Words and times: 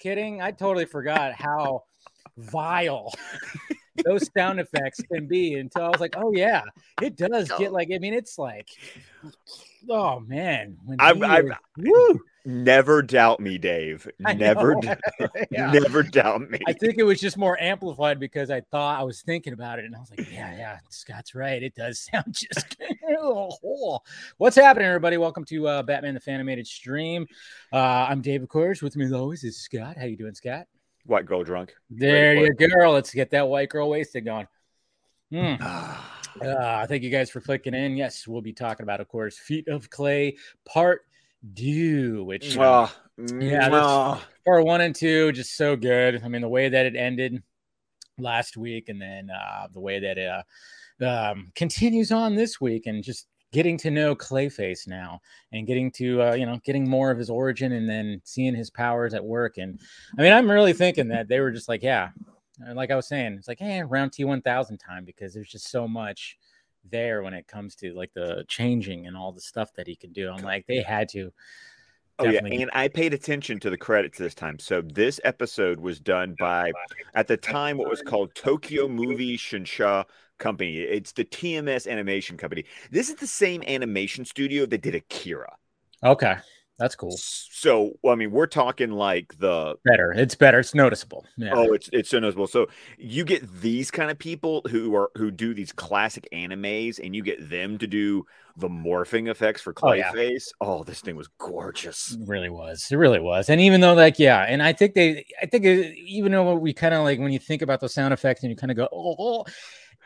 kidding. 0.00 0.42
I 0.42 0.50
totally 0.50 0.86
forgot 0.86 1.32
how 1.32 1.84
vile 2.36 3.12
those 4.04 4.28
sound 4.36 4.60
effects 4.60 5.00
can 5.12 5.26
be 5.26 5.54
until 5.54 5.84
I 5.84 5.88
was 5.88 6.00
like, 6.00 6.14
oh, 6.16 6.32
yeah, 6.32 6.62
it 7.00 7.16
does 7.16 7.50
get 7.58 7.72
like, 7.72 7.90
I 7.94 7.98
mean, 7.98 8.14
it's 8.14 8.38
like, 8.38 8.68
oh, 9.88 10.20
man. 10.20 10.76
When 10.84 11.00
I, 11.00 11.10
I, 11.10 11.42
woo, 11.76 12.20
never 12.44 13.02
doubt 13.02 13.40
me, 13.40 13.58
Dave. 13.58 14.08
Never, 14.18 14.74
Yeah. 15.50 15.72
never 15.72 16.02
doubt 16.02 16.50
me. 16.50 16.58
I 16.66 16.72
think 16.72 16.96
it 16.98 17.02
was 17.02 17.20
just 17.20 17.36
more 17.36 17.60
amplified 17.60 18.18
because 18.20 18.50
I 18.50 18.60
thought 18.60 19.00
I 19.00 19.02
was 19.02 19.22
thinking 19.22 19.52
about 19.52 19.78
it 19.78 19.84
and 19.84 19.94
I 19.94 19.98
was 19.98 20.10
like, 20.10 20.30
yeah, 20.30 20.56
yeah, 20.56 20.78
Scott's 20.88 21.34
right. 21.34 21.62
It 21.62 21.74
does 21.74 22.00
sound 22.00 22.34
just. 22.34 22.76
What's 24.38 24.56
happening, 24.56 24.86
everybody? 24.86 25.16
Welcome 25.16 25.44
to 25.46 25.68
uh, 25.68 25.82
Batman 25.82 26.14
the 26.14 26.20
Fanimated 26.20 26.66
stream. 26.66 27.26
Uh, 27.72 28.06
I'm 28.08 28.20
Dave, 28.20 28.42
of 28.42 28.48
course. 28.48 28.82
With 28.82 28.96
me, 28.96 29.04
as 29.04 29.12
always, 29.12 29.44
is 29.44 29.58
Scott. 29.58 29.96
How 29.98 30.06
you 30.06 30.16
doing, 30.16 30.34
Scott? 30.34 30.66
White 31.06 31.26
girl 31.26 31.44
drunk. 31.44 31.74
There 31.90 32.34
you 32.34 32.54
go. 32.54 32.90
Let's 32.92 33.12
get 33.12 33.30
that 33.30 33.48
white 33.48 33.68
girl 33.68 33.90
wasted 33.90 34.24
going. 34.24 34.46
Hmm. 35.32 35.54
Uh, 36.40 36.86
thank 36.86 37.02
you 37.02 37.10
guys 37.10 37.28
for 37.28 37.40
clicking 37.40 37.74
in. 37.74 37.96
Yes, 37.96 38.26
we'll 38.26 38.40
be 38.40 38.52
talking 38.52 38.84
about, 38.84 39.00
of 39.00 39.08
course, 39.08 39.36
Feet 39.36 39.66
of 39.66 39.90
Clay 39.90 40.36
Part 40.64 41.02
Two, 41.54 42.24
which 42.24 42.56
uh, 42.56 42.62
Ah, 42.62 42.96
Yeah, 43.18 43.68
ah. 43.72 44.24
part 44.44 44.64
one 44.64 44.80
and 44.80 44.94
two 44.94 45.32
just 45.32 45.56
so 45.56 45.76
good. 45.76 46.22
I 46.24 46.28
mean, 46.28 46.42
the 46.42 46.48
way 46.48 46.68
that 46.68 46.86
it 46.86 46.96
ended 46.96 47.42
last 48.18 48.56
week, 48.56 48.88
and 48.88 49.00
then 49.00 49.30
uh, 49.30 49.68
the 49.72 49.80
way 49.80 50.00
that 50.00 50.18
it 50.18 50.28
uh, 50.28 51.04
um, 51.04 51.52
continues 51.54 52.12
on 52.12 52.34
this 52.34 52.60
week, 52.60 52.86
and 52.86 53.02
just 53.02 53.26
getting 53.52 53.76
to 53.78 53.90
know 53.90 54.14
Clayface 54.14 54.86
now, 54.86 55.20
and 55.52 55.66
getting 55.66 55.90
to 55.92 56.22
uh, 56.22 56.34
you 56.34 56.46
know 56.46 56.58
getting 56.64 56.88
more 56.88 57.10
of 57.10 57.18
his 57.18 57.30
origin, 57.30 57.72
and 57.72 57.88
then 57.88 58.20
seeing 58.24 58.54
his 58.54 58.70
powers 58.70 59.14
at 59.14 59.24
work. 59.24 59.58
And 59.58 59.80
I 60.18 60.22
mean, 60.22 60.32
I'm 60.32 60.50
really 60.50 60.72
thinking 60.74 61.08
that 61.08 61.28
they 61.28 61.40
were 61.40 61.50
just 61.50 61.68
like, 61.68 61.82
yeah, 61.82 62.10
uh, 62.66 62.74
like 62.74 62.90
I 62.90 62.96
was 62.96 63.08
saying, 63.08 63.34
it's 63.34 63.48
like, 63.48 63.58
hey, 63.58 63.80
around 63.80 64.10
T1000 64.12 64.78
time 64.78 65.04
because 65.04 65.32
there's 65.34 65.48
just 65.50 65.70
so 65.70 65.88
much 65.88 66.36
there 66.88 67.22
when 67.22 67.34
it 67.34 67.46
comes 67.46 67.74
to 67.76 67.92
like 67.92 68.12
the 68.14 68.44
changing 68.48 69.06
and 69.06 69.16
all 69.16 69.32
the 69.32 69.40
stuff 69.40 69.72
that 69.74 69.86
he 69.86 69.96
can 69.96 70.12
do. 70.12 70.30
I'm 70.30 70.42
like, 70.42 70.66
they 70.66 70.82
had 70.82 71.08
to. 71.10 71.32
Oh 72.18 72.24
yeah, 72.24 72.40
and 72.44 72.70
I 72.74 72.88
paid 72.88 73.14
attention 73.14 73.58
to 73.60 73.70
the 73.70 73.78
credits 73.78 74.18
this 74.18 74.34
time. 74.34 74.58
So 74.58 74.82
this 74.82 75.20
episode 75.24 75.80
was 75.80 75.98
done 75.98 76.36
by, 76.38 76.70
at 77.14 77.28
the 77.28 77.38
time, 77.38 77.78
what 77.78 77.88
was 77.88 78.02
called 78.02 78.34
Tokyo 78.34 78.88
Movie 78.88 79.38
Shinsha 79.38 80.04
Company. 80.38 80.80
It's 80.80 81.12
the 81.12 81.24
TMS 81.24 81.90
Animation 81.90 82.36
Company. 82.36 82.66
This 82.90 83.08
is 83.08 83.14
the 83.14 83.26
same 83.26 83.62
animation 83.66 84.26
studio 84.26 84.66
that 84.66 84.82
did 84.82 84.94
Akira. 84.94 85.56
Okay, 86.04 86.36
that's 86.80 86.96
cool. 86.96 87.14
So 87.16 87.92
I 88.08 88.14
mean, 88.14 88.32
we're 88.32 88.46
talking 88.46 88.90
like 88.90 89.38
the 89.38 89.76
better. 89.84 90.12
It's 90.12 90.34
better. 90.34 90.58
It's 90.58 90.74
noticeable. 90.74 91.26
Yeah. 91.36 91.52
Oh, 91.54 91.72
it's 91.74 91.90
it's 91.92 92.08
so 92.08 92.18
noticeable. 92.18 92.46
So 92.46 92.66
you 92.98 93.24
get 93.24 93.60
these 93.60 93.90
kind 93.90 94.10
of 94.10 94.18
people 94.18 94.62
who 94.70 94.96
are 94.96 95.10
who 95.14 95.30
do 95.30 95.54
these 95.54 95.72
classic 95.72 96.26
animes, 96.32 96.98
and 96.98 97.14
you 97.14 97.22
get 97.22 97.50
them 97.50 97.78
to 97.78 97.86
do 97.86 98.24
the 98.56 98.68
morphing 98.68 99.30
effects 99.30 99.62
for 99.62 99.74
Oh, 99.82 99.92
yeah. 99.92 100.10
Clayface. 100.10 100.48
Oh, 100.60 100.84
this 100.84 101.00
thing 101.00 101.16
was 101.16 101.28
gorgeous. 101.38 102.12
It 102.12 102.26
really 102.26 102.50
was. 102.50 102.88
It 102.90 102.96
really 102.96 103.20
was. 103.20 103.48
And 103.48 103.60
even 103.60 103.80
though, 103.80 103.94
like, 103.94 104.18
yeah, 104.18 104.42
and 104.42 104.62
I 104.62 104.72
think 104.72 104.94
they, 104.94 105.24
I 105.40 105.46
think 105.46 105.64
it, 105.64 105.96
even 105.96 106.32
though 106.32 106.54
we 106.54 106.72
kind 106.72 106.94
of 106.94 107.04
like 107.04 107.18
when 107.18 107.32
you 107.32 107.38
think 107.38 107.62
about 107.62 107.80
the 107.80 107.88
sound 107.88 108.12
effects 108.12 108.42
and 108.42 108.50
you 108.50 108.56
kind 108.56 108.70
of 108.70 108.76
go, 108.76 108.88
oh, 108.92 109.16
oh, 109.18 109.44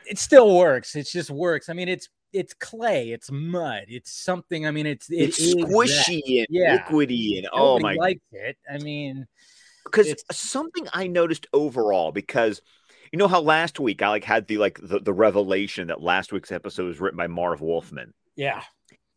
it 0.06 0.18
still 0.18 0.56
works. 0.56 0.94
It 0.96 1.06
just 1.06 1.30
works. 1.30 1.68
I 1.68 1.72
mean, 1.72 1.88
it's 1.88 2.08
it's 2.34 2.54
clay, 2.54 3.10
it's 3.12 3.30
mud, 3.30 3.84
it's 3.88 4.12
something. 4.12 4.66
I 4.66 4.70
mean, 4.72 4.86
it's 4.86 5.10
it 5.10 5.34
it's 5.34 5.38
is 5.38 5.54
that. 5.54 5.68
squishy 5.68 6.38
and 6.40 6.46
Yeah. 6.50 6.84
liquidy, 6.84 7.38
and 7.38 7.48
oh 7.52 7.78
Nobody 7.78 7.82
my! 7.82 7.94
likes 7.94 8.20
it. 8.32 8.56
I 8.70 8.78
mean, 8.78 9.26
Because 9.84 10.14
something 10.32 10.86
I 10.92 11.06
noticed 11.06 11.46
overall, 11.52 12.12
because 12.12 12.60
you 13.12 13.18
know 13.18 13.28
how 13.28 13.40
last 13.40 13.78
week 13.80 14.02
I 14.02 14.08
like 14.08 14.24
had 14.24 14.46
the 14.48 14.58
like 14.58 14.78
the, 14.82 14.98
the 15.00 15.12
revelation 15.12 15.88
that 15.88 16.02
last 16.02 16.32
week's 16.32 16.52
episode 16.52 16.86
was 16.86 17.00
written 17.00 17.16
by 17.16 17.28
Marv 17.28 17.60
Wolfman. 17.60 18.12
yeah, 18.36 18.62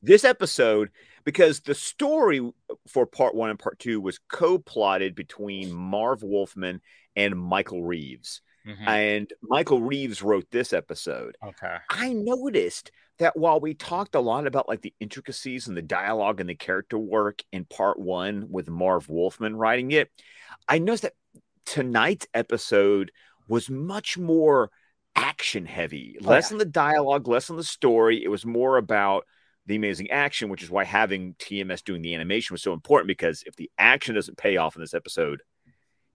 this 0.01 0.23
episode 0.23 0.91
because 1.23 1.61
the 1.61 1.75
story 1.75 2.41
for 2.88 3.06
part 3.06 3.35
one 3.35 3.50
and 3.50 3.59
part 3.59 3.79
two 3.79 4.00
was 4.00 4.19
co-plotted 4.29 5.16
between 5.16 5.73
Marv 5.73 6.23
Wolfman 6.23 6.81
and 7.16 7.38
Michael 7.38 7.83
Reeves. 7.83 8.41
Mhm. 8.67 8.88
And 8.88 9.33
Michael 9.41 9.81
Reeves 9.81 10.22
wrote 10.22 10.45
this 10.51 10.73
episode. 10.73 11.38
okay, 11.44 11.78
I 11.89 12.13
noticed 12.13 12.91
that 13.19 13.35
while 13.38 13.59
we 13.59 13.73
talked 13.73 14.13
a 14.16 14.19
lot 14.19 14.45
about 14.45 14.67
like 14.67 14.81
the 14.81 14.94
intricacies 15.00 15.67
and 15.67 15.75
the 15.78 15.81
dialogue 15.81 16.39
and 16.39 16.50
the 16.50 16.55
character 16.55 16.97
work 17.00 17.41
in 17.51 17.66
part 17.66 17.97
one 18.00 18.47
with 18.50 18.69
Marv 18.69 19.09
Wolfman 19.09 19.56
writing 19.56 19.91
it, 19.91 20.11
I 20.67 20.77
noticed 20.79 21.03
that 21.03 21.13
tonight's 21.66 22.27
episode 22.33 23.11
was 23.47 23.69
much 23.69 24.17
more 24.17 24.69
action 25.16 25.66
heavy, 25.66 26.17
Oh, 26.22 26.27
less 26.27 26.51
yeah. 26.51 26.56
on 26.56 26.59
the 26.59 26.66
dialogue, 26.66 27.27
less 27.27 27.50
on 27.50 27.57
the 27.57 27.63
story. 27.63 28.23
It 28.23 28.27
was 28.27 28.45
more 28.45 28.77
about 28.77 29.25
the 29.66 29.75
amazing 29.75 30.11
action, 30.11 30.50
which 30.50 30.61
is 30.63 30.69
why 30.69 30.83
having 30.83 31.33
TMS 31.39 31.81
doing 31.83 32.01
the 32.01 32.13
animation 32.13 32.53
was 32.53 32.61
so 32.61 32.73
important 32.73 33.07
because 33.07 33.44
if 33.47 33.56
the 33.56 33.72
action 33.77 34.16
doesn't 34.16 34.38
pay 34.38 34.57
off 34.57 34.75
in 34.75 34.81
this 34.81 34.94
episode, 34.94 35.41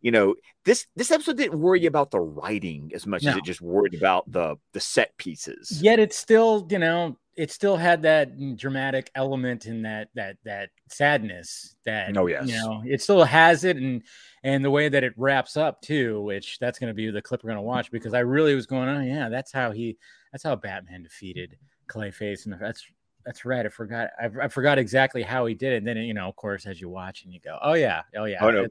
you 0.02 0.10
know, 0.10 0.34
this 0.64 0.86
this 0.96 1.10
episode 1.10 1.36
didn't 1.38 1.58
worry 1.60 1.86
about 1.86 2.10
the 2.10 2.20
writing 2.20 2.90
as 2.94 3.06
much 3.06 3.24
as 3.24 3.36
it 3.36 3.44
just 3.44 3.60
worried 3.62 3.94
about 3.94 4.30
the 4.30 4.56
the 4.72 4.80
set 4.80 5.16
pieces. 5.16 5.80
yet 5.82 5.98
it 5.98 6.12
still, 6.12 6.66
you 6.70 6.78
know, 6.78 7.16
it 7.36 7.50
still 7.50 7.76
had 7.76 8.02
that 8.02 8.28
dramatic 8.56 9.10
element 9.14 9.64
in 9.66 9.82
that 9.82 10.08
that 10.14 10.36
that 10.44 10.68
sadness 10.88 11.74
that 11.86 12.16
Oh, 12.16 12.26
yes. 12.26 12.46
you 12.46 12.54
know 12.56 12.82
it 12.84 13.00
still 13.00 13.24
has 13.24 13.64
it 13.64 13.76
and 13.78 14.02
and 14.42 14.62
the 14.64 14.70
way 14.70 14.88
that 14.90 15.02
it 15.04 15.14
wraps 15.16 15.56
up 15.56 15.80
too 15.80 16.20
which 16.22 16.58
that's 16.58 16.78
going 16.78 16.90
to 16.90 16.94
be 16.94 17.10
the 17.10 17.22
clip 17.22 17.42
we're 17.42 17.48
going 17.48 17.56
to 17.56 17.62
watch 17.62 17.90
because 17.90 18.12
i 18.12 18.18
really 18.18 18.54
was 18.54 18.66
going 18.66 18.88
oh 18.88 19.00
yeah 19.00 19.30
that's 19.30 19.50
how 19.50 19.70
he 19.70 19.96
that's 20.30 20.44
how 20.44 20.54
batman 20.54 21.02
defeated 21.02 21.56
clayface 21.88 22.44
and 22.44 22.54
that's 22.60 22.84
that's 23.24 23.44
right 23.44 23.66
i 23.66 23.68
forgot 23.68 24.10
I, 24.20 24.28
I 24.44 24.48
forgot 24.48 24.78
exactly 24.78 25.22
how 25.22 25.46
he 25.46 25.54
did 25.54 25.72
it 25.72 25.76
and 25.78 25.86
then 25.86 25.96
you 25.98 26.14
know 26.14 26.28
of 26.28 26.36
course 26.36 26.66
as 26.66 26.80
you 26.80 26.88
watch 26.88 27.24
and 27.24 27.32
you 27.32 27.40
go 27.40 27.58
oh 27.62 27.74
yeah 27.74 28.02
oh 28.16 28.24
yeah 28.24 28.38
Oh 28.42 28.50
no, 28.50 28.66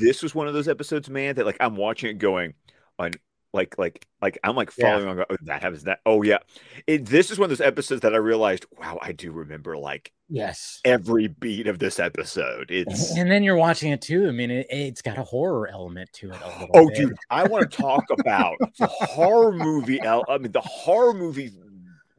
this 0.00 0.22
was 0.22 0.34
one 0.34 0.48
of 0.48 0.54
those 0.54 0.68
episodes, 0.68 1.10
man, 1.10 1.34
that 1.36 1.46
like 1.46 1.56
I'm 1.60 1.76
watching 1.76 2.10
it 2.10 2.18
going 2.18 2.54
on 2.98 3.12
like 3.52 3.76
like 3.78 4.06
like 4.22 4.38
I'm 4.44 4.54
like 4.56 4.70
Yeah. 4.76 4.92
following 4.92 5.08
on 5.18 5.24
oh, 5.28 5.36
that 5.42 5.62
happens 5.62 5.84
that 5.84 6.00
oh 6.06 6.22
yeah. 6.22 6.38
It, 6.86 7.06
this 7.06 7.30
is 7.30 7.38
one 7.38 7.46
of 7.46 7.50
those 7.50 7.66
episodes 7.66 8.00
that 8.02 8.14
I 8.14 8.18
realized, 8.18 8.64
wow, 8.78 8.98
I 9.02 9.12
do 9.12 9.32
remember 9.32 9.76
like 9.76 10.12
yes 10.28 10.80
every 10.84 11.26
beat 11.26 11.66
of 11.66 11.78
this 11.80 11.98
episode. 11.98 12.70
It's 12.70 13.16
and 13.16 13.30
then 13.30 13.42
you're 13.42 13.56
watching 13.56 13.90
it 13.90 14.00
too 14.00 14.28
i 14.28 14.30
mean 14.30 14.50
it, 14.50 14.66
it's 14.70 15.02
got 15.02 15.18
a 15.18 15.24
horror 15.24 15.66
element 15.66 16.08
to 16.12 16.30
it 16.30 16.36
a 16.36 16.68
oh 16.74 16.86
bit. 16.88 16.96
dude, 16.96 17.16
I 17.30 17.44
want 17.44 17.68
to 17.68 17.76
talk 17.76 18.04
about 18.16 18.56
the 18.78 18.86
horror 18.86 19.52
movie 19.52 20.00
I 20.00 20.38
mean 20.38 20.52
the 20.52 20.60
horror 20.60 21.12
movie 21.14 21.50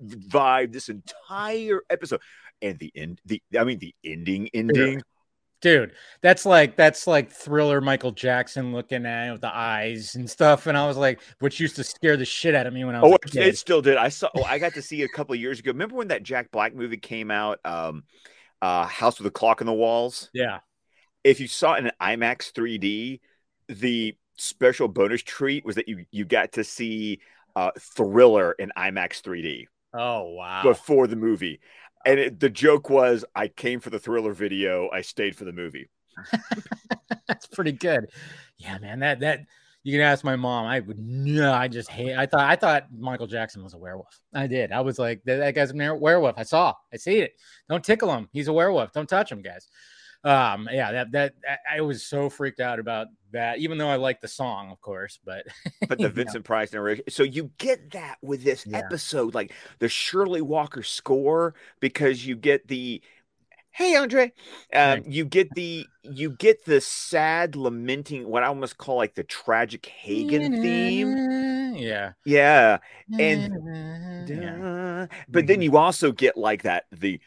vibe 0.05 0.71
this 0.73 0.89
entire 0.89 1.81
episode. 1.89 2.21
And 2.61 2.77
the 2.79 2.91
end 2.95 3.21
the 3.25 3.41
I 3.57 3.63
mean 3.63 3.79
the 3.79 3.95
ending 4.03 4.47
ending. 4.53 5.01
dude 5.61 5.93
that's 6.21 6.45
like 6.45 6.75
that's 6.75 7.05
like 7.07 7.31
thriller 7.31 7.81
michael 7.81 8.11
jackson 8.11 8.71
looking 8.73 9.05
at 9.05 9.27
it 9.29 9.31
with 9.31 9.41
the 9.41 9.55
eyes 9.55 10.15
and 10.15 10.29
stuff 10.29 10.65
and 10.67 10.75
i 10.77 10.87
was 10.87 10.97
like 10.97 11.21
which 11.39 11.59
used 11.59 11.75
to 11.75 11.83
scare 11.83 12.17
the 12.17 12.25
shit 12.25 12.53
out 12.55 12.65
of 12.67 12.73
me 12.73 12.83
when 12.83 12.95
i 12.95 13.01
was 13.01 13.13
Oh, 13.13 13.17
it, 13.39 13.57
still 13.57 13.81
did. 13.81 13.97
I 13.97 14.09
saw. 14.09 14.29
Oh, 14.35 14.43
I 14.43 14.59
got 14.59 14.73
to 14.75 14.81
see 14.83 15.01
a 15.03 15.07
couple 15.07 15.33
of 15.33 15.39
years 15.39 15.59
ago. 15.59 15.71
Remember 15.71 15.95
when 15.95 16.07
that 16.09 16.23
Jack 16.23 16.51
Black 16.51 16.75
movie 16.75 16.97
came 16.97 17.31
out? 17.31 17.59
Um, 17.65 18.03
uh, 18.61 18.85
House 18.85 19.17
with 19.19 19.27
a 19.27 19.31
Clock 19.31 19.61
on 19.61 19.67
the 19.67 19.73
Walls. 19.73 20.29
yeah 20.33 20.59
If 21.23 21.39
you 21.39 21.47
saw 21.47 21.73
it 21.75 21.85
in 21.85 21.91
IMAX 22.01 22.51
3D, 22.53 23.19
the 23.67 24.15
special 24.37 24.87
bonus 24.87 25.21
treat 25.23 25.65
was 25.65 25.75
that 25.75 25.87
you 25.87 26.05
you 26.11 26.25
got 26.25 26.53
to 26.53 26.63
see 26.63 27.21
uh, 27.55 27.71
Thriller 27.79 28.53
in 28.53 28.71
IMAX 28.77 29.21
3D 29.21 29.65
oh 29.93 30.31
wow. 30.31 30.63
before 30.63 31.07
the 31.07 31.15
movie. 31.15 31.59
And 32.05 32.19
it, 32.19 32.39
the 32.39 32.49
joke 32.49 32.89
was, 32.89 33.23
I 33.35 33.47
came 33.47 33.79
for 33.79 33.91
the 33.91 33.99
Thriller 33.99 34.33
video. 34.33 34.89
I 34.89 35.01
stayed 35.01 35.35
for 35.35 35.45
the 35.45 35.53
movie. 35.53 35.89
that's 37.27 37.47
pretty 37.47 37.71
good. 37.71 38.07
Yeah 38.57 38.77
man 38.79 38.99
that 38.99 39.21
that 39.21 39.41
you 39.83 39.93
can 39.93 40.01
ask 40.01 40.23
my 40.23 40.35
mom. 40.35 40.65
I 40.65 40.79
would 40.79 40.99
no 40.99 41.53
i 41.53 41.67
just 41.67 41.89
hate 41.89 42.15
i 42.15 42.25
thought 42.25 42.47
i 42.47 42.55
thought 42.55 42.87
michael 42.95 43.27
jackson 43.27 43.63
was 43.63 43.73
a 43.73 43.77
werewolf. 43.77 44.19
I 44.33 44.47
did. 44.47 44.71
I 44.71 44.81
was 44.81 44.99
like 44.99 45.21
that, 45.25 45.37
that 45.37 45.55
guy's 45.55 45.71
a 45.71 45.95
werewolf. 45.95 46.35
I 46.37 46.43
saw 46.43 46.73
i 46.93 46.97
see 46.97 47.19
it. 47.19 47.33
Don't 47.69 47.83
tickle 47.83 48.13
him. 48.13 48.29
He's 48.31 48.47
a 48.47 48.53
werewolf. 48.53 48.91
Don't 48.91 49.09
touch 49.09 49.31
him 49.31 49.41
guys 49.41 49.67
um 50.23 50.69
yeah 50.71 50.91
that 50.91 51.11
that 51.11 51.33
I- 51.69 51.81
was 51.81 52.05
so 52.05 52.29
freaked 52.29 52.59
out 52.59 52.79
about 52.79 53.07
that 53.31 53.57
even 53.59 53.77
though 53.77 53.89
i 53.89 53.95
like 53.95 54.21
the 54.21 54.27
song 54.27 54.71
of 54.71 54.79
course 54.81 55.19
but 55.25 55.45
But 55.87 55.99
the 55.99 56.07
know. 56.07 56.13
Vincent 56.13 56.45
Price 56.45 56.71
narration. 56.71 57.05
So 57.09 57.23
you 57.23 57.51
get 57.57 57.91
that 57.91 58.17
with 58.21 58.43
this 58.43 58.65
Yeah. 58.65 58.77
episode, 58.77 59.33
like 59.35 59.51
the 59.79 59.89
Shirley 59.89 60.41
Walker 60.41 60.83
score, 60.83 61.53
because 61.81 62.25
you 62.25 62.35
get 62.37 62.67
the 62.67 63.01
hey 63.71 63.95
Andre, 63.95 64.33
um, 64.73 65.03
you 65.05 65.25
get 65.25 65.53
the 65.55 65.89
you 66.03 66.31
get 66.31 66.65
the 66.65 66.81
sad 66.81 67.55
lamenting, 67.55 68.27
what 68.27 68.43
I 68.43 68.47
almost 68.47 68.77
call 68.77 68.97
like 68.97 69.15
the 69.15 69.23
tragic 69.23 69.85
Hagen 69.85 70.51
theme. 70.51 71.21
yeah 71.73 72.13
Yeah, 72.25 72.79
and 73.17 73.49
yeah. 74.25 75.07
But 75.31 75.47
then 75.47 75.61
you 75.61 75.77
also 75.77 76.11
get 76.11 76.37
like 76.37 76.63
that 76.63 76.85
the 76.91 77.19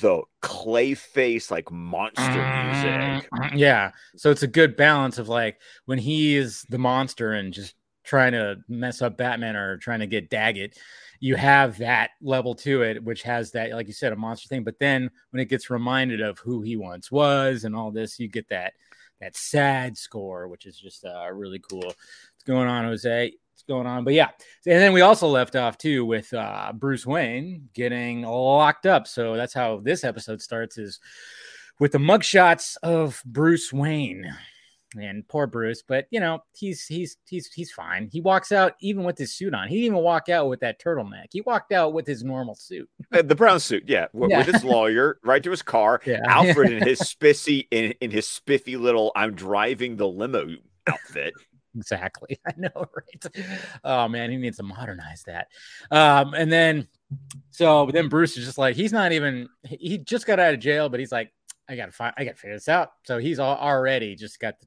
the 0.00 0.22
clay 0.42 0.94
face 0.94 1.50
like 1.50 1.70
monster 1.70 2.22
music. 2.64 3.28
Yeah. 3.54 3.92
So 4.16 4.30
it's 4.30 4.42
a 4.42 4.48
good 4.48 4.76
balance 4.76 5.18
of 5.18 5.28
like 5.28 5.60
when 5.86 5.98
he 5.98 6.36
is 6.36 6.64
the 6.68 6.78
monster 6.78 7.32
and 7.32 7.52
just 7.52 7.74
trying 8.04 8.32
to 8.32 8.56
mess 8.68 9.02
up 9.02 9.16
Batman 9.16 9.56
or 9.56 9.76
trying 9.78 10.00
to 10.00 10.06
get 10.06 10.30
Daggett, 10.30 10.78
you 11.20 11.34
have 11.34 11.78
that 11.78 12.10
level 12.22 12.54
to 12.56 12.82
it, 12.82 13.02
which 13.02 13.22
has 13.22 13.50
that, 13.52 13.72
like 13.72 13.88
you 13.88 13.92
said, 13.92 14.12
a 14.12 14.16
monster 14.16 14.48
thing. 14.48 14.64
But 14.64 14.78
then 14.78 15.10
when 15.30 15.40
it 15.40 15.48
gets 15.48 15.70
reminded 15.70 16.20
of 16.20 16.38
who 16.38 16.62
he 16.62 16.76
once 16.76 17.10
was 17.10 17.64
and 17.64 17.74
all 17.74 17.90
this, 17.90 18.18
you 18.18 18.28
get 18.28 18.48
that 18.48 18.74
that 19.20 19.34
sad 19.34 19.96
score, 19.96 20.46
which 20.46 20.66
is 20.66 20.78
just 20.78 21.04
uh, 21.04 21.30
really 21.32 21.58
cool. 21.58 21.80
What's 21.80 22.44
going 22.46 22.68
on, 22.68 22.84
Jose? 22.84 23.32
Going 23.68 23.86
on? 23.86 24.04
But 24.04 24.14
yeah, 24.14 24.28
and 24.66 24.80
then 24.80 24.92
we 24.92 25.00
also 25.00 25.26
left 25.28 25.56
off 25.56 25.76
too 25.78 26.04
with 26.04 26.32
uh, 26.32 26.72
Bruce 26.74 27.04
Wayne 27.06 27.68
getting 27.74 28.22
locked 28.22 28.86
up. 28.86 29.06
So 29.08 29.34
that's 29.36 29.54
how 29.54 29.80
this 29.82 30.04
episode 30.04 30.40
starts 30.40 30.78
is 30.78 31.00
with 31.80 31.92
the 31.92 31.98
mugshots 31.98 32.76
of 32.82 33.20
Bruce 33.26 33.72
Wayne 33.72 34.32
and 34.98 35.26
poor 35.28 35.46
Bruce, 35.46 35.82
but 35.86 36.06
you 36.10 36.20
know, 36.20 36.38
he's 36.54 36.86
he's 36.86 37.16
he's 37.28 37.52
he's 37.52 37.72
fine. 37.72 38.08
He 38.10 38.20
walks 38.20 38.52
out 38.52 38.74
even 38.80 39.02
with 39.04 39.18
his 39.18 39.36
suit 39.36 39.52
on. 39.52 39.68
He 39.68 39.74
didn't 39.74 39.86
even 39.86 39.98
walk 39.98 40.28
out 40.28 40.48
with 40.48 40.60
that 40.60 40.80
turtleneck. 40.80 41.26
He 41.32 41.40
walked 41.42 41.72
out 41.72 41.92
with 41.92 42.06
his 42.06 42.22
normal 42.22 42.54
suit. 42.54 42.88
Uh, 43.12 43.20
the 43.22 43.34
brown 43.34 43.58
suit, 43.60 43.82
yeah, 43.88 44.06
w- 44.14 44.30
Yeah. 44.30 44.38
with 44.38 44.54
his 44.54 44.64
lawyer, 44.64 45.18
right 45.24 45.42
to 45.42 45.50
his 45.50 45.62
car. 45.62 46.00
Yeah. 46.06 46.20
Alfred 46.24 46.70
in 46.72 46.86
his 46.86 47.00
spissy 47.00 47.66
in, 47.72 47.92
in 48.00 48.10
his 48.12 48.28
spiffy 48.28 48.76
little 48.76 49.10
I'm 49.16 49.34
driving 49.34 49.96
the 49.96 50.06
limo 50.08 50.46
outfit. 50.86 51.34
Exactly. 51.76 52.38
I 52.46 52.52
know, 52.56 52.70
right? 52.74 53.26
Oh 53.84 54.08
man, 54.08 54.30
he 54.30 54.36
needs 54.36 54.56
to 54.58 54.62
modernize 54.62 55.22
that. 55.24 55.48
Um, 55.90 56.34
and 56.34 56.50
then 56.50 56.88
so 57.50 57.86
then 57.92 58.08
Bruce 58.08 58.36
is 58.36 58.44
just 58.44 58.58
like 58.58 58.76
he's 58.76 58.92
not 58.92 59.12
even 59.12 59.48
he 59.68 59.98
just 59.98 60.26
got 60.26 60.38
out 60.40 60.54
of 60.54 60.60
jail, 60.60 60.88
but 60.88 61.00
he's 61.00 61.12
like, 61.12 61.32
I 61.68 61.76
gotta 61.76 61.92
find 61.92 62.14
I 62.16 62.24
gotta 62.24 62.36
figure 62.36 62.54
this 62.56 62.68
out. 62.68 62.92
So 63.04 63.18
he's 63.18 63.38
all, 63.38 63.56
already 63.56 64.14
just 64.16 64.40
got 64.40 64.58
the 64.60 64.66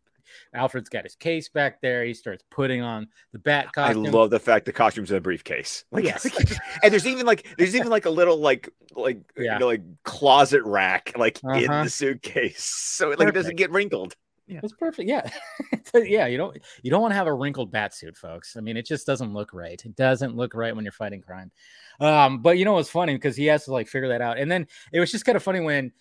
Alfred's 0.54 0.90
got 0.90 1.06
his 1.06 1.16
case 1.16 1.50
back 1.50 1.82
there. 1.82 2.06
He 2.06 2.14
starts 2.14 2.44
putting 2.52 2.82
on 2.84 3.08
the 3.34 3.40
bat 3.40 3.74
costume. 3.74 4.06
I 4.06 4.10
love 4.10 4.30
the 4.30 4.40
fact 4.40 4.66
the 4.68 4.72
costume's 4.72 5.10
in 5.10 5.18
a 5.18 5.22
briefcase. 5.22 5.86
Like, 5.92 6.04
Yes. 6.04 6.26
and 6.84 6.92
there's 6.92 7.08
even 7.08 7.26
like 7.26 7.48
there's 7.58 7.76
even 7.76 7.90
like 7.90 8.06
a 8.06 8.12
little 8.12 8.38
like 8.38 8.70
like 8.96 9.20
Yeah. 9.36 9.54
you 9.54 9.60
know 9.60 9.66
like 9.68 9.82
closet 10.04 10.62
rack 10.66 11.14
like 11.18 11.42
in 11.44 11.50
Uh-huh. 11.70 11.84
the 11.86 11.90
suitcase, 11.90 12.64
so 12.64 13.12
it, 13.12 13.18
like 13.20 13.30
it 13.30 13.34
doesn't 13.34 13.56
get 13.56 13.72
wrinkled. 13.72 14.16
It's 14.50 14.74
perfect. 14.74 15.08
Yeah. 15.08 15.30
yeah. 15.94 16.26
You 16.26 16.38
don't 16.38 16.58
you 16.82 16.90
don't 16.92 17.02
want 17.02 17.12
to 17.12 17.16
have 17.16 17.28
a 17.28 17.34
wrinkled 17.34 17.72
bat 17.72 17.94
suit, 17.94 18.18
folks. 18.18 18.58
I 18.58 18.62
mean, 18.62 18.78
it 18.78 18.86
just 18.86 19.06
doesn't 19.06 19.34
look 19.34 19.54
right. 19.54 19.84
It 19.84 19.96
doesn't 19.96 20.36
look 20.36 20.54
right 20.54 20.76
when 20.76 20.84
you're 20.86 20.92
fighting 20.92 21.22
crime. 21.22 21.52
Um, 22.00 22.42
but 22.42 22.58
you 22.58 22.66
know 22.66 22.74
what's 22.74 22.90
funny 22.90 23.14
because 23.16 23.36
he 23.36 23.46
has 23.46 23.66
to 23.66 23.72
like 23.72 23.88
figure 23.88 24.10
that 24.10 24.22
out. 24.22 24.38
And 24.38 24.52
then 24.52 24.68
it 24.92 25.00
was 25.00 25.12
just 25.12 25.26
kind 25.26 25.36
of 25.36 25.44
funny 25.44 25.60
when 25.60 25.92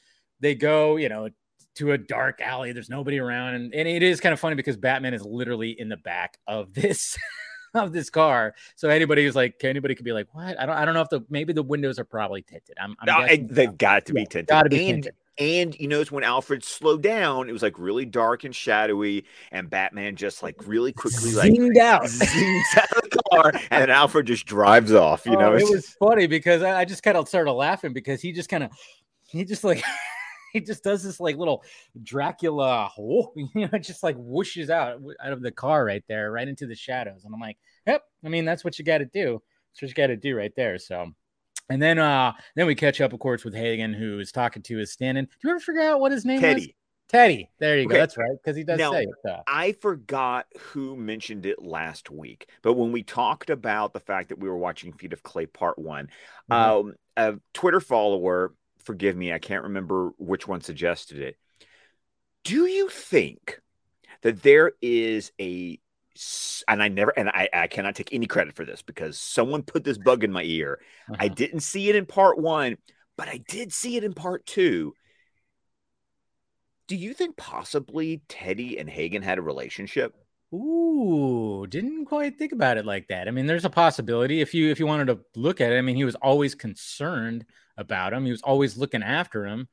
they 0.40 0.54
go, 0.54 0.96
you 0.96 1.08
know, 1.08 1.28
to 1.76 1.92
a 1.92 1.98
dark 1.98 2.40
alley. 2.40 2.72
There's 2.72 2.88
nobody 2.90 3.18
around, 3.18 3.54
and, 3.54 3.74
and 3.74 3.88
it 3.88 4.02
is 4.02 4.20
kind 4.20 4.32
of 4.32 4.40
funny 4.40 4.56
because 4.56 4.76
Batman 4.76 5.14
is 5.14 5.24
literally 5.24 5.78
in 5.78 5.88
the 5.88 5.96
back 5.96 6.38
of 6.46 6.72
this 6.74 7.16
of 7.74 7.92
this 7.92 8.10
car. 8.10 8.54
So 8.76 8.88
anybody 8.88 9.24
who's 9.24 9.36
like, 9.36 9.62
anybody 9.62 9.94
could 9.94 10.04
be 10.04 10.12
like, 10.12 10.26
what? 10.32 10.58
I 10.58 10.66
don't 10.66 10.76
I 10.76 10.84
don't 10.84 10.94
know 10.94 11.02
if 11.02 11.08
the 11.10 11.20
maybe 11.28 11.52
the 11.52 11.62
windows 11.62 11.98
are 11.98 12.04
probably 12.04 12.42
tinted. 12.42 12.76
I'm, 12.80 12.96
I'm 13.00 13.06
No, 13.06 13.36
they've 13.50 13.76
got 13.76 14.06
to 14.06 14.14
be 14.14 14.20
Yeah, 14.22 14.26
tinted. 14.26 14.46
gotta 14.48 14.70
be 14.70 14.76
and 14.90 15.02
tinted. 15.04 15.14
And 15.38 15.78
you 15.78 15.86
notice 15.88 16.10
when 16.10 16.24
Alfred 16.24 16.64
slowed 16.64 17.02
down, 17.02 17.48
it 17.48 17.52
was 17.52 17.62
like 17.62 17.78
really 17.78 18.04
dark 18.04 18.44
and 18.44 18.54
shadowy, 18.54 19.24
and 19.52 19.70
Batman 19.70 20.16
just 20.16 20.42
like 20.42 20.56
really 20.66 20.92
quickly 20.92 21.32
like 21.32 21.52
Zinged 21.52 21.76
out. 21.78 22.02
zooms 22.06 22.76
out 22.76 23.04
of 23.04 23.10
the 23.10 23.22
car, 23.30 23.52
and 23.70 23.82
then 23.82 23.90
Alfred 23.90 24.26
just 24.26 24.46
drives 24.46 24.92
off. 24.92 25.26
You 25.26 25.36
Oh, 25.36 25.40
know, 25.40 25.54
it 25.54 25.68
was 25.68 25.94
funny 25.98 26.26
because 26.26 26.62
I, 26.62 26.80
I 26.80 26.84
just 26.84 27.02
kind 27.02 27.16
of 27.16 27.28
started 27.28 27.52
laughing 27.52 27.92
because 27.92 28.20
he 28.20 28.32
just 28.32 28.48
kind 28.48 28.64
of 28.64 28.70
he 29.28 29.44
just 29.44 29.62
like 29.64 29.82
he 30.52 30.60
just 30.60 30.82
does 30.82 31.02
this 31.02 31.20
like 31.20 31.36
little 31.36 31.62
Dracula, 32.02 32.90
whoa, 32.96 33.32
you 33.36 33.48
know, 33.54 33.68
it 33.72 33.80
just 33.80 34.02
like 34.02 34.16
whooshes 34.16 34.70
out 34.70 35.00
out 35.22 35.32
of 35.32 35.42
the 35.42 35.52
car 35.52 35.84
right 35.84 36.04
there, 36.08 36.32
right 36.32 36.48
into 36.48 36.66
the 36.66 36.74
shadows, 36.74 37.24
and 37.24 37.32
I'm 37.32 37.40
like, 37.40 37.58
yep. 37.86 38.02
I 38.24 38.28
mean, 38.28 38.44
that's 38.44 38.64
what 38.64 38.78
you 38.78 38.84
got 38.84 38.98
to 38.98 39.06
do. 39.06 39.40
That's 39.72 39.82
what 39.82 39.88
you 39.88 39.94
got 39.94 40.06
to 40.08 40.16
do 40.16 40.36
right 40.36 40.52
there. 40.56 40.78
So. 40.78 41.12
And 41.70 41.82
then, 41.82 41.98
uh, 41.98 42.32
then 42.56 42.66
we 42.66 42.74
catch 42.74 43.00
up, 43.00 43.12
of 43.12 43.18
course, 43.20 43.44
with 43.44 43.54
Hagen, 43.54 43.92
who 43.92 44.18
is 44.20 44.32
talking 44.32 44.62
to 44.62 44.78
his 44.78 44.92
stand-in. 44.92 45.26
Do 45.26 45.30
you 45.44 45.50
ever 45.50 45.60
figure 45.60 45.82
out 45.82 46.00
what 46.00 46.12
his 46.12 46.24
name 46.24 46.40
was? 46.40 46.54
Teddy. 46.54 46.74
Teddy. 47.08 47.50
There 47.58 47.78
you 47.78 47.86
Okay. 47.86 47.94
go. 47.94 48.00
That's 48.00 48.16
right, 48.16 48.30
because 48.42 48.56
he 48.56 48.64
does 48.64 48.78
Now, 48.78 48.92
say 48.92 49.04
it. 49.04 49.30
Uh, 49.30 49.42
I 49.46 49.72
forgot 49.72 50.46
who 50.58 50.96
mentioned 50.96 51.46
it 51.46 51.62
last 51.62 52.10
week, 52.10 52.50
but 52.62 52.74
when 52.74 52.92
we 52.92 53.02
talked 53.02 53.50
about 53.50 53.92
the 53.92 54.00
fact 54.00 54.28
that 54.28 54.38
we 54.38 54.48
were 54.48 54.58
watching 54.58 54.92
Feet 54.92 55.12
of 55.12 55.22
Clay 55.22 55.46
Part 55.46 55.78
One, 55.78 56.10
Mhm. 56.50 56.54
um, 56.54 56.94
a 57.16 57.38
Twitter 57.54 57.80
follower, 57.80 58.54
forgive 58.84 59.16
me, 59.16 59.32
I 59.32 59.38
can't 59.38 59.64
remember 59.64 60.10
which 60.18 60.46
one 60.46 60.60
suggested 60.60 61.18
it. 61.18 61.36
Do 62.44 62.66
you 62.66 62.88
think 62.88 63.60
that 64.22 64.42
there 64.42 64.72
is 64.80 65.32
a 65.40 65.80
and 66.66 66.82
I 66.82 66.88
never 66.88 67.12
and 67.16 67.28
I, 67.28 67.48
I 67.52 67.66
cannot 67.66 67.94
take 67.94 68.12
any 68.12 68.26
credit 68.26 68.54
for 68.54 68.64
this 68.64 68.82
because 68.82 69.18
someone 69.18 69.62
put 69.62 69.84
this 69.84 69.98
bug 69.98 70.24
in 70.24 70.32
my 70.32 70.42
ear. 70.42 70.80
I 71.08 71.26
uh-huh. 71.26 71.34
didn't 71.34 71.60
see 71.60 71.88
it 71.88 71.96
in 71.96 72.06
part 72.06 72.38
one, 72.38 72.76
but 73.16 73.28
I 73.28 73.40
did 73.48 73.72
see 73.72 73.96
it 73.96 74.04
in 74.04 74.14
part 74.14 74.46
two. 74.46 74.94
Do 76.86 76.96
you 76.96 77.12
think 77.12 77.36
possibly 77.36 78.22
Teddy 78.28 78.78
and 78.78 78.88
Hagen 78.88 79.22
had 79.22 79.38
a 79.38 79.42
relationship? 79.42 80.14
Ooh, 80.54 81.66
didn't 81.68 82.06
quite 82.06 82.38
think 82.38 82.52
about 82.52 82.78
it 82.78 82.86
like 82.86 83.08
that. 83.08 83.28
I 83.28 83.30
mean, 83.30 83.46
there's 83.46 83.66
a 83.66 83.70
possibility 83.70 84.40
if 84.40 84.54
you 84.54 84.70
if 84.70 84.80
you 84.80 84.86
wanted 84.86 85.08
to 85.08 85.20
look 85.36 85.60
at 85.60 85.72
it. 85.72 85.76
I 85.76 85.82
mean, 85.82 85.96
he 85.96 86.04
was 86.04 86.14
always 86.16 86.54
concerned 86.54 87.44
about 87.76 88.12
him. 88.12 88.24
He 88.24 88.30
was 88.30 88.42
always 88.42 88.76
looking 88.76 89.02
after 89.02 89.46
him. 89.46 89.68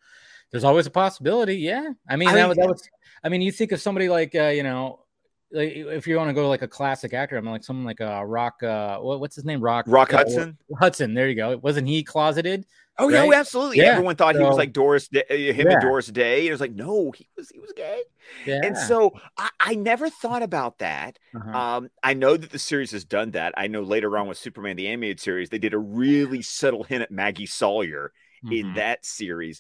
There's 0.52 0.66
always 0.66 0.86
a 0.86 0.92
possibility. 0.92 1.58
Yeah. 1.58 1.90
I 2.10 2.18
mean, 2.18 2.30
I 2.30 2.34
that, 2.34 2.40
mean- 2.40 2.50
was- 2.50 2.58
that 2.58 2.68
was. 2.68 2.90
I 3.24 3.30
mean, 3.30 3.42
you 3.42 3.52
think 3.52 3.72
of 3.72 3.82
somebody 3.82 4.10
like 4.10 4.36
uh, 4.36 4.50
you 4.50 4.64
know, 4.64 5.05
like 5.52 5.74
if 5.76 6.08
you 6.08 6.18
want 6.18 6.30
to 6.30 6.34
go 6.34 6.42
to 6.42 6.48
like 6.48 6.62
a 6.62 6.68
classic 6.68 7.14
actor, 7.14 7.38
I 7.38 7.42
mean, 7.42 7.52
like 7.52 7.64
someone 7.64 7.86
like 7.86 8.02
uh, 8.02 8.24
Rock. 8.26 8.62
Uh, 8.64 8.98
what, 9.00 9.20
what's 9.20 9.36
his 9.36 9.46
name? 9.46 9.62
Rock. 9.62 9.86
Rock 9.88 10.14
uh, 10.14 10.18
Hudson? 10.18 10.58
Hudson. 10.78 11.14
There 11.14 11.30
you 11.30 11.36
go. 11.36 11.58
Wasn't 11.58 11.88
he 11.88 12.04
closeted? 12.04 12.66
Oh 12.98 13.10
yeah, 13.10 13.20
right? 13.20 13.30
oh, 13.30 13.34
absolutely. 13.34 13.78
Yeah, 13.80 13.92
Everyone 13.92 14.16
thought 14.16 14.36
he 14.36 14.42
was 14.42 14.56
like 14.56 14.72
Doris, 14.72 15.10
Day, 15.10 15.24
uh, 15.30 15.34
him 15.54 15.68
Yeah. 15.68 15.74
and 15.74 15.82
Doris 15.82 16.08
Day. 16.08 16.48
It 16.48 16.52
was 16.52 16.62
like, 16.62 16.74
no, 16.74 17.12
he 17.12 17.28
was 17.36 17.50
he 17.50 17.60
was 17.60 17.74
gay. 17.76 18.02
Yeah. 18.46 18.62
And 18.64 18.78
so 18.78 19.12
I, 19.38 19.50
I 19.60 19.76
never 19.76 20.10
thought 20.10 20.44
about 20.44 20.78
that. 20.80 21.20
Uh-huh. 21.36 21.58
Um, 21.58 21.90
I 22.02 22.14
know 22.14 22.38
that 22.38 22.52
the 22.52 22.60
series 22.60 22.92
has 22.92 23.04
done 23.04 23.32
that. 23.32 23.54
I 23.58 23.68
know 23.68 23.82
later 23.82 24.18
on 24.18 24.28
with 24.30 24.38
Superman 24.38 24.78
the 24.78 24.88
animated 24.88 25.20
series, 25.20 25.50
they 25.50 25.58
did 25.60 25.74
a 25.74 25.78
really 25.78 26.42
subtle 26.42 26.84
hint 26.84 27.02
at 27.02 27.12
Maggie 27.12 27.46
Sawyer 27.46 28.14
in 28.50 28.68
Mhm. 28.68 28.76
that 28.76 29.06
series. 29.06 29.60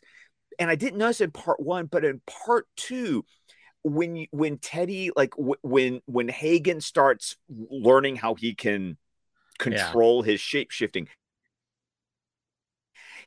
And 0.57 0.69
I 0.69 0.75
didn't 0.75 0.99
notice 0.99 1.19
in 1.19 1.31
part 1.31 1.59
one, 1.59 1.87
but 1.87 2.05
in 2.05 2.21
part 2.45 2.67
two, 2.77 3.25
when 3.85 4.15
you, 4.15 4.27
when 4.31 4.57
Teddy 4.57 5.11
like 5.15 5.35
w- 5.35 5.55
when 5.61 6.01
when 6.07 6.27
Hagen 6.27 6.81
starts 6.81 7.37
learning 7.47 8.15
how 8.15 8.33
he 8.33 8.55
can 8.55 8.97
control 9.59 10.23
his 10.23 10.41
shape 10.41 10.71
shifting, 10.71 11.07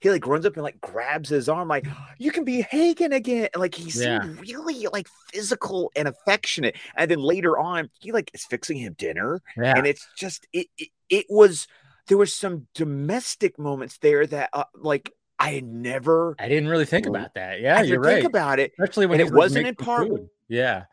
he 0.00 0.10
like 0.10 0.26
runs 0.26 0.44
up 0.44 0.54
and 0.54 0.64
like 0.64 0.80
grabs 0.80 1.28
his 1.28 1.48
arm, 1.48 1.68
like 1.68 1.86
you 2.18 2.32
can 2.32 2.44
be 2.44 2.62
Hagen 2.62 3.12
again. 3.12 3.48
And, 3.54 3.60
like 3.60 3.74
he 3.74 3.84
Yeah. 3.84 4.20
seemed 4.22 4.40
really 4.40 4.88
like 4.92 5.06
physical 5.32 5.92
and 5.94 6.08
affectionate. 6.08 6.76
And 6.96 7.08
then 7.08 7.20
later 7.20 7.56
on, 7.56 7.88
he 8.00 8.10
like 8.10 8.30
is 8.34 8.44
fixing 8.44 8.78
him 8.78 8.94
dinner, 8.98 9.40
yeah. 9.56 9.74
and 9.76 9.86
it's 9.86 10.06
just 10.16 10.46
it 10.52 10.66
it, 10.76 10.88
it 11.08 11.26
was 11.28 11.68
there 12.08 12.18
was 12.18 12.34
some 12.34 12.66
domestic 12.74 13.60
moments 13.60 13.98
there 13.98 14.26
that 14.26 14.50
uh, 14.52 14.64
like 14.74 15.12
I 15.38 15.50
had 15.50 15.64
never 15.64 16.34
I 16.36 16.48
didn't 16.48 16.68
really 16.68 16.84
think 16.84 17.06
about 17.06 17.34
that. 17.34 17.60
Yeah, 17.60 17.80
to 17.80 17.86
you're 17.86 18.02
think 18.02 18.16
right. 18.16 18.24
about 18.24 18.58
it 18.58 18.72
Especially 18.76 19.06
when 19.06 19.20
it 19.20 19.30
wasn't 19.30 19.68
in 19.68 19.76
part 19.76 20.08
food. 20.08 20.28
Yeah. 20.48 20.84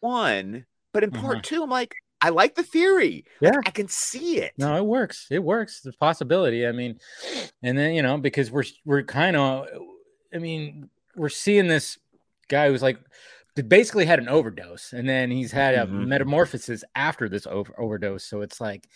one, 0.00 0.66
but 0.92 1.02
in 1.04 1.10
part 1.10 1.36
Uh-huh. 1.36 1.42
two, 1.42 1.62
I'm 1.62 1.70
like, 1.70 1.94
I 2.20 2.28
like 2.30 2.54
the 2.54 2.62
theory. 2.62 3.24
Yeah. 3.40 3.60
I 3.66 3.70
can 3.70 3.88
see 3.88 4.38
it. 4.38 4.52
No, 4.58 4.76
it 4.76 4.84
works. 4.84 5.26
It 5.30 5.42
works. 5.42 5.80
The 5.80 5.92
possibility. 5.92 6.66
I 6.66 6.72
mean, 6.72 6.98
and 7.62 7.76
then 7.76 7.94
you 7.94 8.02
know 8.02 8.18
because 8.18 8.50
we're 8.50 8.64
we're 8.84 9.02
kind 9.02 9.36
of, 9.36 9.66
I 10.34 10.38
mean, 10.38 10.88
we're 11.16 11.28
seeing 11.28 11.66
this 11.68 11.98
guy 12.48 12.68
who's 12.68 12.82
like 12.82 12.98
basically 13.68 14.04
had 14.04 14.18
an 14.18 14.28
overdose, 14.28 14.92
and 14.92 15.08
then 15.08 15.30
he's 15.30 15.52
had 15.52 15.74
a 15.74 15.86
Mhm. 15.86 16.06
metamorphosis 16.08 16.82
after 16.94 17.28
this 17.28 17.46
over- 17.46 17.74
overdose. 17.78 18.24
So 18.24 18.40
it's 18.42 18.60
like 18.60 18.88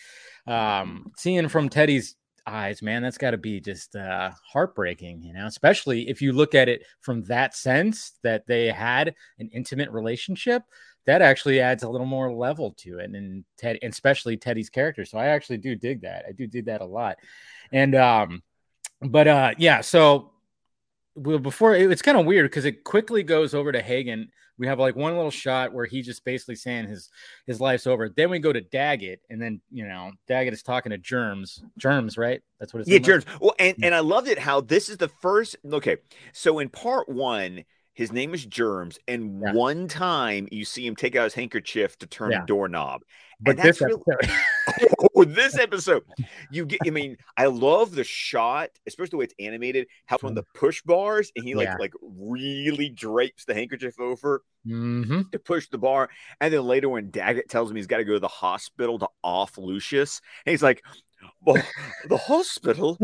um 0.47 1.13
seeing 1.17 1.49
from 1.49 1.69
Teddy's 1.69 2.17
eyes, 2.49 2.83
man, 2.83 3.03
that's 3.03 3.19
got 3.19 3.33
to 3.33 3.39
be 3.39 3.61
just 3.61 3.95
uh 3.95 4.31
heartbreaking, 4.53 5.23
you 5.23 5.33
know, 5.33 5.47
especially 5.47 6.09
if 6.09 6.23
you 6.23 6.33
look 6.33 6.55
at 6.55 6.69
it 6.69 6.85
from 7.01 7.23
that 7.25 7.55
sense 7.55 8.13
that 8.23 8.47
they 8.47 8.67
had 8.67 9.15
an 9.39 9.51
intimate 9.53 9.91
relationship 9.91 10.63
that 11.07 11.23
actually 11.23 11.61
adds 11.61 11.83
a 11.83 11.89
little 11.89 12.07
more 12.07 12.33
level 12.33 12.73
to 12.79 12.99
it 12.99 13.11
and 13.11 13.45
Ted 13.57 13.79
and 13.83 13.93
especially 13.93 14.37
Teddy's 14.37 14.71
character. 14.71 15.05
So 15.05 15.19
I 15.19 15.27
actually 15.27 15.59
do 15.59 15.75
dig 15.75 16.03
that. 16.03 16.25
I 16.29 16.33
do 16.33 16.47
dig 16.47 16.67
that 16.67 16.81
a 16.81 16.87
lot. 16.87 17.19
And 17.73 17.95
um 17.95 18.43
but 19.01 19.29
uh 19.29 19.55
yeah, 19.59 19.81
so 19.81 20.33
well 21.15 21.39
before 21.39 21.75
it, 21.75 21.91
it's 21.91 22.03
kind 22.03 22.19
of 22.19 22.27
weird 22.27 22.51
because 22.51 22.65
it 22.65 22.85
quickly 22.85 23.23
goes 23.23 23.55
over 23.55 23.73
to 23.73 23.83
Hagen. 23.83 24.31
We 24.59 24.67
have 24.67 24.79
like 24.79 24.97
one 24.97 25.17
little 25.17 25.31
shot 25.31 25.73
where 25.73 25.87
he 25.87 26.03
just 26.03 26.25
basically 26.25 26.57
saying 26.57 26.89
his 26.89 27.11
his 27.47 27.61
life's 27.61 27.87
over. 27.87 28.09
Then 28.09 28.31
we 28.31 28.39
go 28.39 28.53
to 28.53 28.61
Daggett, 28.61 29.21
and 29.31 29.41
then 29.41 29.61
you 29.71 29.87
know 29.87 30.13
Daggett 30.27 30.53
is 30.53 30.63
talking 30.63 30.91
to 30.91 30.99
Germs. 30.99 31.63
Germs, 31.79 32.19
right? 32.19 32.41
That's 32.59 32.75
what 32.75 32.81
it's 32.81 32.91
yeah, 32.91 32.99
Germs. 32.99 33.25
Well, 33.41 33.55
and 33.59 33.77
hmm. 33.77 33.85
and 33.85 33.95
I 33.95 34.01
loved 34.01 34.29
it 34.29 34.39
how 34.39 34.61
this 34.61 34.89
is 34.89 34.97
the 34.97 35.09
first. 35.09 35.57
Okay, 35.71 35.99
so 36.33 36.59
in 36.59 36.69
part 36.69 37.09
one 37.09 37.65
his 37.99 38.13
name 38.13 38.33
is 38.33 38.47
Germs, 38.47 38.97
and 39.09 39.43
yeah. 39.43 39.53
one 39.55 39.89
time 39.89 40.47
you 40.53 40.65
see 40.65 40.87
him 40.87 40.95
take 40.95 41.17
out 41.17 41.25
his 41.25 41.35
handkerchief 41.35 41.99
to 41.99 42.07
turn 42.07 42.31
yeah. 42.31 42.45
a 42.45 42.47
doorknob. 42.47 43.03
But 43.41 43.57
and 43.57 43.65
this 43.69 43.81
really, 43.81 44.01
episode. 44.09 44.95
oh, 45.17 45.25
this 45.25 45.59
episode, 45.59 46.05
you 46.53 46.65
get. 46.65 46.79
I 46.87 46.91
mean, 46.91 47.17
I 47.37 47.47
love 47.47 47.97
the 47.97 48.05
shot, 48.05 48.71
especially 48.87 49.11
the 49.11 49.17
way 49.17 49.25
it's 49.25 49.35
animated. 49.41 49.89
How 50.07 50.17
from 50.17 50.37
the 50.37 50.45
push 50.55 50.81
bars, 50.83 51.33
and 51.35 51.45
he 51.45 51.57
like 51.57 51.67
yeah. 51.67 51.77
like 51.77 51.93
really 52.01 52.89
drapes 52.89 53.45
the 53.47 53.55
handkerchief 53.55 53.99
over 53.99 54.45
mm-hmm. 54.65 55.23
to 55.33 55.39
push 55.41 55.67
the 55.67 55.79
bar, 55.79 56.09
and 56.41 56.55
then 56.55 56.63
later 56.63 56.89
when 56.89 57.11
Daggett 57.11 57.49
tells 57.49 57.69
him 57.69 57.75
he's 57.75 57.89
got 57.89 57.97
to 57.97 58.05
go 58.05 58.13
to 58.13 58.21
the 58.21 58.29
hospital 58.29 59.01
to 59.01 59.09
off 59.25 59.59
Lucius, 59.59 60.21
and 60.47 60.53
he's 60.53 60.63
like, 60.63 60.85
"Well, 61.45 61.61
the 62.09 62.17
hospital, 62.17 62.97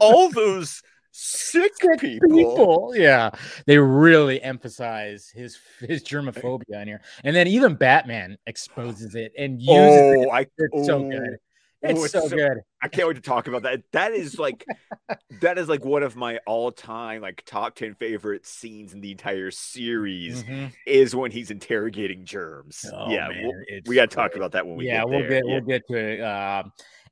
all 0.00 0.30
those." 0.30 0.84
Sick, 1.16 1.72
sick 1.80 2.00
people. 2.00 2.28
people. 2.28 2.92
Yeah, 2.94 3.30
they 3.66 3.78
really 3.78 4.40
emphasize 4.42 5.30
his 5.34 5.58
his 5.80 6.02
germophobia 6.02 6.82
in 6.82 6.88
here, 6.88 7.00
and 7.24 7.34
then 7.34 7.46
even 7.46 7.74
Batman 7.74 8.36
exposes 8.46 9.14
it 9.14 9.32
and 9.38 9.60
uses 9.60 9.74
oh, 9.74 10.22
it. 10.22 10.28
I, 10.32 10.40
it's 10.40 10.72
oh, 10.74 10.84
so 10.84 11.02
good. 11.08 11.38
It's, 11.82 12.00
oh, 12.00 12.04
it's 12.04 12.12
so, 12.12 12.28
so, 12.28 12.36
good. 12.36 12.58
I 12.82 12.88
can't 12.88 13.08
wait 13.08 13.14
to 13.14 13.22
talk 13.22 13.48
about 13.48 13.62
that. 13.62 13.82
That 13.92 14.12
is 14.12 14.38
like 14.38 14.64
that 15.40 15.58
is 15.58 15.68
like 15.68 15.84
one 15.84 16.02
of 16.02 16.16
my 16.16 16.38
all-time 16.46 17.22
like 17.22 17.42
top 17.46 17.74
10 17.74 17.94
favorite 17.94 18.46
scenes 18.46 18.92
in 18.92 19.00
the 19.00 19.10
entire 19.10 19.50
series 19.50 20.42
mm-hmm. 20.42 20.66
is 20.86 21.14
when 21.14 21.30
he's 21.30 21.50
interrogating 21.50 22.24
germs. 22.24 22.84
Oh, 22.92 23.10
yeah, 23.10 23.28
man, 23.28 23.42
we'll, 23.44 23.80
we 23.86 23.94
got 23.94 24.10
to 24.10 24.16
talk 24.16 24.36
about 24.36 24.52
that 24.52 24.66
when 24.66 24.76
we 24.76 24.86
yeah, 24.86 24.98
get 24.98 25.08
we'll 25.08 25.28
get 25.28 25.44
yeah. 25.46 25.52
we'll 25.52 25.60
get 25.60 25.82
to 25.88 25.96
it. 25.96 26.20
Uh, 26.20 26.62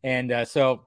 and 0.02 0.32
uh, 0.32 0.44
so 0.44 0.86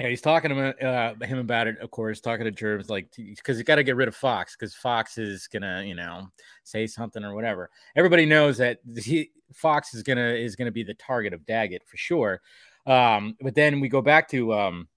yeah, 0.00 0.08
he's 0.08 0.20
talking 0.20 0.50
to 0.50 0.56
him, 0.56 0.74
uh, 0.82 1.24
him 1.24 1.38
about 1.38 1.68
it, 1.68 1.78
of 1.78 1.90
course, 1.90 2.20
talking 2.20 2.44
to 2.44 2.50
Germs, 2.50 2.90
like, 2.90 3.08
because 3.16 3.58
you 3.58 3.64
got 3.64 3.76
to 3.76 3.84
get 3.84 3.94
rid 3.94 4.08
of 4.08 4.16
Fox, 4.16 4.56
because 4.56 4.74
Fox 4.74 5.18
is 5.18 5.46
gonna, 5.46 5.84
you 5.84 5.94
know, 5.94 6.28
say 6.64 6.86
something 6.86 7.24
or 7.24 7.34
whatever. 7.34 7.70
Everybody 7.94 8.26
knows 8.26 8.58
that 8.58 8.78
he, 8.96 9.30
Fox 9.52 9.94
is 9.94 10.02
gonna 10.02 10.30
is 10.30 10.56
gonna 10.56 10.72
be 10.72 10.82
the 10.82 10.94
target 10.94 11.32
of 11.32 11.46
Daggett 11.46 11.82
for 11.86 11.96
sure. 11.96 12.40
Um, 12.86 13.36
but 13.40 13.54
then 13.54 13.78
we 13.80 13.88
go 13.88 14.02
back 14.02 14.28
to 14.30 14.52
um, 14.52 14.88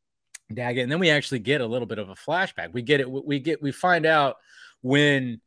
Daggett, 0.52 0.84
and 0.84 0.92
then 0.92 1.00
we 1.00 1.12
actually 1.12 1.40
get 1.40 1.62
a 1.62 1.66
little 1.66 1.86
bit 1.88 2.00
of 2.00 2.10
a 2.10 2.16
flashback. 2.16 2.74
We 2.74 2.82
get 2.82 3.00
it. 3.00 3.10
We 3.10 3.40
get 3.40 3.62
we 3.62 3.72
find 3.72 4.06
out 4.06 4.38
when 4.82 5.40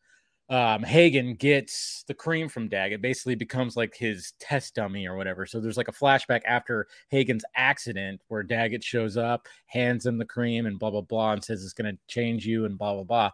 um, 0.51 0.83
Hagen 0.83 1.37
gets 1.37 2.05
the 2.09 2.15
cream 2.15 2.49
from 2.49 2.69
Daggett, 2.69 3.01
basically 3.01 3.37
becomes 3.37 3.77
like 3.77 3.95
his 3.97 4.33
test 4.41 4.75
dummy 4.75 5.07
or 5.07 5.17
whatever. 5.17 5.47
So 5.47 5.61
there's 5.61 5.77
like 5.77 5.87
a 5.87 5.93
flashback 5.93 6.41
after 6.45 6.89
Hagen's 7.09 7.45
accident 7.55 8.21
where 8.27 8.43
Daggett 8.43 8.83
shows 8.83 9.17
up, 9.17 9.47
hands 9.67 10.05
him 10.05 10.19
the 10.19 10.25
cream, 10.25 10.67
and 10.67 10.77
blah 10.77 10.91
blah 10.91 11.03
blah, 11.03 11.33
and 11.33 11.45
says 11.45 11.63
it's 11.63 11.73
going 11.73 11.95
to 11.95 11.99
change 12.09 12.45
you 12.45 12.65
and 12.65 12.77
blah 12.77 12.95
blah 12.95 13.05
blah. 13.05 13.31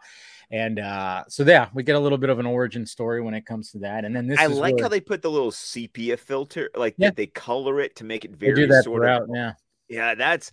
And 0.51 0.79
uh, 0.79 1.23
so 1.27 1.43
yeah, 1.43 1.69
we 1.73 1.81
get 1.81 1.95
a 1.95 1.99
little 1.99 2.19
bit 2.19 2.29
of 2.29 2.37
an 2.37 2.45
origin 2.45 2.85
story 2.85 3.19
when 3.21 3.33
it 3.33 3.47
comes 3.47 3.71
to 3.71 3.79
that. 3.79 4.05
And 4.05 4.15
then 4.15 4.27
this, 4.27 4.39
I 4.39 4.45
like 4.45 4.75
where... 4.75 4.83
how 4.83 4.89
they 4.89 5.01
put 5.01 5.23
the 5.23 5.31
little 5.31 5.51
sepia 5.51 6.17
filter, 6.17 6.69
like 6.75 6.93
yeah. 6.99 7.09
they 7.09 7.25
color 7.27 7.81
it 7.81 7.95
to 7.95 8.03
make 8.03 8.25
it 8.25 8.31
very 8.35 8.53
they 8.53 8.61
do 8.61 8.67
that 8.67 8.83
sort 8.83 9.01
throughout, 9.01 9.23
of 9.23 9.29
yeah. 9.33 9.53
Yeah, 9.89 10.15
that's 10.15 10.51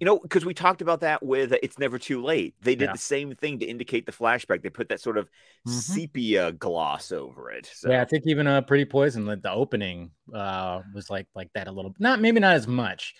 you 0.00 0.06
know, 0.06 0.18
because 0.18 0.44
we 0.44 0.54
talked 0.54 0.82
about 0.82 1.00
that 1.00 1.22
with 1.22 1.52
uh, 1.52 1.58
It's 1.62 1.78
Never 1.78 1.98
Too 1.98 2.22
Late. 2.22 2.54
They 2.60 2.74
did 2.74 2.86
yeah. 2.86 2.92
the 2.92 2.98
same 2.98 3.34
thing 3.36 3.60
to 3.60 3.66
indicate 3.66 4.06
the 4.06 4.12
flashback. 4.12 4.62
They 4.62 4.70
put 4.70 4.88
that 4.88 5.00
sort 5.00 5.18
of 5.18 5.26
mm-hmm. 5.26 5.70
sepia 5.70 6.52
gloss 6.52 7.12
over 7.12 7.50
it. 7.50 7.70
So. 7.72 7.90
Yeah, 7.90 8.02
I 8.02 8.04
think 8.04 8.24
even 8.26 8.46
a 8.46 8.58
uh, 8.58 8.60
Pretty 8.62 8.84
Poison, 8.84 9.24
the 9.24 9.52
opening 9.52 10.10
uh, 10.32 10.82
was 10.92 11.10
like 11.10 11.26
like 11.34 11.50
that 11.54 11.68
a 11.68 11.72
little. 11.72 11.94
Not 11.98 12.20
maybe 12.20 12.40
not 12.40 12.56
as 12.56 12.66
much, 12.66 13.14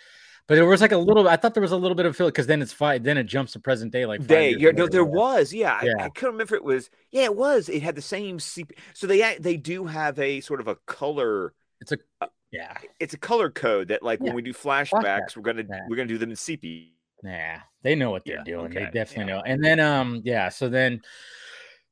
but 0.47 0.59
it 0.59 0.63
was 0.63 0.81
like 0.81 0.93
a 0.93 0.99
little. 0.99 1.29
I 1.29 1.37
thought 1.37 1.55
there 1.55 1.63
was 1.63 1.73
a 1.73 1.77
little 1.77 1.95
bit 1.95 2.07
of 2.07 2.17
feel 2.17 2.27
because 2.27 2.47
then 2.47 2.61
it's 2.61 2.73
five. 2.73 3.05
Then 3.05 3.19
it 3.19 3.25
jumps 3.25 3.53
to 3.53 3.61
present 3.61 3.93
day 3.93 4.05
like 4.05 4.27
day. 4.27 4.55
Yeah, 4.59 4.73
no, 4.73 4.89
there 4.89 5.05
was. 5.05 5.53
Yeah, 5.55 5.81
yeah. 5.83 5.93
I, 5.99 6.05
I 6.05 6.09
couldn't 6.11 6.35
remember 6.35 6.57
if 6.57 6.61
it 6.61 6.65
was. 6.65 6.91
Yeah, 7.11 7.25
it 7.25 7.37
was. 7.37 7.69
It 7.69 7.83
had 7.83 7.95
the 7.95 8.03
same 8.03 8.41
sepia. 8.41 8.77
So 8.95 9.07
they 9.07 9.37
they 9.39 9.57
do 9.57 9.87
have 9.87 10.19
a 10.19 10.41
sort 10.41 10.61
of 10.61 10.69
a 10.69 10.77
color. 10.87 11.55
It's 11.81 11.93
a 11.93 12.29
yeah, 12.55 12.77
it's 13.01 13.15
a 13.15 13.19
color 13.19 13.51
code 13.51 13.89
that 13.89 14.03
like 14.03 14.21
yeah. 14.21 14.27
when 14.27 14.37
we 14.37 14.43
do 14.43 14.53
flashbacks, 14.53 14.91
Flashback. 14.91 15.37
we're 15.37 15.43
gonna 15.43 15.65
yeah. 15.69 15.81
we're 15.89 15.97
gonna 15.97 16.09
do 16.09 16.19
them 16.19 16.31
in 16.31 16.37
sepia. 16.37 16.87
Yeah, 17.25 17.61
they 17.83 17.97
know 17.97 18.11
what 18.11 18.25
they're 18.25 18.37
yeah, 18.37 18.45
doing. 18.45 18.67
Okay. 18.67 18.85
They 18.85 18.91
definitely 18.91 19.33
know. 19.33 19.43
And 19.45 19.63
then 19.65 19.81
um 19.81 20.23
yeah, 20.25 20.49
so 20.51 20.69
then 20.69 21.03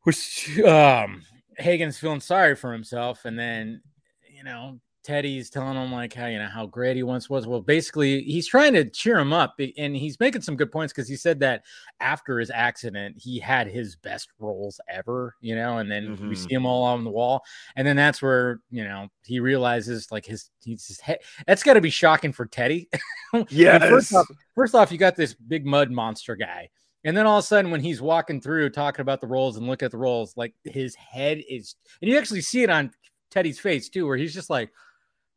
which 0.02 0.59
um 0.61 1.23
Hagen's 1.59 1.99
feeling 1.99 2.21
sorry 2.21 2.54
for 2.54 2.73
himself, 2.73 3.25
and 3.25 3.37
then 3.37 3.83
you 4.33 4.45
know 4.45 4.78
Teddy's 5.02 5.50
telling 5.50 5.76
him 5.76 5.92
like 5.92 6.14
how 6.14 6.26
you 6.26 6.38
know 6.38 6.47
how 6.47 6.66
great 6.66 6.97
he 6.97 7.02
once 7.02 7.28
was. 7.28 7.47
Well, 7.47 7.61
basically, 7.61 8.23
he's 8.23 8.47
trying 8.47 8.73
to 8.75 8.88
cheer 8.88 9.18
him 9.18 9.32
up, 9.32 9.59
and 9.76 9.97
he's 9.97 10.21
making 10.21 10.42
some 10.42 10.56
good 10.56 10.71
points 10.71 10.92
because 10.92 11.09
he 11.09 11.16
said 11.16 11.40
that 11.40 11.64
after 12.00 12.38
his 12.38 12.50
accident, 12.50 13.16
he 13.18 13.38
had 13.38 13.66
his 13.66 13.97
best 13.97 14.30
roles 14.38 14.80
ever, 14.88 15.35
you 15.40 15.54
know. 15.54 15.78
And 15.78 15.90
then 15.90 16.09
mm-hmm. 16.09 16.28
we 16.28 16.37
see 16.37 16.54
him 16.54 16.66
all 16.66 16.85
on 16.85 17.04
the 17.04 17.11
wall, 17.11 17.42
and 17.76 17.87
then 17.87 17.97
that's 17.97 18.23
where 18.23 18.61
you 18.71 18.85
know 18.85 19.09
he 19.25 19.40
realizes 19.40 20.12
like 20.12 20.25
his 20.25 20.50
he's 20.62 20.87
just 20.87 21.02
he- 21.02 21.16
that's 21.47 21.62
got 21.62 21.75
to 21.75 21.80
be 21.80 21.90
shocking 21.90 22.32
for 22.32 22.47
Teddy. 22.47 22.88
yeah. 23.49 23.78
first 23.78 24.14
off, 24.14 24.26
first 24.54 24.75
off, 24.75 24.92
you 24.92 24.99
got 24.99 25.16
this 25.16 25.35
big 25.35 25.66
mud 25.66 25.90
monster 25.90 26.37
guy. 26.37 26.71
And 27.04 27.16
then 27.16 27.26
all 27.26 27.38
of 27.38 27.44
a 27.44 27.47
sudden, 27.47 27.71
when 27.71 27.80
he's 27.80 28.00
walking 28.00 28.40
through 28.40 28.71
talking 28.71 29.00
about 29.00 29.21
the 29.21 29.26
roles 29.26 29.56
and 29.56 29.66
look 29.66 29.82
at 29.82 29.90
the 29.90 29.99
roles, 29.99 30.37
like 30.37 30.54
his 30.64 30.94
head 30.94 31.42
is, 31.49 31.75
and 32.00 32.09
you 32.11 32.16
actually 32.16 32.42
see 32.42 32.62
it 32.62 32.71
on 32.71 32.92
Teddy's 33.30 33.59
face 33.59 33.88
too, 33.88 34.06
where 34.06 34.16
he's 34.16 34.35
just 34.35 34.50
like, 34.50 34.71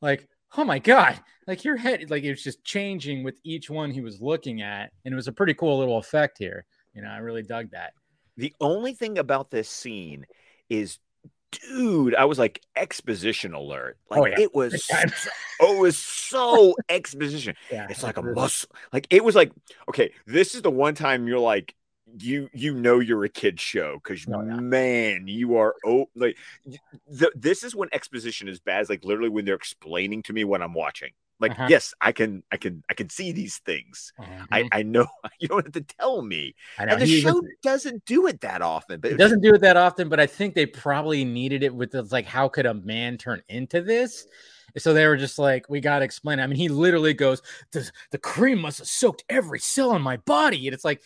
like, 0.06 0.28
oh 0.58 0.64
my 0.64 0.80
god, 0.80 1.20
like 1.48 1.64
your 1.64 1.76
head, 1.76 2.10
like 2.10 2.24
it 2.24 2.30
was 2.30 2.44
just 2.44 2.64
changing 2.64 3.24
with 3.24 3.40
each 3.44 3.70
one 3.70 3.92
he 3.92 4.02
was 4.02 4.22
looking 4.22 4.62
at, 4.62 4.92
and 5.04 5.14
it 5.14 5.16
was 5.16 5.28
a 5.28 5.34
pretty 5.34 5.54
cool 5.54 5.80
little 5.80 5.98
effect 5.98 6.38
here. 6.38 6.66
You 6.94 7.02
know, 7.02 7.10
I 7.10 7.18
really 7.18 7.44
dug 7.44 7.72
that. 7.72 7.94
The 8.38 8.54
only 8.62 8.94
thing 8.94 9.18
about 9.18 9.50
this 9.50 9.70
scene 9.70 10.26
is 10.70 11.00
dude, 11.52 12.16
I 12.16 12.26
was 12.26 12.40
like 12.40 12.62
exposition 12.76 13.54
alert. 13.54 13.98
Oh, 14.12 14.20
like 14.20 14.34
oh, 14.34 14.38
yeah. 14.38 14.44
it 14.46 14.56
was 14.56 14.86
so, 15.16 15.30
oh, 15.62 15.78
it 15.78 15.82
was 15.82 15.98
so 15.98 16.76
exposition. 16.90 17.56
Yeah, 17.72 17.88
it's 17.90 18.04
like 18.04 18.18
a 18.18 18.22
muscle. 18.22 18.70
Like 18.94 19.08
it 19.10 19.24
was 19.24 19.36
like, 19.36 19.52
okay, 19.90 20.12
this 20.26 20.56
is 20.56 20.62
the 20.62 20.72
one 20.72 20.96
time 20.96 21.28
you're 21.28 21.40
like, 21.40 21.76
you 22.18 22.50
you 22.54 22.74
know 22.74 23.00
you're 23.00 23.24
a 23.24 23.30
kid 23.30 23.60
show 23.60 24.00
because 24.04 24.26
oh, 24.32 24.42
yeah. 24.42 24.56
man 24.56 25.28
you 25.28 25.58
are 25.58 25.76
oh 25.86 26.08
like 26.16 26.38
the, 27.08 27.32
this 27.36 27.64
is 27.64 27.76
when 27.76 27.90
exposition 27.92 28.48
is 28.48 28.60
bad 28.60 28.88
like 28.90 29.04
literally 29.04 29.30
when 29.30 29.46
they're 29.46 29.56
explaining 29.56 30.22
to 30.24 30.34
me 30.34 30.44
what 30.44 30.62
i'm 30.62 30.74
watching 30.74 31.12
like 31.40 31.52
uh-huh. 31.52 31.68
yes 31.70 31.94
i 32.02 32.12
can 32.12 32.44
i 32.52 32.58
can 32.58 32.84
i 32.90 32.94
can 32.94 33.10
see 33.10 33.32
these 33.32 33.58
things 33.60 34.14
uh-huh. 34.20 34.46
i 34.52 34.68
i 34.72 34.84
know 34.84 35.08
you 35.40 35.48
don't 35.48 35.66
have 35.66 35.74
to 35.74 35.82
tell 35.82 36.22
me 36.22 36.56
and 36.78 36.90
the 37.02 37.06
he 37.06 37.22
show 37.22 37.34
was, 37.34 37.44
doesn't 37.64 38.04
do 38.06 38.28
it 38.28 38.40
that 38.42 38.62
often 38.62 39.00
but 39.00 39.12
it 39.12 39.18
doesn't 39.18 39.42
do 39.42 39.54
it 39.54 39.62
that 39.62 39.78
often 39.78 40.08
but 40.08 40.20
i 40.20 40.26
think 40.26 40.54
they 40.54 40.66
probably 40.66 41.26
needed 41.26 41.64
it 41.64 41.74
with 41.74 41.92
the, 41.92 42.04
like 42.04 42.26
how 42.26 42.48
could 42.48 42.66
a 42.66 42.74
man 42.74 43.18
turn 43.18 43.42
into 43.50 43.82
this 43.82 44.28
so 44.78 44.94
they 44.94 45.08
were 45.08 45.18
just 45.18 45.40
like, 45.40 45.70
we 45.70 45.80
got 45.80 46.00
to 46.00 46.06
explain. 46.06 46.40
It. 46.40 46.44
I 46.44 46.48
mean, 46.48 46.58
he 46.58 46.70
literally 46.70 47.14
goes, 47.14 47.42
the, 47.72 47.90
the 48.12 48.18
cream 48.18 48.60
must 48.60 48.80
have 48.80 48.88
soaked 48.88 49.24
every 49.30 49.60
cell 49.60 49.96
in 49.96 50.02
my 50.02 50.18
body. 50.18 50.68
And 50.68 50.74
it's 50.74 50.86
like, 50.86 51.02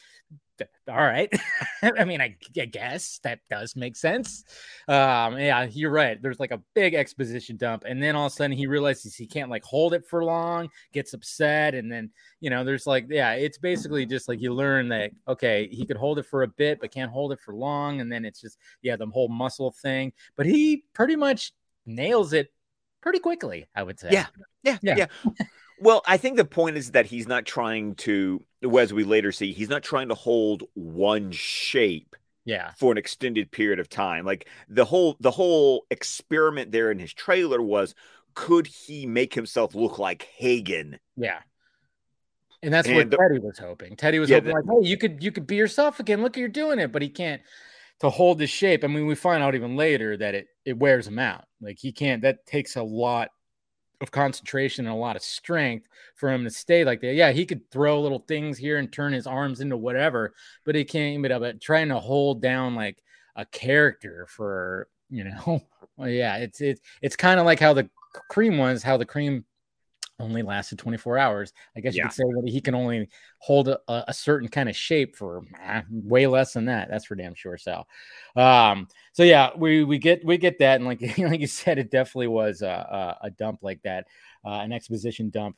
all 0.88 0.98
right. 0.98 1.32
I 1.82 2.06
mean, 2.06 2.22
I, 2.22 2.36
I, 2.58 2.66
guess 2.66 3.20
that 3.24 3.40
does 3.50 3.76
make 3.76 3.96
sense. 3.96 4.44
Um, 4.88 5.38
yeah, 5.38 5.68
you're 5.72 5.92
right. 5.92 6.22
There's 6.22 6.40
like 6.40 6.52
a 6.52 6.62
big 6.74 6.94
exposition 6.94 7.58
dump, 7.58 7.84
and 7.88 8.02
then 8.02 8.16
all 8.16 8.28
of 8.28 8.32
a 8.32 8.36
sudden 8.36 8.56
he 8.56 8.68
realizes 8.68 9.16
he 9.16 9.28
can't 9.28 9.50
like 9.50 9.64
hold 9.64 9.94
it 9.94 10.06
for 10.06 10.24
long, 10.24 10.70
gets 10.94 11.14
upset, 11.14 11.76
and 11.76 11.92
then 11.92 12.12
you 12.40 12.50
know, 12.50 12.64
there's 12.64 12.88
like, 12.88 13.08
yeah, 13.10 13.34
it's 13.34 13.58
basically 13.58 14.06
just 14.06 14.28
like 14.28 14.42
you 14.42 14.54
learn 14.54 14.90
that 14.90 15.12
okay, 15.28 15.68
he 15.72 15.86
could 15.86 15.98
hold 15.98 16.20
it 16.20 16.26
for 16.26 16.44
a 16.44 16.48
bit, 16.48 16.80
but 16.80 16.92
can't 16.92 17.12
hold 17.12 17.32
it 17.32 17.40
for 17.40 17.54
long, 17.54 18.02
and 18.02 18.12
then 18.12 18.26
it's 18.26 18.42
just 18.42 18.58
yeah, 18.82 18.96
the 18.96 19.08
whole 19.08 19.30
muscle 19.30 19.72
thing. 19.72 20.14
But 20.36 20.46
he 20.46 20.84
pretty 20.94 21.16
much 21.16 21.54
nails 21.86 22.34
it 22.34 22.52
pretty 23.02 23.20
quickly, 23.20 23.68
I 23.76 23.84
would 23.84 24.00
say. 24.00 24.10
Yeah, 24.12 24.28
yeah, 24.64 24.78
yeah. 24.82 24.96
yeah. 24.98 25.46
Well, 25.82 26.02
I 26.06 26.18
think 26.18 26.38
the 26.38 26.46
point 26.46 26.78
is 26.78 26.92
that 26.92 27.06
he's 27.06 27.28
not 27.28 27.46
trying 27.46 27.96
to, 27.96 28.44
as 28.78 28.94
we 28.94 29.04
later 29.04 29.32
see, 29.32 29.54
he's 29.54 29.70
not 29.70 29.84
trying 29.84 30.10
to 30.10 30.16
hold 30.16 30.64
one 30.74 31.32
shape 31.32 32.16
yeah. 32.50 32.72
for 32.78 32.92
an 32.92 32.98
extended 32.98 33.52
period 33.52 33.80
of 33.80 33.90
time. 33.90 34.26
Like 34.26 34.48
the 34.68 34.86
whole 34.86 35.16
the 35.20 35.32
whole 35.32 35.86
experiment 35.92 36.72
there 36.72 36.92
in 36.92 37.00
his 37.00 37.14
trailer 37.14 37.62
was 37.62 37.96
could 38.34 38.68
he 38.68 39.06
make 39.06 39.34
himself 39.34 39.76
look 39.76 40.00
like 40.00 40.24
hagen? 40.36 41.00
Yeah. 41.16 41.40
And 42.62 42.74
that's 42.74 42.88
and 42.88 42.98
what 42.98 43.12
the, 43.12 43.18
teddy 43.18 43.40
was 43.40 43.60
hoping. 43.60 43.96
Teddy 43.96 44.20
was 44.20 44.30
yeah, 44.30 44.38
hoping 44.38 44.54
like 44.54 44.66
hey 44.66 44.88
you 44.88 44.98
could 44.98 45.24
you 45.24 45.32
could 45.32 45.48
be 45.48 45.56
yourself 45.56 46.00
again. 46.00 46.22
Look 46.22 46.38
at 46.38 46.40
you're 46.40 46.50
doing 46.50 46.80
it. 46.80 46.92
But 46.92 47.02
he 47.02 47.10
can't 47.10 47.42
to 48.00 48.10
hold 48.10 48.40
the 48.40 48.48
shape. 48.48 48.84
I 48.84 48.88
mean 48.88 49.06
we 49.06 49.16
find 49.16 49.44
out 49.44 49.56
even 49.56 49.76
later 49.76 50.18
that 50.18 50.36
it 50.36 50.48
it 50.66 50.78
wears 50.78 51.08
him 51.08 51.20
out. 51.20 51.46
Like 51.62 51.78
he 51.80 51.92
can't 51.92 52.24
that 52.24 52.46
takes 52.46 52.76
a 52.76 52.84
lot 52.84 53.30
of 54.02 54.12
concentration 54.12 54.86
and 54.86 54.94
a 54.96 54.98
lot 54.98 55.16
of 55.16 55.22
strength 55.22 55.88
for 56.16 56.32
him 56.32 56.44
to 56.44 56.50
stay 56.50 56.84
like 56.84 57.02
that. 57.02 57.14
Yeah, 57.14 57.32
he 57.32 57.46
could 57.46 57.70
throw 57.72 58.02
little 58.02 58.20
things 58.28 58.58
here 58.58 58.78
and 58.78 58.92
turn 58.92 59.14
his 59.14 59.28
arms 59.28 59.60
into 59.62 59.78
whatever, 59.78 60.34
but 60.66 60.76
he 60.76 60.86
can't. 60.86 61.20
even 61.20 61.40
But 61.40 61.62
trying 61.62 61.90
to 61.90 62.00
hold 62.00 62.42
down 62.42 62.76
like 62.76 63.04
a 63.36 63.46
character 63.46 64.26
for 64.30 64.88
you 65.10 65.26
know, 65.26 65.62
yeah, 66.00 66.38
it's 66.38 66.62
it's 66.62 66.82
it's 67.02 67.16
kind 67.16 67.40
of 67.40 67.46
like 67.46 67.60
how 67.60 67.74
the 67.74 67.90
cream 68.30 68.58
was, 68.58 68.84
how 68.84 68.98
the 68.98 69.06
cream 69.06 69.46
only 70.20 70.42
lasted 70.42 70.80
24 70.80 71.18
hours. 71.18 71.54
I 71.76 71.80
guess 71.80 71.96
you 71.96 72.04
could 72.04 72.14
say 72.14 72.24
that 72.24 72.50
he 72.50 72.62
can 72.62 72.76
only 72.76 73.10
hold 73.40 73.68
a, 73.68 73.80
a 73.88 74.14
certain 74.14 74.48
kind 74.48 74.70
of 74.70 74.76
shape 74.76 75.16
for 75.16 75.44
eh, 75.62 75.82
way 75.90 76.28
less 76.28 76.54
than 76.54 76.66
that. 76.66 76.90
That's 76.90 77.06
for 77.06 77.16
damn 77.16 77.36
sure. 77.36 77.58
So, 77.58 77.84
um, 78.36 78.88
so 79.14 79.24
yeah, 79.24 79.52
we 79.56 79.84
we 79.84 79.98
get 79.98 80.24
we 80.26 80.38
get 80.38 80.60
that, 80.60 80.76
and 80.76 80.86
like 80.86 81.02
like 81.18 81.40
you 81.40 81.48
said, 81.48 81.80
it 81.80 81.92
definitely 81.92 82.28
was 82.28 82.62
a, 82.62 83.18
a, 83.22 83.28
a 83.28 83.32
dump 83.32 83.60
like 83.62 83.82
that, 83.84 84.08
uh, 84.46 84.60
an 84.60 84.72
exposition 84.72 85.30
dump. 85.30 85.56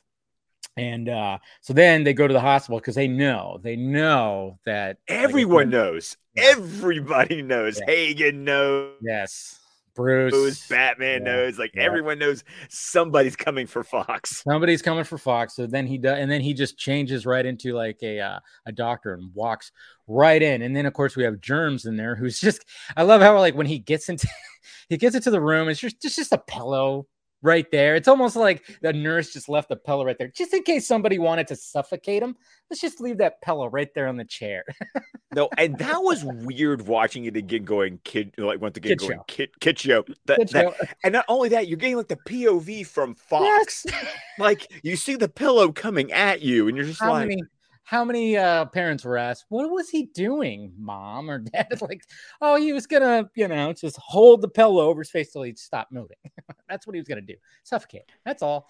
And 0.76 1.08
uh, 1.08 1.38
so 1.60 1.74
then 1.74 2.02
they 2.02 2.14
go 2.14 2.26
to 2.26 2.32
the 2.32 2.40
hospital 2.40 2.78
because 2.78 2.94
they 2.94 3.08
know 3.08 3.60
they 3.62 3.76
know 3.76 4.58
that 4.64 4.98
everyone 5.06 5.64
like, 5.64 5.68
knows, 5.68 6.16
yeah. 6.34 6.44
everybody 6.46 7.42
knows, 7.42 7.78
yeah. 7.78 7.94
Hagen 7.94 8.44
knows, 8.44 8.94
yes, 9.02 9.58
Bruce 9.94 10.32
knows, 10.32 10.66
Batman 10.68 11.24
yeah, 11.24 11.32
knows, 11.32 11.58
like 11.58 11.72
yeah. 11.74 11.82
everyone 11.82 12.18
knows 12.18 12.44
somebody's 12.68 13.36
coming 13.36 13.66
for 13.66 13.84
Fox. 13.84 14.42
Somebody's 14.44 14.82
coming 14.82 15.04
for 15.04 15.18
Fox. 15.18 15.54
So 15.54 15.66
then 15.66 15.86
he 15.86 15.98
does, 15.98 16.18
and 16.18 16.30
then 16.30 16.40
he 16.40 16.54
just 16.54 16.78
changes 16.78 17.26
right 17.26 17.44
into 17.44 17.74
like 17.74 17.98
a 18.02 18.20
uh, 18.20 18.38
a 18.66 18.72
doctor 18.72 19.14
and 19.14 19.30
walks 19.34 19.72
right 20.06 20.42
in. 20.42 20.62
And 20.62 20.74
then 20.74 20.86
of 20.86 20.94
course 20.94 21.16
we 21.16 21.24
have 21.24 21.40
Germs 21.40 21.84
in 21.84 21.96
there, 21.96 22.14
who's 22.14 22.40
just 22.40 22.64
I 22.96 23.02
love 23.02 23.20
how 23.20 23.38
like 23.38 23.54
when 23.54 23.66
he 23.66 23.78
gets 23.78 24.08
into 24.08 24.28
he 24.88 24.96
gets 24.96 25.14
into 25.14 25.30
the 25.30 25.40
room, 25.40 25.68
it's 25.68 25.80
just 25.80 26.00
just 26.00 26.16
just 26.16 26.32
a 26.32 26.38
pillow 26.38 27.06
right 27.42 27.70
there. 27.70 27.94
It's 27.96 28.08
almost 28.08 28.36
like 28.36 28.78
the 28.80 28.92
nurse 28.92 29.32
just 29.32 29.48
left 29.48 29.68
the 29.68 29.76
pillow 29.76 30.04
right 30.04 30.16
there, 30.16 30.28
just 30.28 30.54
in 30.54 30.62
case 30.62 30.86
somebody 30.86 31.18
wanted 31.18 31.48
to 31.48 31.56
suffocate 31.56 32.22
him. 32.22 32.36
Let's 32.70 32.80
just 32.80 33.00
leave 33.00 33.18
that 33.18 33.42
pillow 33.42 33.68
right 33.68 33.92
there 33.94 34.06
on 34.08 34.16
the 34.16 34.24
chair. 34.24 34.64
no, 35.34 35.50
and 35.58 35.76
that 35.78 36.02
was 36.02 36.24
weird 36.24 36.86
watching 36.86 37.26
it 37.26 37.36
again, 37.36 37.64
going 37.64 37.98
kid, 38.04 38.34
like 38.38 38.60
once 38.60 38.76
again 38.76 38.90
kid 38.90 39.00
going 39.00 39.18
show. 39.18 39.24
kid, 39.26 39.60
kid 39.60 39.78
show. 39.78 40.04
That, 40.26 40.38
kid 40.38 40.48
that, 40.50 40.76
show. 40.76 40.86
And 41.04 41.12
not 41.12 41.24
only 41.28 41.50
that, 41.50 41.68
you're 41.68 41.76
getting 41.76 41.96
like 41.96 42.08
the 42.08 42.16
POV 42.16 42.86
from 42.86 43.14
Fox. 43.14 43.84
Yes. 43.86 44.06
like 44.38 44.72
you 44.82 44.96
see 44.96 45.16
the 45.16 45.28
pillow 45.28 45.72
coming 45.72 46.12
at 46.12 46.40
you, 46.42 46.68
and 46.68 46.76
you're 46.76 46.86
just 46.86 47.00
How 47.00 47.10
like. 47.12 47.28
Many- 47.28 47.42
how 47.84 48.04
many 48.04 48.36
uh, 48.36 48.66
parents 48.66 49.04
were 49.04 49.18
asked, 49.18 49.46
"What 49.48 49.70
was 49.70 49.90
he 49.90 50.06
doing, 50.06 50.72
mom 50.78 51.30
or 51.30 51.38
dad?" 51.52 51.80
like, 51.80 52.02
oh, 52.40 52.56
he 52.56 52.72
was 52.72 52.86
gonna, 52.86 53.30
you 53.34 53.48
know, 53.48 53.72
just 53.72 53.96
hold 53.98 54.40
the 54.40 54.48
pillow 54.48 54.88
over 54.88 55.00
his 55.00 55.10
face 55.10 55.32
till 55.32 55.42
he'd 55.42 55.58
stop 55.58 55.88
moving. 55.90 56.16
That's 56.68 56.86
what 56.86 56.94
he 56.94 57.00
was 57.00 57.08
gonna 57.08 57.20
do, 57.20 57.34
suffocate. 57.62 58.04
That's 58.24 58.42
all. 58.42 58.68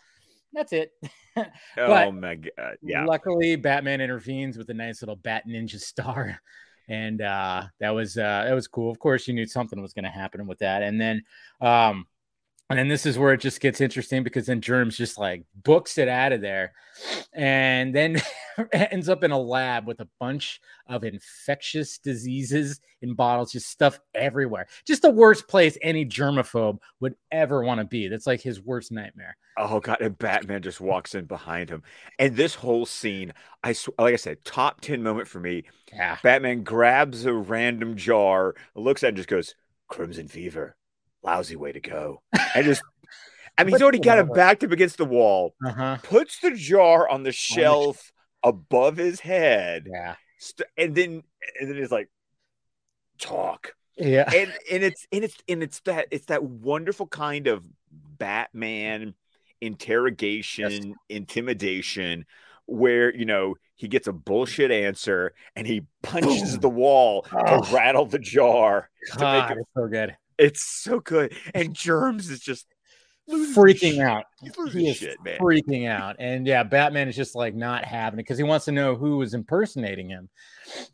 That's 0.52 0.72
it. 0.72 0.92
oh 1.78 2.12
my 2.12 2.34
god! 2.34 2.76
Yeah. 2.82 3.04
Luckily, 3.06 3.56
Batman 3.56 4.00
intervenes 4.00 4.58
with 4.58 4.68
a 4.70 4.74
nice 4.74 5.00
little 5.00 5.16
Bat 5.16 5.44
Ninja 5.48 5.80
star, 5.80 6.38
and 6.88 7.22
uh, 7.22 7.64
that 7.80 7.90
was 7.90 8.18
uh, 8.18 8.44
that 8.46 8.54
was 8.54 8.68
cool. 8.68 8.90
Of 8.90 8.98
course, 8.98 9.26
you 9.26 9.34
knew 9.34 9.46
something 9.46 9.80
was 9.80 9.94
going 9.94 10.04
to 10.04 10.10
happen 10.10 10.46
with 10.46 10.58
that, 10.58 10.82
and 10.82 11.00
then 11.00 11.22
um, 11.60 12.06
and 12.72 12.78
then 12.78 12.88
this 12.88 13.04
is 13.04 13.18
where 13.18 13.34
it 13.34 13.40
just 13.42 13.60
gets 13.60 13.82
interesting 13.82 14.22
because 14.22 14.46
then 14.46 14.62
Germs 14.62 14.96
just 14.96 15.18
like 15.18 15.44
books 15.62 15.98
it 15.98 16.08
out 16.08 16.32
of 16.32 16.40
there 16.40 16.72
and 17.34 17.94
then 17.94 18.18
ends 18.72 19.10
up 19.10 19.22
in 19.22 19.30
a 19.30 19.38
lab 19.38 19.86
with 19.86 20.00
a 20.00 20.08
bunch 20.18 20.58
of 20.86 21.04
infectious 21.04 21.98
diseases 21.98 22.80
in 23.02 23.12
bottles, 23.12 23.52
just 23.52 23.68
stuff 23.68 24.00
everywhere. 24.14 24.68
Just 24.86 25.02
the 25.02 25.10
worst 25.10 25.48
place 25.48 25.76
any 25.82 26.06
germaphobe 26.06 26.78
would 27.00 27.14
ever 27.30 27.62
want 27.62 27.80
to 27.80 27.84
be. 27.84 28.08
That's 28.08 28.26
like 28.26 28.40
his 28.40 28.62
worst 28.62 28.90
nightmare. 28.90 29.36
Oh 29.58 29.78
god, 29.78 30.00
and 30.00 30.16
Batman 30.16 30.62
just 30.62 30.80
walks 30.80 31.14
in 31.14 31.26
behind 31.26 31.68
him. 31.68 31.82
And 32.18 32.34
this 32.36 32.54
whole 32.54 32.86
scene, 32.86 33.34
I 33.62 33.74
sw- 33.74 33.90
like 33.98 34.14
I 34.14 34.16
said, 34.16 34.46
top 34.46 34.80
10 34.80 35.02
moment 35.02 35.28
for 35.28 35.40
me. 35.40 35.64
Yeah. 35.92 36.16
Batman 36.22 36.62
grabs 36.62 37.26
a 37.26 37.34
random 37.34 37.96
jar, 37.96 38.54
looks 38.74 39.02
at 39.02 39.08
it 39.08 39.08
and 39.08 39.16
just 39.18 39.28
goes, 39.28 39.54
Crimson 39.88 40.26
Fever 40.26 40.74
lousy 41.22 41.56
way 41.56 41.72
to 41.72 41.80
go. 41.80 42.22
I 42.54 42.62
just, 42.62 42.82
I 43.56 43.64
mean, 43.64 43.72
he's 43.74 43.82
already 43.82 43.98
got 43.98 44.18
him 44.18 44.28
backed 44.28 44.64
up 44.64 44.72
against 44.72 44.98
the 44.98 45.04
wall, 45.04 45.54
uh-huh. 45.64 45.98
puts 46.02 46.40
the 46.40 46.52
jar 46.52 47.08
on 47.08 47.22
the 47.22 47.32
shelf 47.32 48.12
above 48.42 48.96
his 48.96 49.20
head. 49.20 49.86
Yeah. 49.92 50.14
St- 50.38 50.68
and 50.76 50.94
then, 50.94 51.22
and 51.60 51.70
then 51.70 51.76
he's 51.76 51.92
like, 51.92 52.10
talk. 53.18 53.74
Yeah. 53.96 54.30
And, 54.34 54.52
and 54.70 54.82
it's, 54.82 55.06
and 55.12 55.24
it's, 55.24 55.36
and 55.48 55.62
it's 55.62 55.80
that, 55.80 56.08
it's 56.10 56.26
that 56.26 56.42
wonderful 56.42 57.06
kind 57.06 57.46
of 57.46 57.64
Batman 57.90 59.14
interrogation, 59.60 60.70
yes. 60.70 60.96
intimidation 61.08 62.26
where 62.66 63.14
you 63.14 63.24
know 63.24 63.54
he 63.74 63.88
gets 63.88 64.06
a 64.06 64.12
bullshit 64.12 64.70
answer 64.70 65.34
and 65.56 65.66
he 65.66 65.82
punches 66.02 66.58
the 66.58 66.68
wall 66.68 67.26
oh. 67.32 67.62
to 67.62 67.74
rattle 67.74 68.06
the 68.06 68.18
jar 68.18 68.88
God, 69.16 69.48
to 69.48 69.54
make 69.54 69.58
it 69.58 69.66
so 69.74 69.86
good. 69.88 70.16
It's 70.42 70.62
so 70.62 71.00
good. 71.00 71.34
And 71.54 71.74
Germs 71.74 72.30
is 72.30 72.40
just 72.40 72.66
freaking 73.30 74.00
out. 74.00 74.24
He 74.72 74.88
is 74.88 74.96
shit, 74.96 75.16
man. 75.24 75.38
freaking 75.38 75.88
out. 75.88 76.16
And 76.18 76.46
yeah, 76.46 76.62
Batman 76.62 77.08
is 77.08 77.16
just 77.16 77.34
like 77.34 77.54
not 77.54 77.84
having 77.84 78.18
it 78.18 78.24
because 78.24 78.38
he 78.38 78.44
wants 78.44 78.64
to 78.66 78.72
know 78.72 78.94
who 78.94 79.18
was 79.18 79.34
impersonating 79.34 80.08
him, 80.08 80.28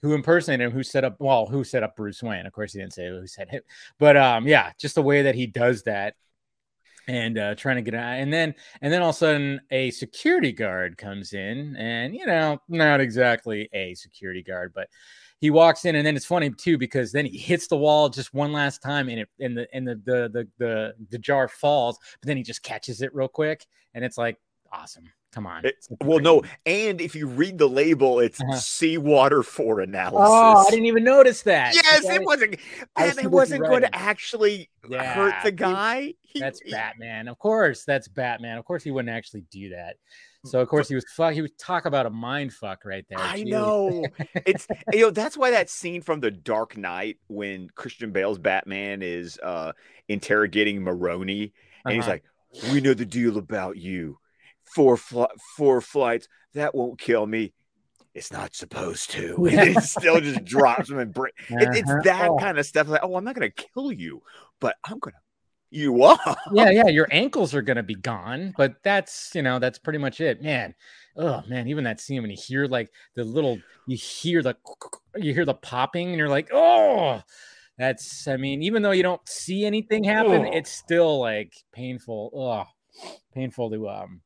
who 0.03 0.15
impersonated 0.15 0.67
him, 0.67 0.73
who 0.73 0.83
set 0.83 1.05
up 1.05 1.17
well, 1.19 1.47
who 1.47 1.65
set 1.65 1.83
up 1.83 1.97
Bruce 1.97 2.23
Wayne. 2.23 2.47
Of 2.47 2.53
course, 2.53 2.73
he 2.73 2.81
didn't 2.81 2.93
say 2.93 3.09
who 3.09 3.27
said 3.27 3.49
him, 3.49 3.63
but 3.99 4.17
um, 4.17 4.47
yeah, 4.47 4.73
just 4.79 4.95
the 4.95 5.03
way 5.03 5.23
that 5.23 5.35
he 5.35 5.47
does 5.47 5.83
that 5.85 6.15
and 7.07 7.39
uh, 7.39 7.55
trying 7.55 7.77
to 7.77 7.83
get 7.83 7.95
out. 7.95 8.19
And 8.19 8.33
then 8.33 8.55
and 8.83 8.93
then 8.93 9.03
all 9.03 9.11
of 9.11 9.17
a 9.17 9.19
sudden 9.19 9.61
a 9.71 9.91
security 9.91 10.53
guard 10.53 10.99
comes 10.99 11.33
in, 11.33 11.75
and 11.77 12.15
you 12.15 12.27
know, 12.27 12.59
not 12.69 13.01
exactly 13.01 13.69
a 13.73 13.95
security 13.95 14.43
guard, 14.43 14.73
but 14.75 14.89
he 15.41 15.51
walks 15.51 15.85
in, 15.85 15.95
and 15.97 16.07
then 16.07 16.17
it's 16.17 16.27
funny 16.27 16.51
too 16.51 16.79
because 16.79 17.13
then 17.13 17.25
he 17.25 17.39
hits 17.39 17.67
the 17.69 17.77
wall 17.77 18.09
just 18.09 18.35
one 18.35 18.53
last 18.53 18.83
time, 18.83 19.09
and 19.09 19.21
it 19.21 19.29
and 19.41 19.57
the 19.57 19.69
and 19.73 19.87
the 19.87 19.95
the 20.05 20.29
the 20.29 20.49
the, 20.59 20.95
the 21.11 21.19
jar 21.19 21.49
falls, 21.49 21.99
but 22.21 22.27
then 22.27 22.37
he 22.37 22.43
just 22.43 22.63
catches 22.63 23.03
it 23.03 23.15
real 23.15 23.29
quick, 23.29 23.67
and 23.95 24.05
it's 24.05 24.19
like 24.19 24.39
awesome. 24.73 25.05
Come 25.33 25.47
on. 25.47 25.65
It, 25.65 25.87
well, 26.03 26.21
no, 26.21 26.43
and 26.65 27.01
if 27.01 27.15
you 27.15 27.27
read 27.27 27.59
the 27.59 27.69
label, 27.69 28.19
it's 28.19 28.41
uh-huh. 28.41 28.57
seawater 28.57 29.43
for 29.43 29.81
analysis. 29.81 30.27
Oh, 30.27 30.67
I 30.67 30.71
didn't 30.71 30.87
even 30.87 31.05
notice 31.05 31.43
that. 31.43 31.75
Yes, 31.75 32.05
it 32.05 32.25
wasn't. 32.25 32.57
And 32.97 33.19
it 33.19 33.31
wasn't 33.31 33.65
going 33.65 33.83
to 33.83 33.95
actually 33.95 34.71
yeah, 34.89 35.15
hurt 35.15 35.35
the 35.45 35.53
guy. 35.53 36.15
He, 36.23 36.41
that's 36.41 36.61
he, 36.61 36.71
Batman. 36.71 37.29
Of 37.29 37.39
course, 37.39 37.85
that's 37.85 38.09
Batman. 38.09 38.57
Of 38.57 38.65
course, 38.65 38.83
he 38.83 38.91
wouldn't 38.91 39.15
actually 39.15 39.45
do 39.51 39.71
that. 39.71 39.97
So 40.45 40.61
of 40.61 40.69
course 40.69 40.89
he 40.89 40.95
was 40.95 41.05
fuck. 41.15 41.35
He 41.35 41.43
would 41.43 41.59
talk 41.59 41.85
about 41.85 42.07
a 42.07 42.11
mind 42.11 42.53
fuck 42.53 42.85
right 42.85 43.05
there. 43.09 43.19
I 43.19 43.43
know. 43.43 44.05
it's 44.47 44.67
you 44.93 45.01
know 45.01 45.11
that's 45.11 45.37
why 45.37 45.51
that 45.51 45.69
scene 45.69 46.01
from 46.01 46.21
The 46.21 46.31
Dark 46.31 46.77
Knight 46.77 47.19
when 47.27 47.69
Christian 47.75 48.13
Bale's 48.13 48.39
Batman 48.39 49.03
is 49.03 49.39
uh 49.43 49.73
interrogating 50.07 50.83
Maroni 50.83 51.53
and 51.85 51.93
uh-huh. 51.93 51.95
he's 51.95 52.07
like, 52.07 52.25
"We 52.73 52.81
know 52.81 52.95
the 52.95 53.05
deal 53.05 53.37
about 53.37 53.77
you. 53.77 54.19
Four 54.75 54.97
fl- 54.97 55.25
four 55.57 55.81
flights 55.81 56.29
that 56.55 56.75
won't 56.75 56.99
kill 56.99 57.27
me." 57.27 57.53
It's 58.15 58.33
not 58.33 58.55
supposed 58.55 59.11
to. 59.13 59.37
It 59.47 59.83
still 59.83 60.21
just 60.21 60.45
drops 60.45 60.91
him 60.91 60.99
and 60.99 61.15
br- 61.15 61.29
uh-huh. 61.29 61.57
it, 61.61 61.77
it's 61.79 62.05
that 62.05 62.31
oh. 62.31 62.39
kind 62.39 62.59
of 62.59 62.67
stuff. 62.67 62.89
Like, 62.89 63.03
oh, 63.05 63.17
I'm 63.17 63.25
not 63.25 63.35
gonna 63.35 63.51
kill 63.51 63.93
you, 63.93 64.23
but 64.61 64.77
I'm 64.85 64.99
gonna 64.99 65.17
you 65.71 66.03
are. 66.03 66.19
yeah, 66.53 66.71
yeah. 66.71 66.87
Your 66.87 67.09
ankles 67.13 67.55
are 67.55 67.63
gonna 67.63 67.83
be 67.83 67.95
gone, 67.95 68.55
but 68.57 68.77
that's 68.83 69.33
you 69.35 69.43
know 69.43 69.59
that's 69.59 69.79
pretty 69.79 69.99
much 69.99 70.21
it, 70.21 70.43
man. 70.43 70.75
Oh 71.17 71.43
man, 71.49 71.69
even 71.69 71.85
that 71.85 72.01
scene 72.01 72.23
when 72.23 72.31
you 72.31 72.39
hear 72.41 72.67
like 72.67 72.91
the 73.15 73.25
little, 73.25 73.59
you 73.87 73.97
hear 73.97 74.43
the, 74.43 74.57
you 75.17 75.35
hear 75.35 75.45
the 75.45 75.55
popping, 75.55 76.09
and 76.09 76.17
you're 76.17 76.29
like, 76.29 76.49
oh, 76.53 77.23
that's. 77.77 78.27
I 78.27 78.37
mean, 78.37 78.63
even 78.63 78.83
though 78.83 78.93
you 78.93 79.03
don't 79.03 79.27
see 79.29 79.67
anything 79.67 80.05
happen, 80.05 80.47
oh. 80.47 80.53
it's 80.53 80.71
still 80.71 81.21
like 81.21 81.53
painful. 81.73 82.31
Oh, 82.35 83.11
painful 83.35 83.71
to 83.71 83.89
um 83.89 84.23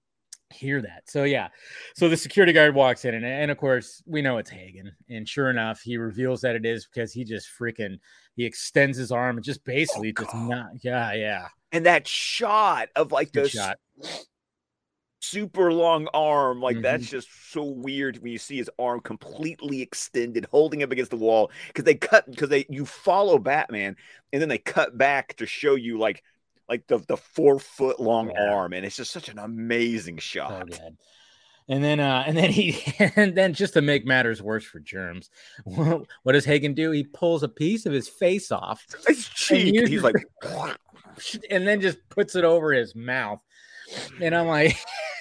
hear 0.53 0.83
that. 0.83 1.03
So 1.07 1.25
yeah, 1.25 1.49
so 1.95 2.09
the 2.09 2.17
security 2.17 2.53
guard 2.53 2.75
walks 2.75 3.05
in, 3.05 3.15
and, 3.15 3.25
and 3.25 3.51
of 3.51 3.59
course 3.59 4.03
we 4.07 4.23
know 4.23 4.39
it's 4.39 4.51
Hagen, 4.51 4.93
and 5.09 5.29
sure 5.29 5.51
enough, 5.51 5.81
he 5.81 5.97
reveals 5.97 6.41
that 6.43 6.57
it 6.57 6.67
is 6.67 6.87
because 6.87 7.13
he 7.13 7.25
just 7.25 7.49
freaking 7.59 7.99
he 8.37 8.45
extends 8.45 8.97
his 8.97 9.13
arm 9.13 9.37
and 9.37 9.45
just 9.45 9.65
basically 9.65 10.15
oh, 10.19 10.23
just 10.23 10.35
not 10.35 10.71
yeah 10.83 11.13
yeah. 11.13 11.49
And 11.73 11.87
that 11.87 12.07
shot 12.07 12.89
of 12.97 13.13
like 13.13 13.33
the 13.33 13.49
shot. 13.49 13.79
super 15.21 15.73
long 15.73 16.09
arm, 16.13 16.61
like 16.61 16.77
mm-hmm. 16.77 16.83
that's 16.83 17.09
just 17.09 17.29
so 17.51 17.65
weird 17.65 18.19
when 18.19 18.33
you 18.33 18.39
see 18.39 18.57
his 18.57 18.71
arm 18.79 19.01
completely 19.01 19.81
extended, 19.81 20.47
holding 20.51 20.83
up 20.83 20.91
against 20.91 21.11
the 21.11 21.17
wall 21.17 21.51
because 21.69 21.85
they 21.85 21.95
cut 21.95 22.31
because 22.31 22.49
they 22.49 22.67
you 22.69 22.85
follow 22.85 23.39
Batman 23.39 23.97
and 24.33 24.43
then 24.43 24.49
they 24.49 24.59
cut 24.59 24.99
back 24.99 25.37
to 25.37 25.47
show 25.47 25.75
you 25.75 25.99
like 25.99 26.23
like 26.73 26.87
the 26.87 26.99
the 27.07 27.19
four 27.19 27.59
foot 27.59 28.01
long 28.01 28.31
yeah. 28.31 28.51
arm, 28.51 28.73
and 28.73 28.87
it's 28.87 28.97
just 28.97 29.13
such 29.13 29.29
an 29.29 29.39
amazing 29.39 30.17
shot. 30.17 30.73
So 30.73 30.89
and 31.69 31.85
then, 31.85 32.01
uh, 32.01 32.25
and 32.27 32.35
then 32.35 32.51
he, 32.51 32.83
and 33.17 33.37
then 33.37 33.53
just 33.53 33.75
to 33.75 33.83
make 33.83 34.07
matters 34.07 34.43
worse 34.43 34.65
for 34.65 34.81
Germs, 34.81 35.29
what 35.65 36.33
does 36.33 36.47
Hagen 36.47 36.73
do? 36.73 36.91
He 36.93 37.05
pulls 37.05 37.43
a 37.43 37.49
piece 37.49 37.85
of 37.85 37.93
his 37.93 38.09
face 38.09 38.51
off. 38.51 38.87
His 39.07 39.29
cheek. 39.29 39.87
He's 39.87 40.03
like, 40.03 40.17
and 41.51 41.69
then 41.69 41.83
just 41.83 41.99
puts 42.09 42.37
it 42.37 42.45
over 42.45 42.73
his 42.73 42.95
mouth. 42.95 43.41
and 44.21 44.35
I'm 44.35 44.47
like, 44.47 44.79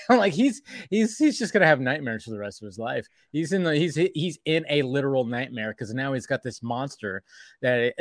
I'm 0.10 0.18
like, 0.18 0.34
he's 0.34 0.62
he's 0.90 1.18
he's 1.18 1.38
just 1.38 1.52
gonna 1.52 1.68
have 1.68 1.82
nightmares 1.82 2.24
for 2.24 2.32
the 2.32 2.40
rest 2.40 2.62
of 2.62 2.66
his 2.66 2.80
life. 2.80 3.08
He's 3.34 3.52
in 3.52 3.64
the 3.64 3.76
he's 3.76 3.96
he's 4.14 4.40
in 4.46 4.66
a 4.70 4.82
literal 4.84 5.26
nightmare 5.26 5.72
because 5.72 5.94
now 5.94 6.14
he's 6.14 6.28
got 6.28 6.44
this 6.44 6.64
monster 6.64 7.24
that 7.62 7.80
it, 7.80 7.96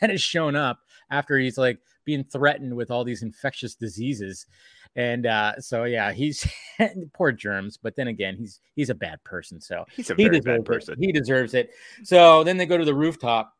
that 0.00 0.10
has 0.10 0.20
shown 0.20 0.56
up 0.56 0.80
after 1.10 1.38
he's 1.38 1.58
like 1.58 1.78
being 2.04 2.24
threatened 2.24 2.74
with 2.74 2.90
all 2.90 3.04
these 3.04 3.22
infectious 3.22 3.74
diseases. 3.74 4.46
And 4.94 5.26
uh, 5.26 5.60
so 5.60 5.84
yeah, 5.84 6.12
he's 6.12 6.46
poor 7.12 7.32
germs, 7.32 7.76
but 7.76 7.94
then 7.96 8.08
again, 8.08 8.36
he's 8.36 8.60
he's 8.74 8.90
a 8.90 8.94
bad 8.94 9.22
person. 9.24 9.60
So 9.60 9.84
he's 9.94 10.10
a 10.10 10.14
he 10.14 10.24
very 10.24 10.40
deserves 10.40 10.58
bad 10.58 10.64
person. 10.64 10.94
It. 10.94 11.06
He 11.06 11.12
deserves 11.12 11.54
it. 11.54 11.70
So 12.02 12.42
then 12.44 12.56
they 12.56 12.66
go 12.66 12.78
to 12.78 12.84
the 12.84 12.94
rooftop. 12.94 13.52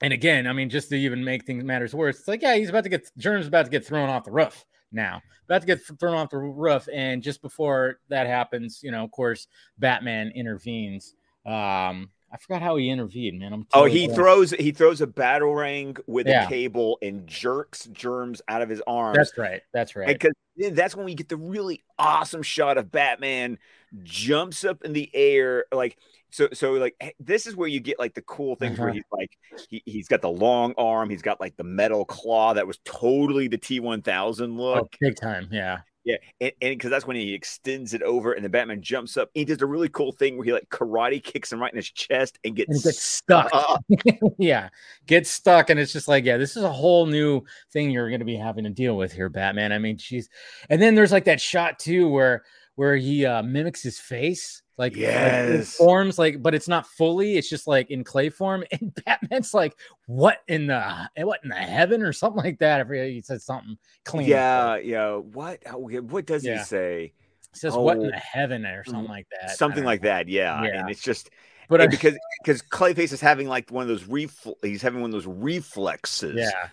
And 0.00 0.12
again, 0.12 0.46
I 0.46 0.52
mean, 0.52 0.70
just 0.70 0.90
to 0.90 0.96
even 0.96 1.24
make 1.24 1.44
things 1.44 1.64
matters 1.64 1.92
worse, 1.92 2.20
it's 2.20 2.28
like, 2.28 2.42
yeah, 2.42 2.54
he's 2.54 2.68
about 2.68 2.84
to 2.84 2.90
get 2.90 3.10
germs 3.18 3.48
about 3.48 3.64
to 3.64 3.70
get 3.70 3.84
thrown 3.84 4.08
off 4.08 4.24
the 4.24 4.30
roof 4.30 4.64
now, 4.92 5.20
about 5.46 5.62
to 5.62 5.66
get 5.66 5.80
thrown 5.98 6.14
off 6.14 6.30
the 6.30 6.38
roof. 6.38 6.88
And 6.92 7.20
just 7.20 7.42
before 7.42 7.98
that 8.08 8.28
happens, 8.28 8.80
you 8.82 8.92
know, 8.92 9.02
of 9.02 9.10
course, 9.10 9.48
Batman 9.78 10.30
intervenes. 10.36 11.14
Um, 11.44 12.10
I 12.30 12.36
forgot 12.36 12.60
how 12.62 12.76
he 12.76 12.90
intervened, 12.90 13.38
man. 13.38 13.52
I'm 13.52 13.66
Oh, 13.72 13.84
he 13.86 14.06
throws 14.08 14.50
he 14.50 14.70
throws 14.70 15.00
a 15.00 15.06
batarang 15.06 15.98
with 16.06 16.26
Yeah. 16.26 16.44
a 16.44 16.48
cable 16.48 16.98
and 17.00 17.26
jerks 17.26 17.86
germs 17.86 18.42
out 18.48 18.60
of 18.62 18.68
his 18.68 18.82
arm. 18.86 19.14
That's 19.14 19.36
right. 19.38 19.62
That's 19.72 19.96
right. 19.96 20.06
Because 20.08 20.32
that's 20.72 20.94
when 20.94 21.04
we 21.06 21.14
get 21.14 21.28
the 21.28 21.36
really 21.36 21.84
awesome 21.98 22.42
shot 22.42 22.76
of 22.78 22.90
Batman 22.90 23.58
jumps 24.02 24.64
up 24.64 24.84
in 24.84 24.92
the 24.92 25.10
air, 25.14 25.64
like 25.72 25.96
so. 26.30 26.48
So 26.52 26.72
like 26.72 26.94
eh, 27.00 27.12
this 27.18 27.46
is 27.46 27.56
where 27.56 27.68
you 27.68 27.80
get 27.80 27.98
like 27.98 28.12
the 28.14 28.22
cool 28.22 28.56
things 28.56 28.78
where 28.78 28.88
Uh-huh. 28.90 28.94
he's 28.94 29.04
like 29.10 29.30
he, 29.70 29.82
he's 29.86 30.08
got 30.08 30.20
the 30.20 30.28
long 30.30 30.74
arm, 30.76 31.08
he's 31.08 31.22
got 31.22 31.40
like 31.40 31.56
the 31.56 31.64
metal 31.64 32.04
claw 32.04 32.52
that 32.54 32.66
was 32.66 32.78
totally 32.84 33.48
the 33.48 33.56
T 33.58 33.80
one 33.80 34.02
thousand 34.02 34.58
look. 34.58 34.94
big 35.00 35.16
time. 35.16 35.48
Yeah. 35.50 35.78
Yeah, 36.08 36.16
and 36.40 36.52
because 36.60 36.88
that's 36.88 37.06
when 37.06 37.16
he 37.16 37.34
extends 37.34 37.92
it 37.92 38.00
over, 38.00 38.32
and 38.32 38.42
the 38.42 38.48
Batman 38.48 38.80
jumps 38.80 39.18
up. 39.18 39.28
He 39.34 39.44
does 39.44 39.60
a 39.60 39.66
really 39.66 39.90
cool 39.90 40.10
thing 40.10 40.38
where 40.38 40.44
he 40.46 40.52
like 40.54 40.66
karate 40.70 41.22
kicks 41.22 41.52
him 41.52 41.60
right 41.60 41.70
in 41.70 41.76
his 41.76 41.90
chest 41.90 42.38
and 42.44 42.56
gets, 42.56 42.70
And 42.70 42.82
gets 42.82 43.02
stuck. 43.02 43.48
stuck. 43.50 43.82
yeah. 44.38 44.70
Get 45.06 45.26
stuck. 45.26 45.68
And 45.68 45.78
it's 45.78 45.92
just 45.92 46.08
like, 46.08 46.24
yeah, 46.24 46.38
this 46.38 46.56
is 46.56 46.62
a 46.62 46.72
whole 46.72 47.04
new 47.04 47.42
thing 47.72 47.90
you're 47.90 48.08
going 48.08 48.20
to 48.20 48.24
be 48.24 48.36
having 48.36 48.64
to 48.64 48.70
deal 48.70 48.96
with 48.96 49.12
here, 49.12 49.28
Batman. 49.28 49.70
I 49.70 49.78
mean, 49.78 49.98
she's, 49.98 50.30
and 50.70 50.80
then 50.80 50.94
there's 50.94 51.12
like 51.12 51.24
that 51.26 51.42
shot 51.42 51.78
too 51.78 52.08
where, 52.08 52.42
where 52.76 52.96
he 52.96 53.26
uh, 53.26 53.42
mimics 53.42 53.82
his 53.82 53.98
face. 53.98 54.62
Like, 54.78 54.96
like, 54.96 55.64
forms 55.64 56.18
like, 56.20 56.40
but 56.40 56.54
it's 56.54 56.68
not 56.68 56.86
fully. 56.86 57.36
It's 57.36 57.50
just 57.50 57.66
like 57.66 57.90
in 57.90 58.04
clay 58.04 58.30
form. 58.30 58.64
And 58.72 58.94
Batman's 59.04 59.52
like, 59.52 59.76
"What 60.06 60.38
in 60.46 60.68
the 60.68 61.08
eh, 61.16 61.24
what 61.24 61.40
in 61.42 61.50
the 61.50 61.56
heaven 61.56 62.00
or 62.02 62.12
something 62.12 62.42
like 62.42 62.60
that?" 62.60 62.86
I 62.86 63.06
he 63.08 63.20
said 63.20 63.42
something 63.42 63.76
clean. 64.04 64.28
Yeah, 64.28 64.76
yeah. 64.76 65.16
What? 65.16 65.58
What 65.74 66.26
does 66.26 66.44
Yeah. 66.44 66.58
he 66.58 66.64
say? 66.64 67.12
he 67.52 67.58
says, 67.58 67.74
"What 67.74 67.96
in 67.96 68.06
Oh. 68.06 68.10
the 68.10 68.16
heaven?" 68.16 68.64
or 68.64 68.82
mm-hmm. 68.82 68.90
something 68.92 69.10
like 69.10 69.26
that. 69.40 69.56
Something 69.56 69.84
like 69.84 70.02
know. 70.02 70.10
that. 70.10 70.28
Yeah. 70.28 70.62
Yeah. 70.62 70.80
And 70.80 70.90
it's 70.90 71.02
just 71.02 71.30
But 71.68 71.80
I, 71.80 71.86
because 71.88 72.16
because 72.42 72.62
Clayface 72.62 73.12
is 73.12 73.20
having 73.20 73.48
like 73.48 73.70
one 73.70 73.82
of 73.82 73.88
those 73.88 74.04
refl- 74.04 74.54
he's 74.62 74.82
having 74.82 75.00
one 75.00 75.10
of 75.10 75.12
those 75.12 75.26
reflexes. 75.26 76.36
Yeah. 76.36 76.68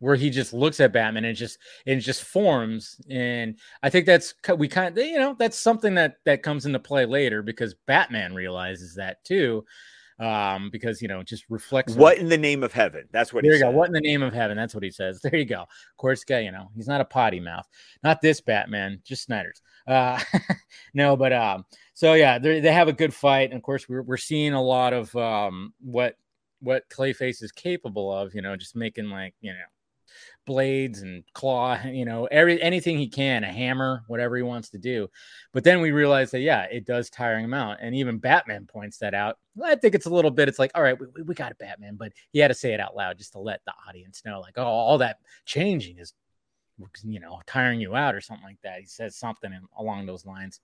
Where 0.00 0.14
he 0.14 0.30
just 0.30 0.52
looks 0.52 0.78
at 0.78 0.92
Batman 0.92 1.24
and 1.24 1.36
just 1.36 1.58
it 1.84 1.96
just 1.96 2.22
forms, 2.22 3.00
and 3.10 3.58
I 3.82 3.90
think 3.90 4.06
that's 4.06 4.32
we 4.56 4.68
kind 4.68 4.96
of 4.96 5.04
you 5.04 5.18
know 5.18 5.34
that's 5.38 5.58
something 5.58 5.94
that 5.96 6.16
that 6.24 6.42
comes 6.42 6.66
into 6.66 6.78
play 6.78 7.04
later 7.04 7.42
because 7.42 7.74
Batman 7.86 8.32
realizes 8.34 8.94
that 8.94 9.24
too, 9.24 9.64
um 10.20 10.68
because 10.70 11.02
you 11.02 11.08
know 11.08 11.20
it 11.20 11.26
just 11.26 11.44
reflects 11.48 11.94
on- 11.94 11.98
What 11.98 12.18
in 12.18 12.28
the 12.28 12.38
name 12.38 12.62
of 12.62 12.72
heaven? 12.72 13.08
That's 13.10 13.32
what 13.32 13.42
there 13.42 13.52
he 13.52 13.58
you 13.58 13.64
go. 13.64 13.70
What 13.70 13.88
in 13.88 13.92
the 13.92 14.00
name 14.00 14.22
of 14.22 14.32
heaven? 14.32 14.56
That's 14.56 14.74
what 14.74 14.84
he 14.84 14.90
says. 14.90 15.20
There 15.22 15.36
you 15.36 15.44
go. 15.44 15.62
Of 15.62 15.96
course, 15.96 16.22
guy, 16.24 16.40
you 16.40 16.52
know, 16.52 16.70
he's 16.76 16.88
not 16.88 17.00
a 17.00 17.04
potty 17.04 17.40
mouth. 17.40 17.66
Not 18.04 18.20
this 18.20 18.40
Batman, 18.40 19.00
just 19.04 19.24
Snyder's. 19.24 19.62
Uh 19.86 20.20
no, 20.94 21.16
but 21.16 21.32
um, 21.32 21.64
so 21.94 22.14
yeah, 22.14 22.38
they 22.38 22.60
they 22.60 22.72
have 22.72 22.88
a 22.88 22.92
good 22.92 23.14
fight. 23.14 23.50
And 23.50 23.56
of 23.58 23.62
course, 23.62 23.88
we're 23.88 24.02
we're 24.02 24.16
seeing 24.16 24.52
a 24.54 24.62
lot 24.62 24.92
of 24.92 25.14
um 25.16 25.72
what 25.80 26.16
what 26.60 26.88
Clayface 26.88 27.42
is 27.42 27.52
capable 27.52 28.12
of, 28.12 28.34
you 28.34 28.42
know, 28.42 28.56
just 28.56 28.74
making 28.74 29.10
like, 29.10 29.34
you 29.40 29.52
know, 29.52 29.58
blades 30.48 31.02
and 31.02 31.22
claw, 31.34 31.78
you 31.84 32.04
know, 32.04 32.24
every 32.24 32.60
anything 32.60 32.98
he 32.98 33.06
can, 33.06 33.44
a 33.44 33.52
hammer, 33.52 34.02
whatever 34.08 34.36
he 34.36 34.42
wants 34.42 34.70
to 34.70 34.78
do. 34.78 35.06
But 35.52 35.62
then 35.62 35.80
we 35.80 35.92
realize 35.92 36.30
that 36.32 36.40
yeah, 36.40 36.62
it 36.64 36.84
does 36.86 37.10
tiring 37.10 37.44
him 37.44 37.54
out, 37.54 37.76
and 37.80 37.94
even 37.94 38.18
Batman 38.18 38.66
points 38.66 38.98
that 38.98 39.14
out. 39.14 39.38
I 39.62 39.76
think 39.76 39.94
it's 39.94 40.06
a 40.06 40.10
little 40.10 40.30
bit. 40.30 40.48
It's 40.48 40.58
like, 40.58 40.72
all 40.74 40.82
right, 40.82 40.98
we, 40.98 41.06
we- 41.22 41.34
got 41.34 41.52
it, 41.52 41.58
Batman, 41.58 41.96
but 41.96 42.12
he 42.32 42.38
had 42.40 42.48
to 42.48 42.54
say 42.54 42.72
it 42.74 42.80
out 42.80 42.96
loud 42.96 43.18
just 43.18 43.32
to 43.32 43.38
let 43.38 43.60
the 43.66 43.72
audience 43.88 44.22
know, 44.24 44.40
like, 44.40 44.54
oh, 44.56 44.64
all 44.64 44.98
that 44.98 45.18
changing 45.44 45.98
is, 45.98 46.14
you 47.04 47.20
know, 47.20 47.40
tiring 47.46 47.78
you 47.80 47.94
out 47.94 48.14
or 48.14 48.20
something 48.20 48.46
like 48.46 48.60
that. 48.64 48.80
He 48.80 48.86
says 48.86 49.14
something 49.16 49.52
along 49.78 50.06
those 50.06 50.24
lines. 50.24 50.60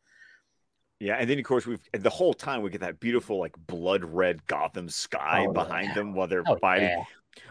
Yeah, 1.00 1.16
and 1.16 1.28
then 1.28 1.38
of 1.38 1.44
course 1.44 1.66
we've 1.66 1.80
the 1.92 2.08
whole 2.08 2.32
time 2.32 2.62
we 2.62 2.70
get 2.70 2.80
that 2.80 2.98
beautiful 3.00 3.38
like 3.38 3.54
blood 3.66 4.04
red 4.04 4.46
Gotham 4.46 4.88
sky 4.88 5.44
Oh, 5.46 5.52
behind 5.52 5.88
yeah. 5.88 5.94
them 5.94 6.14
while 6.14 6.28
they're 6.28 6.44
Oh, 6.46 6.56
fighting. 6.56 6.88
yeah. 6.88 7.02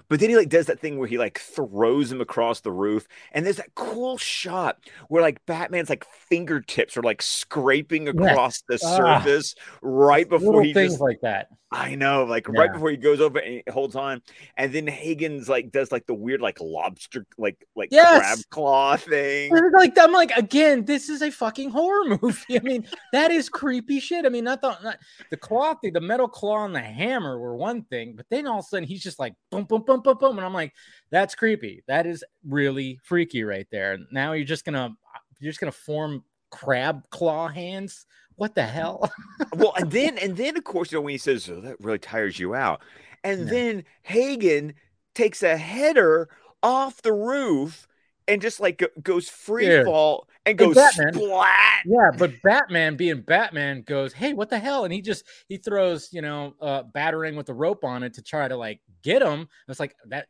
But 0.10 0.20
then 0.20 0.30
he 0.30 0.36
like 0.36 0.50
does 0.50 0.68
that 0.68 0.80
thing 0.80 0.98
where 1.00 1.08
he 1.08 1.18
like 1.18 1.40
throws 1.40 2.12
him 2.12 2.22
across 2.22 2.62
the 2.62 2.72
roof, 2.72 3.08
and 3.32 3.46
there's 3.46 3.58
that 3.58 3.74
cool 3.76 4.18
shot 4.18 4.78
where 5.08 5.22
like 5.22 5.44
Batman's 5.46 5.90
like 5.90 6.06
fingertips 6.30 6.98
are 6.98 7.02
like 7.04 7.22
scraping 7.22 8.08
across 8.08 8.62
the 8.68 8.80
Ah. 8.84 8.98
surface 8.98 9.56
right 9.82 10.28
before 10.28 10.62
he 10.64 10.74
things 10.74 10.94
just 10.94 11.02
like 11.02 11.22
that. 11.22 11.48
I 11.72 11.96
know, 11.96 12.26
like 12.26 12.48
right 12.50 12.72
before 12.72 12.92
he 12.92 12.98
goes 12.98 13.20
over 13.20 13.40
and 13.40 13.64
holds 13.68 13.96
on, 13.96 14.22
and 14.58 14.72
then 14.72 14.86
Hagen's 14.86 15.50
like 15.50 15.72
does 15.72 15.92
like 15.92 16.06
the 16.06 16.14
weird 16.14 16.40
like 16.40 16.60
lobster 16.62 17.26
like 17.40 17.66
like 17.76 17.90
Yes. 17.92 18.20
crab 18.20 18.40
claw 18.52 18.96
thing. 18.96 19.52
Like 19.74 19.98
I'm 19.98 20.12
like 20.12 20.30
again, 20.38 20.86
this 20.86 21.10
is 21.10 21.24
a 21.24 21.32
fucking 21.32 21.72
horror 21.72 22.18
movie. 22.22 22.60
I 22.60 22.62
mean, 22.62 22.86
that 23.12 23.32
is 23.32 23.50
creepy 23.50 24.00
shit. 24.00 24.24
I 24.26 24.30
mean, 24.30 24.44
not 24.44 24.62
the 24.62 24.78
not, 24.84 25.00
the 25.32 25.38
claw 25.38 25.74
thing, 25.74 25.94
the 25.94 26.02
metal 26.02 26.28
claw 26.28 26.64
and 26.66 26.76
the 26.76 26.80
hammer 26.80 27.40
were 27.40 27.56
one 27.56 27.82
thing, 27.86 28.14
but 28.16 28.28
then 28.30 28.46
all 28.46 28.60
of 28.60 28.66
a 28.66 28.68
sudden 28.68 28.88
he's 28.88 29.02
just 29.02 29.18
like 29.18 29.34
boom, 29.50 29.64
boom, 29.80 29.84
boom, 29.86 30.02
boom, 30.02 30.18
boom, 30.18 30.38
and 30.38 30.46
I'm 30.46 30.54
like, 30.54 30.74
that's 31.12 31.36
creepy. 31.36 31.84
That 31.88 32.06
is 32.06 32.24
really 32.48 33.00
freaky 33.04 33.44
right 33.44 33.68
there. 33.72 33.98
Now 34.12 34.34
you're 34.34 34.46
just 34.46 34.66
gonna 34.66 34.96
you're 35.40 35.52
just 35.52 35.60
gonna 35.60 35.72
form 35.72 36.24
crab 36.52 37.04
claw 37.10 37.48
hands. 37.48 38.06
What 38.36 38.56
the 38.56 38.64
hell? 38.64 39.12
well, 39.56 39.74
and 39.78 39.92
then 39.92 40.18
and 40.18 40.38
then 40.38 40.58
of 40.58 40.64
course, 40.64 40.92
you 40.92 40.98
know, 40.98 41.02
when 41.02 41.12
he 41.12 41.18
says 41.18 41.50
oh, 41.50 41.62
that 41.62 41.80
really 41.80 42.00
tires 42.00 42.40
you 42.40 42.56
out, 42.56 42.82
and 43.24 43.42
Yeah. 43.42 43.52
then 43.52 43.84
Hagen 44.04 44.74
takes 45.16 45.44
a 45.44 45.58
header 45.58 46.30
off 46.62 47.02
the 47.02 47.14
roof 47.14 47.88
and 48.28 48.42
just 48.42 48.60
like 48.60 48.84
goes 49.02 49.30
free 49.30 49.66
Dude. 49.66 49.86
fall 49.86 50.28
and 50.46 50.60
And 50.60 50.74
goes 50.74 50.76
Batman- 50.76 51.14
splat. 51.14 51.84
yeah, 51.86 52.12
but 52.18 52.32
Batman 52.44 52.96
being 52.96 53.22
Batman 53.22 53.82
goes, 53.82 54.14
"Hey, 54.14 54.34
what 54.34 54.50
the 54.50 54.60
hell?" 54.60 54.84
And 54.86 54.94
he 54.94 55.02
just 55.02 55.26
he 55.48 55.58
throws, 55.58 56.10
you 56.12 56.22
know, 56.22 56.54
uh 56.62 56.84
batarang 56.84 57.36
with 57.38 57.46
the 57.48 57.54
rope 57.54 57.84
on 57.84 58.04
it 58.04 58.14
to 58.16 58.22
try 58.22 58.48
to 58.48 58.56
like 58.58 58.82
get 59.04 59.22
him. 59.22 59.48
It's 59.68 59.80
like 59.80 59.96
that 60.08 60.28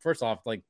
first 0.00 0.22
off, 0.22 0.40
like 0.46 0.62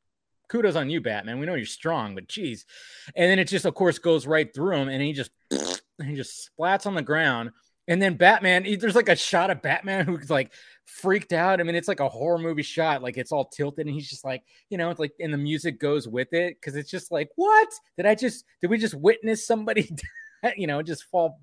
kudos 0.48 0.74
on 0.76 0.90
you, 0.90 1.00
Batman. 1.00 1.38
We 1.38 1.46
know 1.46 1.54
you're 1.54 1.66
strong, 1.66 2.14
but 2.14 2.26
geez. 2.28 2.66
And 3.14 3.30
then 3.30 3.38
it 3.38 3.46
just 3.48 3.64
of 3.64 3.74
course 3.74 3.98
goes 3.98 4.26
right 4.26 4.52
through 4.52 4.76
him 4.76 4.88
and 4.88 5.00
he 5.02 5.12
just 5.12 5.30
he 6.04 6.14
just 6.16 6.50
splats 6.58 6.86
on 6.86 6.94
the 6.94 7.02
ground. 7.02 7.50
And 7.90 8.00
then 8.00 8.14
Batman, 8.14 8.64
there's 8.78 8.94
like 8.94 9.08
a 9.08 9.16
shot 9.16 9.50
of 9.50 9.62
Batman 9.62 10.06
who's 10.06 10.30
like 10.30 10.52
freaked 10.84 11.32
out. 11.32 11.58
I 11.58 11.64
mean, 11.64 11.74
it's 11.74 11.88
like 11.88 11.98
a 11.98 12.08
horror 12.08 12.38
movie 12.38 12.62
shot, 12.62 13.02
like 13.02 13.18
it's 13.18 13.32
all 13.32 13.46
tilted, 13.46 13.84
and 13.84 13.92
he's 13.92 14.08
just 14.08 14.24
like, 14.24 14.44
you 14.68 14.78
know, 14.78 14.90
it's 14.90 15.00
like, 15.00 15.12
and 15.18 15.34
the 15.34 15.38
music 15.38 15.80
goes 15.80 16.06
with 16.06 16.32
it 16.32 16.56
because 16.60 16.76
it's 16.76 16.88
just 16.88 17.10
like, 17.10 17.30
what 17.34 17.68
did 17.96 18.06
I 18.06 18.14
just 18.14 18.44
did 18.60 18.70
we 18.70 18.78
just 18.78 18.94
witness 18.94 19.44
somebody, 19.44 19.92
you 20.56 20.68
know, 20.68 20.82
just 20.82 21.02
fall, 21.10 21.40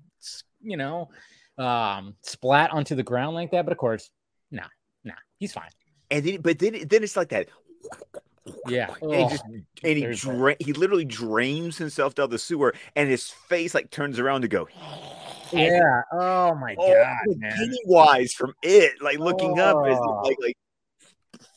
you 0.62 0.78
know, 0.78 1.10
um, 1.58 2.16
splat 2.22 2.70
onto 2.70 2.94
the 2.94 3.02
ground 3.02 3.34
like 3.34 3.50
that? 3.50 3.66
But 3.66 3.72
of 3.72 3.78
course, 3.78 4.10
nah, 4.50 4.68
nah, 5.04 5.12
he's 5.38 5.52
fine. 5.52 5.70
And 6.10 6.24
then, 6.24 6.40
but 6.40 6.58
then, 6.58 6.82
then 6.88 7.02
it's 7.02 7.16
like 7.16 7.28
that. 7.28 7.48
Yeah, 8.66 8.94
And 9.02 9.12
he 9.12 9.28
just 9.28 9.44
and 9.44 9.98
he 9.98 10.06
dra- 10.14 10.56
he 10.60 10.72
literally 10.72 11.04
drains 11.04 11.76
himself 11.76 12.14
down 12.14 12.30
the 12.30 12.38
sewer, 12.38 12.72
and 12.96 13.10
his 13.10 13.28
face 13.28 13.74
like 13.74 13.90
turns 13.90 14.18
around 14.18 14.40
to 14.40 14.48
go. 14.48 14.66
Yeah. 15.52 16.02
Oh 16.12 16.54
my 16.54 16.74
Oh, 16.78 16.94
god, 16.94 17.36
man. 17.38 17.52
Pennywise 17.56 18.32
from 18.32 18.52
it, 18.62 18.92
like 19.02 19.18
looking 19.18 19.58
up 19.58 19.76
as 19.86 19.98
Oh. 20.00 20.20
like 20.24 20.36
like 20.40 20.56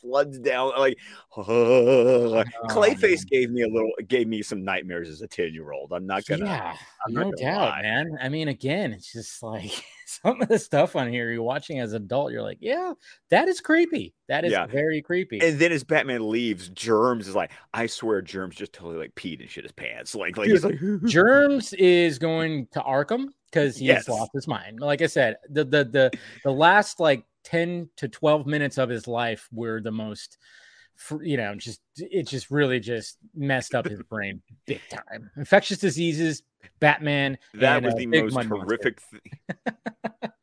floods 0.00 0.38
down. 0.38 0.72
Like 0.78 0.98
oh, 1.36 2.44
Clayface 2.68 3.00
man. 3.00 3.24
gave 3.30 3.50
me 3.50 3.62
a 3.62 3.68
little, 3.68 3.90
gave 4.08 4.28
me 4.28 4.42
some 4.42 4.64
nightmares 4.64 5.08
as 5.08 5.22
a 5.22 5.28
ten 5.28 5.52
year 5.52 5.72
old. 5.72 5.92
I'm 5.92 6.06
not 6.06 6.24
gonna. 6.26 6.44
yeah, 6.44 6.76
I'm 7.06 7.12
not 7.14 7.26
no 7.26 7.32
doubt, 7.32 7.60
lie. 7.70 7.82
man. 7.82 8.18
I 8.20 8.28
mean, 8.28 8.48
again, 8.48 8.92
it's 8.92 9.12
just 9.12 9.42
like 9.42 9.70
some 10.06 10.40
of 10.42 10.48
the 10.48 10.58
stuff 10.58 10.94
on 10.96 11.08
here 11.08 11.30
you're 11.32 11.42
watching 11.42 11.80
as 11.80 11.92
an 11.94 12.02
adult, 12.02 12.32
you're 12.32 12.42
like, 12.42 12.58
yeah, 12.60 12.92
that 13.30 13.48
is 13.48 13.60
creepy. 13.60 14.14
That 14.28 14.44
is 14.44 14.52
Yeah. 14.52 14.66
very 14.66 15.02
creepy. 15.02 15.40
And 15.40 15.58
then 15.58 15.72
as 15.72 15.84
Batman 15.84 16.28
leaves, 16.28 16.68
Germs 16.68 17.28
is 17.28 17.34
like, 17.34 17.50
I 17.72 17.86
swear, 17.86 18.20
Germs 18.22 18.56
just 18.56 18.72
totally 18.72 18.98
like 18.98 19.14
peed 19.14 19.40
and 19.40 19.48
shit 19.50 19.64
his 19.64 19.72
pants. 19.72 20.14
Like, 20.14 20.36
like 20.36 20.48
he's 20.48 20.64
like, 20.64 20.78
Germs 21.06 21.72
is 21.74 22.18
going 22.18 22.66
to 22.72 22.80
Arkham 22.80 23.28
because 23.52 23.76
he 23.76 23.86
Yes. 23.86 24.08
lost 24.08 24.30
his 24.32 24.48
mind. 24.48 24.80
Like 24.80 25.02
I 25.02 25.06
said, 25.06 25.36
the 25.50 25.64
the 25.64 25.84
the 25.84 26.10
the 26.44 26.50
last 26.52 26.98
like 27.00 27.24
10 27.44 27.88
to 27.96 28.08
12 28.08 28.46
minutes 28.46 28.78
of 28.78 28.88
his 28.88 29.06
life 29.06 29.48
were 29.52 29.80
the 29.80 29.92
most 29.92 30.38
you 31.20 31.36
know, 31.36 31.54
just 31.56 31.80
it 31.96 32.28
just 32.28 32.50
really 32.50 32.78
just 32.78 33.18
messed 33.34 33.74
up 33.74 33.86
his 33.88 34.00
brain 34.10 34.40
big 34.66 34.80
time. 34.90 35.30
Infectious 35.36 35.78
diseases, 35.78 36.42
Batman. 36.80 37.38
That 37.54 37.78
and, 37.78 37.86
was 37.86 37.94
uh, 37.94 37.98
the 37.98 38.06
most 38.06 38.34
horrific. 38.46 39.00
Th- 39.66 40.42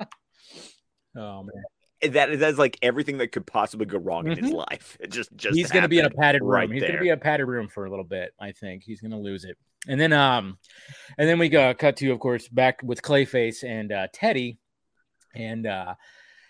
Oh 1.16 1.44
man, 1.44 2.14
that 2.14 2.40
that's 2.40 2.58
like 2.60 2.78
everything 2.82 3.18
that 3.18 3.32
could 3.32 3.46
possibly 3.46 3.86
go 3.86 3.98
wrong 3.98 4.28
in 4.32 4.38
his 4.44 4.52
Mhm. 4.52 4.66
life. 4.70 4.98
It 5.02 5.12
just 5.12 5.36
just 5.36 5.56
he's 5.58 5.72
going 5.72 5.82
to 5.84 5.90
be 5.90 6.00
in 6.00 6.06
a 6.06 6.10
padded 6.12 6.42
room. 6.42 6.52
right 6.52 6.72
he's 6.72 6.82
going 6.82 6.94
to 6.94 7.00
be 7.00 7.10
a 7.10 7.18
padded 7.18 7.48
room 7.48 7.68
for 7.68 7.86
a 7.86 7.90
little 7.90 8.06
bit. 8.06 8.34
I 8.40 8.52
think 8.52 8.84
he's 8.84 9.02
going 9.02 9.12
to 9.12 9.18
lose 9.18 9.44
it. 9.44 9.58
And 9.88 10.00
then, 10.00 10.14
um, 10.14 10.58
and 11.18 11.28
then 11.28 11.40
we 11.40 11.50
go 11.50 11.74
cut 11.74 11.96
to, 11.98 12.12
of 12.12 12.20
course, 12.20 12.48
back 12.48 12.82
with 12.84 13.02
Clayface 13.02 13.64
and 13.64 13.92
uh, 13.92 14.08
Teddy, 14.14 14.60
and 15.34 15.66
uh, 15.66 15.96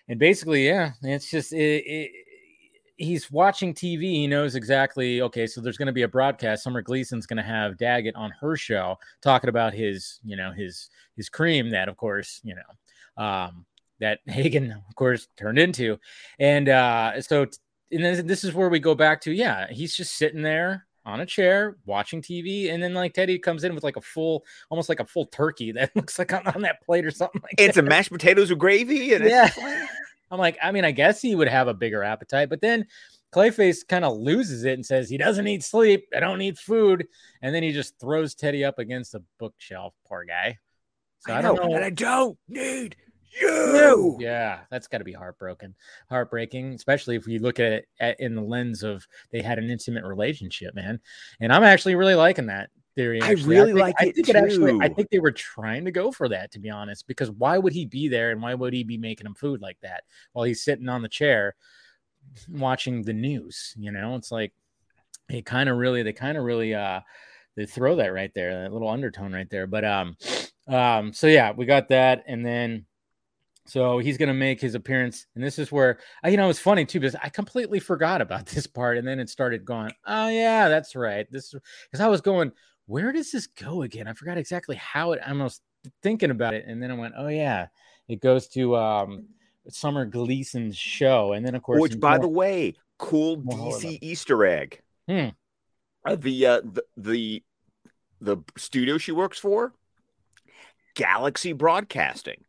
and 0.07 0.19
basically, 0.19 0.67
yeah, 0.67 0.91
it's 1.03 1.29
just 1.29 1.53
it, 1.53 1.83
it, 1.85 2.11
he's 2.97 3.31
watching 3.31 3.73
TV. 3.73 4.01
He 4.01 4.27
knows 4.27 4.55
exactly. 4.55 5.21
Okay, 5.21 5.45
so 5.45 5.61
there's 5.61 5.77
going 5.77 5.87
to 5.87 5.93
be 5.93 6.01
a 6.01 6.07
broadcast. 6.07 6.63
Summer 6.63 6.81
Gleason's 6.81 7.27
going 7.27 7.37
to 7.37 7.43
have 7.43 7.77
Daggett 7.77 8.15
on 8.15 8.31
her 8.41 8.55
show 8.57 8.97
talking 9.21 9.49
about 9.49 9.73
his, 9.73 10.19
you 10.23 10.35
know, 10.35 10.51
his 10.51 10.89
his 11.15 11.29
cream 11.29 11.69
that, 11.69 11.87
of 11.87 11.97
course, 11.97 12.41
you 12.43 12.55
know, 12.55 13.23
um, 13.23 13.65
that 13.99 14.19
Hagen, 14.27 14.71
of 14.71 14.95
course, 14.95 15.27
turned 15.37 15.59
into, 15.59 15.99
and 16.39 16.67
uh, 16.67 17.21
so 17.21 17.45
and 17.91 18.03
then 18.03 18.27
this 18.27 18.43
is 18.43 18.53
where 18.53 18.69
we 18.69 18.79
go 18.79 18.95
back 18.95 19.21
to 19.21 19.31
yeah 19.31 19.67
he's 19.69 19.95
just 19.95 20.15
sitting 20.15 20.41
there 20.41 20.85
on 21.09 21.19
a 21.21 21.25
chair 21.25 21.75
watching 21.85 22.21
tv 22.21 22.71
and 22.71 22.81
then 22.81 22.93
like 22.93 23.13
teddy 23.13 23.37
comes 23.39 23.63
in 23.63 23.73
with 23.75 23.83
like 23.83 23.95
a 23.97 24.01
full 24.01 24.43
almost 24.69 24.89
like 24.89 24.99
a 24.99 25.05
full 25.05 25.25
turkey 25.25 25.71
that 25.77 25.93
looks 25.95 26.17
like 26.19 26.31
on, 26.33 26.45
on 26.47 26.61
that 26.61 26.81
plate 26.83 27.05
or 27.05 27.11
something 27.11 27.41
like 27.41 27.55
It's 27.57 27.75
that. 27.75 27.85
a 27.85 27.87
mashed 27.89 28.11
potatoes 28.11 28.49
with 28.49 28.59
gravy, 28.59 29.13
and 29.13 29.25
Yeah. 29.25 29.47
it's 29.47 29.57
i'm 30.31 30.37
like 30.39 30.57
i 30.61 30.71
mean 30.71 30.85
i 30.85 30.91
guess 30.91 31.21
he 31.21 31.33
would 31.35 31.47
have 31.47 31.67
a 31.67 31.73
bigger 31.73 32.03
appetite 32.03 32.49
but 32.49 32.61
then 32.61 32.85
clayface 33.33 33.87
kind 33.87 34.05
of 34.05 34.15
loses 34.17 34.63
it 34.63 34.73
and 34.73 34.85
says 34.85 35.09
he 35.09 35.17
doesn't 35.17 35.45
need 35.45 35.63
sleep 35.63 36.07
i 36.15 36.19
don't 36.19 36.37
need 36.37 36.57
food 36.57 37.07
and 37.41 37.53
then 37.53 37.63
he 37.63 37.71
just 37.71 37.99
throws 37.99 38.35
teddy 38.35 38.63
up 38.63 38.77
against 38.79 39.11
the 39.11 39.23
bookshelf 39.39 39.93
poor 40.07 40.23
guy 40.25 40.57
so 41.19 41.33
i, 41.33 41.39
I 41.39 41.41
don't 41.41 41.55
know, 41.55 41.67
know 41.67 41.75
and 41.75 41.85
I 41.85 41.89
don't 41.89 42.37
need 42.47 42.95
you. 43.41 44.17
yeah, 44.19 44.59
that's 44.69 44.87
got 44.87 44.99
to 44.99 45.03
be 45.03 45.13
heartbroken, 45.13 45.75
heartbreaking, 46.09 46.73
especially 46.73 47.15
if 47.15 47.27
you 47.27 47.39
look 47.39 47.59
at 47.59 47.71
it 47.71 47.87
at, 47.99 48.19
in 48.19 48.35
the 48.35 48.41
lens 48.41 48.83
of 48.83 49.07
they 49.31 49.41
had 49.41 49.59
an 49.59 49.69
intimate 49.69 50.03
relationship, 50.03 50.75
man. 50.75 50.99
And 51.39 51.51
I'm 51.51 51.63
actually 51.63 51.95
really 51.95 52.15
liking 52.15 52.47
that 52.47 52.69
theory. 52.95 53.21
I 53.21 53.31
actually. 53.31 53.55
really 53.55 53.73
think, 53.73 53.79
like 53.79 53.95
I 53.99 54.05
it 54.05 54.15
think 54.15 54.29
actually, 54.29 54.79
I 54.81 54.89
think 54.89 55.09
they 55.09 55.19
were 55.19 55.31
trying 55.31 55.85
to 55.85 55.91
go 55.91 56.11
for 56.11 56.29
that, 56.29 56.51
to 56.51 56.59
be 56.59 56.69
honest, 56.69 57.07
because 57.07 57.31
why 57.31 57.57
would 57.57 57.73
he 57.73 57.85
be 57.85 58.07
there 58.07 58.31
and 58.31 58.41
why 58.41 58.53
would 58.53 58.73
he 58.73 58.83
be 58.83 58.97
making 58.97 59.25
him 59.25 59.35
food 59.35 59.61
like 59.61 59.77
that 59.81 60.03
while 60.33 60.45
he's 60.45 60.63
sitting 60.63 60.89
on 60.89 61.01
the 61.01 61.09
chair 61.09 61.55
watching 62.49 63.01
the 63.03 63.13
news? 63.13 63.73
You 63.77 63.91
know, 63.91 64.15
it's 64.15 64.31
like 64.31 64.53
they 65.27 65.41
kind 65.41 65.69
of 65.69 65.77
really, 65.77 66.03
they 66.03 66.13
kind 66.13 66.37
of 66.37 66.43
really, 66.43 66.73
uh, 66.73 67.01
they 67.55 67.65
throw 67.65 67.95
that 67.97 68.13
right 68.13 68.31
there, 68.33 68.63
that 68.63 68.73
little 68.73 68.89
undertone 68.89 69.33
right 69.33 69.49
there. 69.49 69.67
But 69.67 69.85
um, 69.85 70.17
um, 70.67 71.13
so 71.13 71.27
yeah, 71.27 71.51
we 71.51 71.65
got 71.65 71.89
that, 71.89 72.23
and 72.27 72.45
then 72.45 72.85
so 73.69 73.99
he's 73.99 74.17
gonna 74.17 74.33
make 74.33 74.59
his 74.59 74.73
appearance, 74.73 75.27
and 75.35 75.43
this 75.43 75.59
is 75.59 75.71
where 75.71 75.99
uh, 76.25 76.29
you 76.29 76.37
know 76.37 76.49
it's 76.49 76.59
funny 76.59 76.85
too 76.85 76.99
because 76.99 77.15
I 77.21 77.29
completely 77.29 77.79
forgot 77.79 78.21
about 78.21 78.45
this 78.47 78.67
part, 78.67 78.97
and 78.97 79.07
then 79.07 79.19
it 79.19 79.29
started 79.29 79.63
going, 79.63 79.91
oh 80.05 80.27
yeah, 80.27 80.69
that's 80.69 80.95
right. 80.95 81.27
This 81.31 81.53
because 81.83 82.03
I 82.03 82.07
was 82.07 82.21
going, 82.21 82.51
where 82.87 83.11
does 83.11 83.31
this 83.31 83.47
go 83.47 83.83
again? 83.83 84.07
I 84.07 84.13
forgot 84.13 84.37
exactly 84.37 84.75
how 84.75 85.11
it. 85.11 85.21
I 85.25 85.31
was 85.33 85.61
thinking 86.01 86.31
about 86.31 86.55
it, 86.55 86.65
and 86.67 86.81
then 86.81 86.89
I 86.89 86.95
went, 86.95 87.13
oh 87.15 87.27
yeah, 87.27 87.67
it 88.07 88.21
goes 88.21 88.47
to 88.49 88.75
um 88.75 89.27
Summer 89.69 90.05
Gleason's 90.05 90.77
show, 90.77 91.33
and 91.33 91.45
then 91.45 91.53
of 91.55 91.61
course, 91.61 91.81
Which, 91.81 91.99
by 91.99 92.17
the 92.17 92.27
way, 92.27 92.75
cool 92.97 93.37
DC 93.37 93.99
Easter 94.01 94.45
egg. 94.45 94.81
Hmm. 95.07 95.29
Uh, 96.05 96.15
the, 96.15 96.45
uh, 96.45 96.61
the 96.61 96.83
the 96.97 97.43
the 98.21 98.37
studio 98.57 98.97
she 98.97 99.11
works 99.11 99.37
for, 99.37 99.73
Galaxy 100.95 101.53
Broadcasting, 101.53 102.45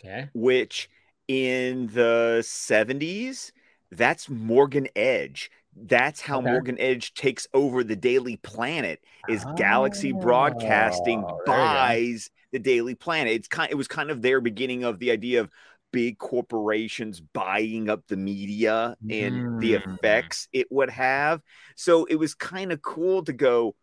okay, 0.00 0.30
which 0.32 0.88
in 1.28 1.88
the 1.88 2.42
seventies, 2.46 3.52
that's 3.90 4.28
Morgan 4.28 4.88
Edge. 4.96 5.50
That's 5.76 6.20
how 6.20 6.40
Okay. 6.40 6.50
Morgan 6.50 6.76
Edge 6.80 7.14
takes 7.14 7.46
over 7.54 7.84
the 7.84 7.96
Daily 7.96 8.36
Planet. 8.36 9.00
Is 9.26 9.44
Galaxy 9.44 10.12
Broadcasting 10.12 11.28
Oh, 11.28 11.40
there 11.46 11.62
you 11.64 11.70
go. 11.70 11.96
buys 12.10 12.30
the 12.52 12.58
Daily 12.58 12.94
Planet? 12.94 13.32
It's 13.34 13.48
kind. 13.48 13.70
It 13.70 13.76
was 13.76 13.88
kind 13.88 14.10
of 14.10 14.22
their 14.22 14.40
beginning 14.40 14.84
of 14.84 14.98
the 14.98 15.10
idea 15.12 15.40
of 15.40 15.50
big 15.92 16.18
corporations 16.18 17.20
buying 17.20 17.88
up 17.88 18.02
the 18.08 18.16
media 18.16 18.96
and 19.08 19.44
the 19.58 19.74
Mm. 19.74 19.82
effects 20.04 20.48
it 20.52 20.70
would 20.70 20.90
have. 20.90 21.40
So 21.76 22.04
it 22.04 22.14
was 22.16 22.34
kind 22.34 22.72
of 22.72 22.82
cool 22.82 23.24
to 23.24 23.32
go 23.32 23.74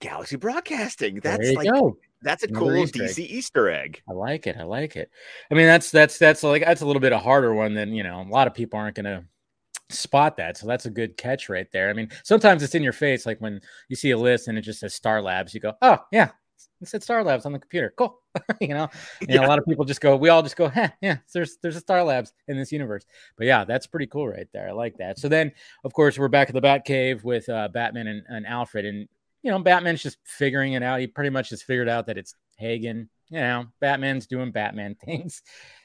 Galaxy 0.00 0.36
Broadcasting. 0.36 1.20
That's 1.22 1.54
like 1.54 1.72
go. 1.72 1.96
That's 2.22 2.42
a 2.42 2.48
Another 2.48 2.64
cool 2.66 2.76
Easter 2.76 3.04
egg. 3.04 3.10
DC 3.10 3.18
Easter 3.20 3.70
egg. 3.70 4.02
I 4.08 4.12
like 4.12 4.46
it. 4.46 4.56
I 4.58 4.64
like 4.64 4.96
it. 4.96 5.10
I 5.50 5.54
mean, 5.54 5.66
that's 5.66 5.90
that's 5.90 6.18
that's 6.18 6.42
like 6.42 6.64
that's 6.64 6.80
a 6.82 6.86
little 6.86 7.00
bit 7.00 7.12
a 7.12 7.18
harder 7.18 7.54
one 7.54 7.74
than 7.74 7.92
you 7.94 8.02
know. 8.02 8.20
A 8.20 8.28
lot 8.28 8.46
of 8.46 8.54
people 8.54 8.78
aren't 8.78 8.96
going 8.96 9.04
to 9.04 9.24
spot 9.90 10.36
that, 10.38 10.56
so 10.56 10.66
that's 10.66 10.86
a 10.86 10.90
good 10.90 11.16
catch 11.16 11.48
right 11.48 11.66
there. 11.72 11.88
I 11.90 11.92
mean, 11.92 12.08
sometimes 12.24 12.62
it's 12.62 12.74
in 12.74 12.82
your 12.82 12.92
face, 12.92 13.26
like 13.26 13.40
when 13.40 13.60
you 13.88 13.96
see 13.96 14.10
a 14.10 14.18
list 14.18 14.48
and 14.48 14.58
it 14.58 14.62
just 14.62 14.80
says 14.80 14.94
Star 14.94 15.22
Labs, 15.22 15.54
you 15.54 15.60
go, 15.60 15.74
"Oh 15.82 15.98
yeah, 16.10 16.30
it 16.80 16.88
said 16.88 17.02
Star 17.02 17.22
Labs 17.22 17.46
on 17.46 17.52
the 17.52 17.58
computer. 17.58 17.92
Cool." 17.96 18.18
you 18.60 18.68
know, 18.68 18.88
and 19.20 19.30
Yeah. 19.30 19.46
a 19.46 19.48
lot 19.48 19.58
of 19.58 19.64
people 19.66 19.84
just 19.84 20.00
go, 20.00 20.16
"We 20.16 20.28
all 20.28 20.42
just 20.42 20.56
go, 20.56 20.68
huh, 20.68 20.88
yeah, 21.00 21.18
there's 21.32 21.58
there's 21.62 21.76
a 21.76 21.80
Star 21.80 22.02
Labs 22.02 22.32
in 22.48 22.56
this 22.56 22.72
universe." 22.72 23.04
But 23.38 23.46
yeah, 23.46 23.64
that's 23.64 23.86
pretty 23.86 24.06
cool 24.08 24.28
right 24.28 24.48
there. 24.52 24.68
I 24.68 24.72
like 24.72 24.96
that. 24.98 25.18
So 25.18 25.28
then, 25.28 25.52
of 25.84 25.92
course, 25.92 26.18
we're 26.18 26.28
back 26.28 26.48
at 26.48 26.54
the 26.54 26.60
Batcave 26.62 27.22
with 27.24 27.48
uh, 27.48 27.68
Batman 27.68 28.08
and, 28.08 28.22
and 28.28 28.46
Alfred, 28.46 28.84
and 28.84 29.08
you 29.46 29.52
know, 29.52 29.60
Batman's 29.60 30.02
just 30.02 30.18
figuring 30.24 30.72
it 30.72 30.82
out. 30.82 30.98
He 30.98 31.06
pretty 31.06 31.30
much 31.30 31.50
just 31.50 31.62
figured 31.62 31.88
out 31.88 32.06
that 32.06 32.18
it's 32.18 32.34
Hagen. 32.56 33.08
You 33.30 33.38
know, 33.38 33.66
Batman's 33.80 34.26
doing 34.26 34.50
Batman 34.50 34.96
things, 35.04 35.40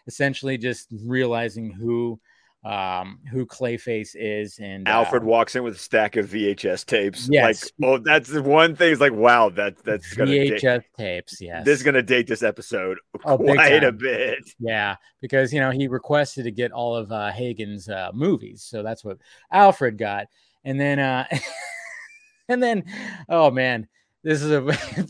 essentially 0.07 0.57
just 0.57 0.87
realizing 1.05 1.69
who 1.69 2.19
um 2.63 3.19
who 3.31 3.43
Clayface 3.43 4.15
is 4.15 4.59
and 4.59 4.87
uh, 4.87 4.91
Alfred 4.91 5.23
walks 5.23 5.55
in 5.55 5.63
with 5.63 5.75
a 5.75 5.79
stack 5.79 6.15
of 6.15 6.27
VHS 6.27 6.85
tapes. 6.85 7.29
Yes. 7.31 7.71
Like, 7.79 7.87
oh, 7.87 7.97
that's 7.99 8.29
the 8.29 8.41
one 8.41 8.75
thing. 8.75 8.91
Is 8.91 8.99
like, 8.99 9.13
wow, 9.13 9.49
that 9.49 9.77
that's 9.83 10.11
gonna 10.15 10.31
VHS 10.31 10.61
date, 10.61 10.83
tapes. 10.97 11.39
Yes, 11.39 11.63
this 11.63 11.77
is 11.77 11.83
gonna 11.83 12.01
date 12.01 12.25
this 12.25 12.41
episode 12.41 12.97
Oh, 13.25 13.37
quite 13.37 13.83
a 13.83 13.91
bit. 13.91 14.39
Yeah, 14.59 14.95
because 15.21 15.53
you 15.53 15.59
know 15.59 15.69
he 15.69 15.87
requested 15.87 16.45
to 16.45 16.51
get 16.51 16.71
all 16.71 16.95
of 16.95 17.11
uh, 17.11 17.31
Hagen's 17.31 17.89
uh, 17.89 18.09
movies, 18.11 18.63
so 18.63 18.81
that's 18.81 19.05
what 19.05 19.19
Alfred 19.51 19.99
got, 19.99 20.27
and 20.63 20.79
then 20.79 20.97
uh, 20.97 21.27
and 22.53 22.61
then 22.61 22.83
oh 23.29 23.49
man, 23.49 23.87
this 24.23 24.41
is 24.41 24.51
a 24.51 24.61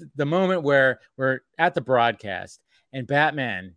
the 0.15 0.25
moment 0.25 0.63
where 0.63 0.99
we're 1.17 1.39
at 1.57 1.73
the 1.73 1.81
broadcast 1.81 2.59
and 2.93 3.07
Batman, 3.07 3.75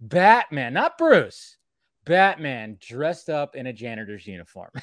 Batman, 0.00 0.72
not 0.72 0.96
Bruce, 0.96 1.56
Batman 2.04 2.78
dressed 2.80 3.28
up 3.28 3.56
in 3.56 3.66
a 3.66 3.72
janitor's 3.72 4.26
uniform. 4.26 4.70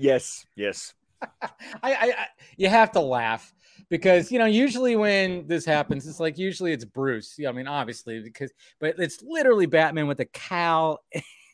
Yes, 0.00 0.46
yes. 0.54 0.94
I, 1.42 1.48
I, 1.82 1.92
I 1.92 2.26
you 2.56 2.68
have 2.68 2.92
to 2.92 3.00
laugh 3.00 3.52
because 3.90 4.30
you 4.30 4.38
know 4.38 4.44
usually 4.44 4.94
when 4.94 5.48
this 5.48 5.64
happens 5.64 6.06
it's 6.06 6.20
like 6.20 6.38
usually 6.38 6.72
it's 6.72 6.84
bruce 6.84 7.36
i 7.44 7.50
mean 7.50 7.66
obviously 7.66 8.20
because 8.20 8.52
but 8.78 8.94
it's 9.00 9.20
literally 9.22 9.66
batman 9.66 10.06
with 10.06 10.20
a 10.20 10.24
cowl 10.26 11.00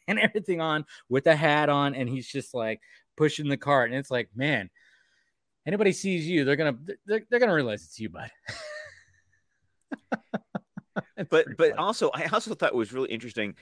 and 0.08 0.18
everything 0.18 0.60
on 0.60 0.84
with 1.08 1.26
a 1.26 1.34
hat 1.34 1.70
on 1.70 1.94
and 1.94 2.06
he's 2.06 2.28
just 2.28 2.52
like 2.52 2.82
pushing 3.16 3.48
the 3.48 3.56
cart 3.56 3.90
and 3.90 3.98
it's 3.98 4.10
like 4.10 4.28
man 4.34 4.68
anybody 5.66 5.92
sees 5.92 6.26
you 6.26 6.44
they're 6.44 6.56
gonna 6.56 6.76
they're, 7.06 7.22
they're 7.30 7.40
gonna 7.40 7.54
realize 7.54 7.82
it's 7.84 7.98
you 8.00 8.08
bud 8.08 8.30
But 11.16 11.28
but 11.56 11.56
funny. 11.56 11.72
also, 11.72 12.10
I 12.12 12.24
also 12.32 12.54
thought 12.54 12.70
it 12.70 12.74
was 12.74 12.92
really 12.92 13.10
interesting. 13.10 13.54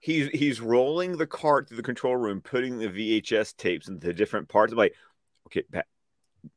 He's 0.00 0.28
he's 0.28 0.60
rolling 0.60 1.16
the 1.16 1.26
cart 1.26 1.68
through 1.68 1.76
the 1.76 1.82
control 1.82 2.16
room, 2.16 2.40
putting 2.40 2.78
the 2.78 2.88
VHS 2.88 3.56
tapes 3.56 3.88
into 3.88 4.12
different 4.12 4.48
parts. 4.48 4.72
I'm 4.72 4.78
like, 4.78 4.94
okay, 5.46 5.62
Pat, 5.70 5.86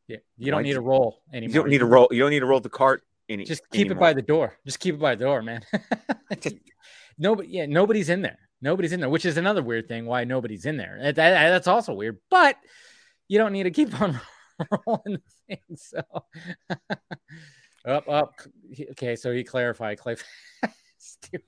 yeah, 0.08 0.17
you 0.38 0.52
don't 0.52 0.63
need 0.63 0.73
to 0.73 0.82
roll 0.82 1.21
anymore 1.34 1.49
you 1.49 1.62
don't 1.62 1.69
need 1.69 1.78
to 1.80 1.86
roll. 1.86 2.08
You 2.12 2.19
don't 2.21 2.30
need 2.32 2.39
to 2.39 2.45
roll 2.45 2.60
the 2.60 2.69
cart. 2.69 3.04
Any, 3.28 3.43
just 3.45 3.69
keep 3.69 3.91
it 3.91 3.99
by 3.99 4.13
the 4.13 4.21
door. 4.21 4.58
Just 4.65 4.80
keep 4.80 4.95
it 4.95 4.99
by 4.99 5.15
the 5.15 5.25
door, 5.25 5.41
man. 5.41 5.62
nobody, 7.17 7.49
yeah, 7.49 7.65
nobody's 7.65 8.10
in 8.10 8.21
there. 8.21 8.39
Nobody's 8.62 8.91
in 8.91 8.99
there, 9.02 9.10
which 9.10 9.25
is 9.25 9.38
another 9.38 9.62
weird 9.62 9.88
thing. 9.88 10.06
Why 10.06 10.23
nobody's 10.23 10.65
in 10.65 10.78
there? 10.78 10.97
That, 11.02 11.15
that- 11.15 11.49
that's 11.49 11.67
also 11.67 11.93
weird. 11.93 12.17
But 12.30 12.56
you 13.28 13.38
don't 13.38 13.54
need 13.54 13.63
to 13.63 13.71
keep 13.71 13.99
on 14.02 14.19
rolling 14.87 15.19
the 15.19 15.21
thing. 15.47 15.77
So 15.77 16.01
up, 17.85 18.07
up. 18.09 18.33
Okay, 18.91 19.15
so 19.15 19.31
he 19.31 19.43
clarified 19.43 19.97
Clayface. 19.97 20.23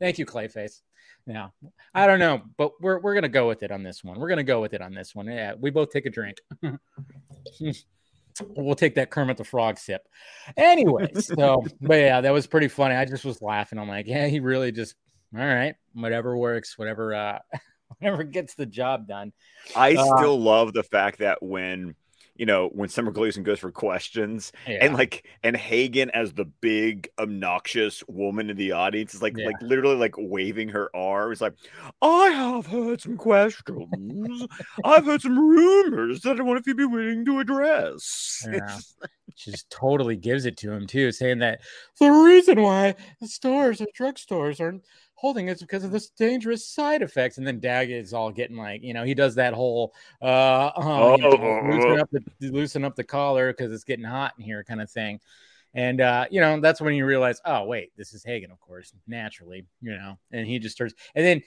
Thank 0.00 0.18
you, 0.18 0.26
Clayface. 0.26 0.80
Yeah, 1.26 1.48
I 1.94 2.06
don't 2.06 2.18
know, 2.18 2.42
but 2.56 2.72
we're 2.80 2.98
we're 2.98 3.14
gonna 3.14 3.28
go 3.28 3.46
with 3.46 3.62
it 3.62 3.70
on 3.70 3.82
this 3.82 4.02
one. 4.02 4.18
We're 4.18 4.28
gonna 4.28 4.42
go 4.42 4.60
with 4.60 4.74
it 4.74 4.82
on 4.82 4.92
this 4.92 5.14
one. 5.14 5.26
Yeah, 5.26 5.54
we 5.58 5.70
both 5.70 5.90
take 5.90 6.06
a 6.06 6.10
drink. 6.10 6.38
we'll 8.56 8.74
take 8.74 8.96
that 8.96 9.10
Kermit 9.10 9.36
the 9.36 9.44
Frog 9.44 9.78
sip. 9.78 10.02
Anyway, 10.56 11.12
so 11.14 11.64
but 11.80 11.94
yeah, 11.94 12.20
that 12.20 12.32
was 12.32 12.46
pretty 12.48 12.68
funny. 12.68 12.96
I 12.96 13.04
just 13.04 13.24
was 13.24 13.40
laughing. 13.40 13.78
I'm 13.78 13.88
like, 13.88 14.08
yeah, 14.08 14.26
he 14.26 14.40
really 14.40 14.72
just 14.72 14.96
all 15.36 15.44
right, 15.44 15.76
whatever 15.94 16.36
works, 16.36 16.76
whatever 16.76 17.14
uh 17.14 17.38
never 18.02 18.24
gets 18.24 18.54
the 18.54 18.66
job 18.66 19.06
done. 19.06 19.32
I 19.76 19.94
uh, 19.94 20.16
still 20.16 20.40
love 20.40 20.72
the 20.72 20.82
fact 20.82 21.18
that 21.20 21.42
when 21.42 21.94
you 22.34 22.46
know, 22.46 22.68
when 22.68 22.88
Summer 22.88 23.10
Gleeson 23.10 23.42
goes 23.42 23.58
for 23.58 23.70
questions 23.70 24.52
yeah. 24.66 24.78
and 24.80 24.94
like 24.94 25.26
and 25.42 25.56
Hagen 25.56 26.10
as 26.10 26.32
the 26.32 26.46
big 26.46 27.08
obnoxious 27.18 28.02
woman 28.08 28.48
in 28.48 28.56
the 28.56 28.72
audience 28.72 29.14
is 29.14 29.22
like 29.22 29.36
yeah. 29.36 29.46
like 29.46 29.60
literally 29.60 29.96
like 29.96 30.14
waving 30.16 30.70
her 30.70 30.90
arms 30.96 31.40
like 31.40 31.54
I 32.00 32.30
have 32.30 32.66
heard 32.66 33.00
some 33.00 33.16
questions. 33.16 34.46
I've 34.84 35.04
heard 35.04 35.22
some 35.22 35.38
rumors 35.38 36.22
that 36.22 36.40
I 36.40 36.42
wonder 36.42 36.60
if 36.60 36.66
you'd 36.66 36.78
be 36.78 36.86
willing 36.86 37.24
to 37.26 37.40
address. 37.40 38.46
Yeah. 38.52 38.78
she 39.34 39.50
just 39.50 39.70
totally 39.70 40.16
gives 40.16 40.44
it 40.44 40.56
to 40.58 40.72
him 40.72 40.86
too, 40.86 41.12
saying 41.12 41.38
that 41.38 41.60
the 41.98 42.10
reason 42.10 42.60
why 42.60 42.96
the 43.20 43.28
stores 43.28 43.80
or 43.80 43.86
drugstores 43.96 44.60
are 44.60 44.80
holding 45.22 45.48
it's 45.48 45.62
because 45.62 45.84
of 45.84 45.92
this 45.92 46.10
dangerous 46.10 46.66
side 46.66 47.00
effects. 47.00 47.38
And 47.38 47.46
then 47.46 47.60
Daggett 47.60 48.02
is 48.02 48.12
all 48.12 48.32
getting 48.32 48.56
like, 48.56 48.82
you 48.82 48.92
know, 48.92 49.04
he 49.04 49.14
does 49.14 49.36
that 49.36 49.54
whole 49.54 49.94
uh, 50.20 50.72
oh, 50.76 51.16
you 51.16 51.22
know, 51.22 51.62
loosen 51.70 52.00
up 52.00 52.10
the 52.10 52.50
loosen 52.50 52.84
up 52.84 52.96
the 52.96 53.04
collar 53.04 53.52
because 53.52 53.72
it's 53.72 53.84
getting 53.84 54.04
hot 54.04 54.34
in 54.36 54.44
here 54.44 54.64
kind 54.64 54.82
of 54.82 54.90
thing. 54.90 55.20
And 55.74 56.00
uh, 56.00 56.26
you 56.30 56.40
know, 56.40 56.60
that's 56.60 56.80
when 56.80 56.94
you 56.94 57.06
realize, 57.06 57.40
oh 57.46 57.64
wait, 57.64 57.92
this 57.96 58.14
is 58.14 58.24
Hagen, 58.24 58.50
of 58.50 58.58
course, 58.60 58.92
naturally, 59.06 59.64
you 59.80 59.92
know, 59.92 60.18
and 60.32 60.44
he 60.44 60.58
just 60.58 60.74
starts 60.74 60.92
and 61.14 61.24
then 61.24 61.42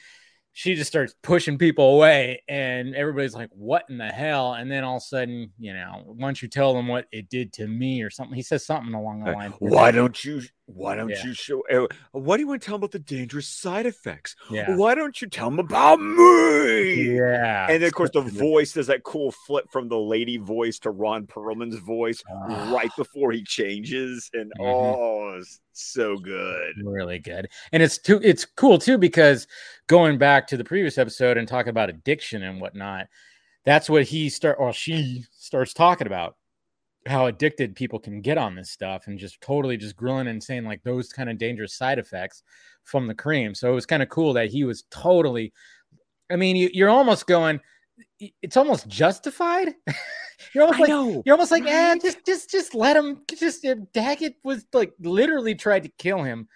she 0.58 0.74
just 0.74 0.90
starts 0.90 1.14
pushing 1.22 1.58
people 1.58 1.96
away 1.96 2.42
and 2.48 2.96
everybody's 2.96 3.36
like 3.36 3.50
what 3.52 3.84
in 3.90 3.98
the 3.98 4.08
hell 4.08 4.54
and 4.54 4.72
then 4.72 4.86
all 4.86 4.96
of 4.96 5.02
a 5.02 5.06
sudden 5.06 5.52
you 5.60 5.74
know 5.74 6.02
once 6.06 6.42
you 6.42 6.48
tell 6.48 6.74
them 6.74 6.88
what 6.88 7.08
it 7.12 7.30
did 7.30 7.52
to 7.52 7.68
me 7.68 8.02
or 8.02 8.10
something 8.10 8.34
he 8.34 8.42
says 8.42 8.66
something 8.66 8.94
along 8.94 9.22
the 9.22 9.32
line 9.34 9.54
why 9.60 9.92
don't 9.92 10.24
you 10.24 10.42
why 10.68 10.96
don't 10.96 11.10
yeah. 11.10 11.24
you 11.24 11.34
show 11.34 11.64
uh, 11.72 11.88
why 12.12 12.38
do 12.38 12.42
you 12.42 12.48
want 12.48 12.62
to 12.62 12.66
tell 12.66 12.76
them 12.76 12.84
about 12.84 12.92
the 12.92 13.00
dangerous 13.00 13.48
side 13.48 13.86
effects? 13.86 14.36
Yeah. 14.50 14.76
Why 14.76 14.96
don't 14.96 15.22
you 15.22 15.28
tell 15.28 15.50
them 15.50 15.60
about 15.60 16.00
me? 16.00 17.16
Yeah. 17.16 17.68
And 17.70 17.82
then 17.82 17.88
of 17.88 17.94
course 17.94 18.10
the 18.12 18.22
voice 18.22 18.74
does 18.74 18.88
that 18.88 19.04
cool 19.04 19.32
flip 19.32 19.66
from 19.72 19.90
the 19.90 20.00
lady 20.00 20.38
voice 20.38 20.80
to 20.80 20.90
ron 20.90 21.28
perlman's 21.28 21.78
voice 21.78 22.24
uh, 22.32 22.72
right 22.74 22.90
before 22.98 23.32
he 23.32 23.44
changes 23.44 24.30
and 24.34 24.52
mm-hmm. 24.60 24.66
oh 24.66 25.42
so 25.74 26.18
good. 26.18 26.74
Really 26.84 27.20
good. 27.20 27.50
And 27.72 27.84
it's 27.84 27.98
too 27.98 28.20
it's 28.24 28.46
cool 28.46 28.80
too 28.80 28.98
because 28.98 29.48
going 29.88 30.18
back 30.18 30.48
to 30.48 30.58
the 30.58 30.64
previous 30.64 30.98
episode 30.98 31.38
and 31.38 31.48
talking 31.48 31.70
about 31.70 31.90
addiction 31.90 32.42
and 32.42 32.60
whatnot 32.60 33.08
that's 33.66 33.90
what 33.90 34.04
he 34.04 34.30
start 34.30 34.58
or 34.60 34.72
she 34.72 35.26
starts 35.38 35.74
talking 35.74 36.08
about 36.08 36.36
how 37.08 37.28
addicted 37.28 37.76
people 37.76 38.00
can 38.00 38.22
get 38.22 38.38
on 38.38 38.56
this 38.56 38.72
stuff 38.72 39.08
and 39.08 39.20
just 39.20 39.40
totally 39.42 39.78
just 39.78 39.96
grilling 39.96 40.28
and 40.28 40.44
saying 40.44 40.66
like 40.66 40.84
those 40.84 41.12
kind 41.12 41.30
of 41.30 41.38
dangerous 41.38 41.76
side 41.76 42.00
effects 42.00 42.44
from 42.84 43.08
the 43.08 43.14
cream 43.14 43.54
so 43.54 43.72
it 43.72 43.76
was 43.76 43.86
kind 43.86 44.02
of 44.02 44.10
cool 44.10 44.34
that 44.34 44.50
he 44.50 44.64
was 44.64 44.84
totally 44.90 45.54
i 46.32 46.36
mean 46.36 46.56
you, 46.56 46.70
you're 46.74 46.90
almost 46.90 47.28
going 47.28 47.60
it's 48.42 48.58
almost 48.58 48.88
justified. 48.88 49.74
you're 50.54 50.64
almost 50.64 50.80
I 50.80 50.82
like 50.82 50.90
know, 50.90 51.24
you're 51.26 51.34
almost 51.34 51.52
like, 51.52 51.66
eh, 51.66 51.96
just 52.02 52.26
just 52.26 52.50
just 52.50 52.76
let 52.76 52.98
him. 52.98 53.22
Just 53.38 53.66
uh, 53.66 53.76
Daggett 53.94 54.36
was 54.44 54.66
like 54.74 54.94
literally 55.00 55.56
tried 55.56 55.84
to 55.84 55.92
kill 55.98 56.24
him 56.24 56.48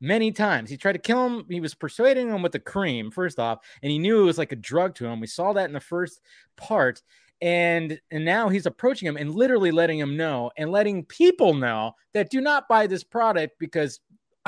many 0.00 0.32
times. 0.32 0.70
He 0.70 0.76
tried 0.76 0.92
to 0.92 0.98
kill 0.98 1.26
him. 1.26 1.44
He 1.48 1.60
was 1.60 1.74
persuading 1.74 2.28
him 2.28 2.42
with 2.42 2.52
the 2.52 2.60
cream 2.60 3.10
first 3.10 3.38
off, 3.38 3.60
and 3.82 3.90
he 3.90 3.98
knew 3.98 4.22
it 4.22 4.26
was 4.26 4.38
like 4.38 4.52
a 4.52 4.56
drug 4.56 4.94
to 4.96 5.06
him. 5.06 5.20
We 5.20 5.26
saw 5.26 5.52
that 5.52 5.66
in 5.66 5.72
the 5.72 5.80
first 5.80 6.20
part, 6.56 7.02
and 7.42 8.00
and 8.12 8.24
now 8.24 8.48
he's 8.48 8.66
approaching 8.66 9.08
him 9.08 9.16
and 9.16 9.34
literally 9.34 9.72
letting 9.72 9.98
him 9.98 10.16
know 10.16 10.50
and 10.56 10.70
letting 10.70 11.04
people 11.04 11.54
know 11.54 11.92
that 12.14 12.30
do 12.30 12.40
not 12.40 12.68
buy 12.68 12.86
this 12.86 13.02
product 13.02 13.54
because 13.58 14.00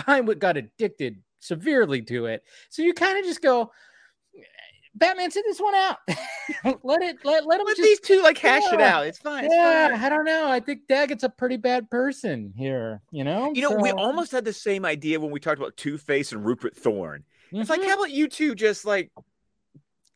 I 0.07 0.23
got 0.23 0.57
addicted 0.57 1.21
severely 1.41 2.01
to 2.03 2.27
it. 2.27 2.45
So 2.71 2.83
you 2.83 2.95
kind 2.95 3.19
of 3.19 3.25
just 3.25 3.43
go 3.43 3.73
Batman, 4.97 5.33
sit 5.33 5.45
this 5.45 5.59
one 5.59 5.75
out. 5.75 5.97
let 6.85 7.03
it 7.03 7.17
let 7.25 7.45
let 7.47 7.59
them 7.59 7.67
let 7.67 7.77
just, 7.77 7.83
these 7.83 7.99
two 7.99 8.23
like 8.23 8.39
hash 8.39 8.63
yeah, 8.67 8.75
it 8.75 8.81
out. 8.81 9.07
It's 9.07 9.19
fine. 9.19 9.51
Yeah, 9.51 9.87
it's 9.87 9.95
fine. 9.95 10.05
I 10.05 10.09
don't 10.09 10.25
know. 10.25 10.49
I 10.49 10.61
think 10.61 10.83
Daggett's 10.89 11.25
a 11.25 11.29
pretty 11.29 11.57
bad 11.57 11.91
person 11.91 12.53
here. 12.57 13.03
You 13.11 13.25
know. 13.25 13.53
You 13.55 13.63
know, 13.63 13.71
so... 13.71 13.81
we 13.81 13.91
almost 13.91 14.31
had 14.31 14.45
the 14.45 14.53
same 14.53 14.85
idea 14.85 15.19
when 15.19 15.33
we 15.33 15.41
talked 15.41 15.59
about 15.59 15.77
Two 15.77 15.99
Face 15.99 16.31
and 16.31 16.47
Rupert 16.47 16.77
Thorne. 16.77 17.25
Mm-hmm. 17.49 17.61
It's 17.61 17.71
like, 17.71 17.81
mm-hmm. 17.81 17.89
how 17.89 17.97
about 17.97 18.13
you 18.13 18.29
two 18.29 18.55
just 18.55 18.85
like 18.85 19.11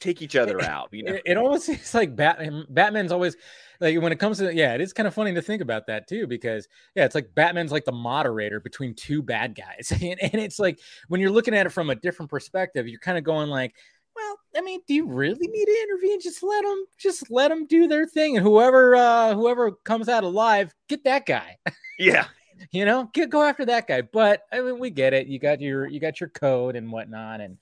take 0.00 0.22
each 0.22 0.36
other 0.36 0.62
out? 0.64 0.88
You 0.92 1.04
know, 1.04 1.14
it, 1.14 1.22
it 1.24 1.36
almost 1.36 1.66
seems 1.66 1.94
like 1.94 2.16
Batman. 2.16 2.64
Batman's 2.68 3.12
always 3.12 3.36
like 3.80 4.00
when 4.00 4.12
it 4.12 4.18
comes 4.18 4.38
to 4.38 4.52
yeah, 4.54 4.74
it 4.74 4.80
is 4.80 4.92
kind 4.92 5.06
of 5.06 5.14
funny 5.14 5.34
to 5.34 5.42
think 5.42 5.62
about 5.62 5.86
that 5.86 6.08
too 6.08 6.26
because 6.26 6.68
yeah, 6.94 7.04
it's 7.04 7.14
like 7.14 7.34
Batman's 7.34 7.72
like 7.72 7.84
the 7.84 7.92
moderator 7.92 8.60
between 8.60 8.94
two 8.94 9.22
bad 9.22 9.54
guys, 9.54 9.90
and, 10.02 10.20
and 10.20 10.34
it's 10.34 10.58
like 10.58 10.78
when 11.08 11.20
you're 11.20 11.30
looking 11.30 11.54
at 11.54 11.66
it 11.66 11.70
from 11.70 11.90
a 11.90 11.94
different 11.94 12.30
perspective, 12.30 12.88
you're 12.88 13.00
kind 13.00 13.18
of 13.18 13.24
going 13.24 13.48
like 13.48 13.74
well, 14.18 14.38
I 14.56 14.60
mean, 14.62 14.80
do 14.86 14.94
you 14.94 15.06
really 15.06 15.46
need 15.46 15.64
to 15.64 15.82
intervene? 15.82 16.20
Just 16.20 16.42
let 16.42 16.62
them, 16.62 16.84
just 16.98 17.30
let 17.30 17.48
them 17.48 17.66
do 17.66 17.86
their 17.86 18.06
thing, 18.06 18.36
and 18.36 18.44
whoever, 18.44 18.96
uh, 18.96 19.34
whoever 19.34 19.72
comes 19.84 20.08
out 20.08 20.24
alive, 20.24 20.74
get 20.88 21.04
that 21.04 21.26
guy. 21.26 21.56
Yeah, 22.00 22.26
you 22.70 22.84
know, 22.84 23.10
get 23.12 23.28
go 23.28 23.42
after 23.42 23.64
that 23.64 23.88
guy. 23.88 24.02
But 24.02 24.42
I 24.52 24.60
mean, 24.60 24.78
we 24.78 24.88
get 24.88 25.14
it. 25.14 25.26
You 25.26 25.40
got 25.40 25.60
your, 25.60 25.88
you 25.88 25.98
got 25.98 26.20
your 26.20 26.28
code 26.28 26.76
and 26.76 26.92
whatnot, 26.92 27.40
and 27.40 27.58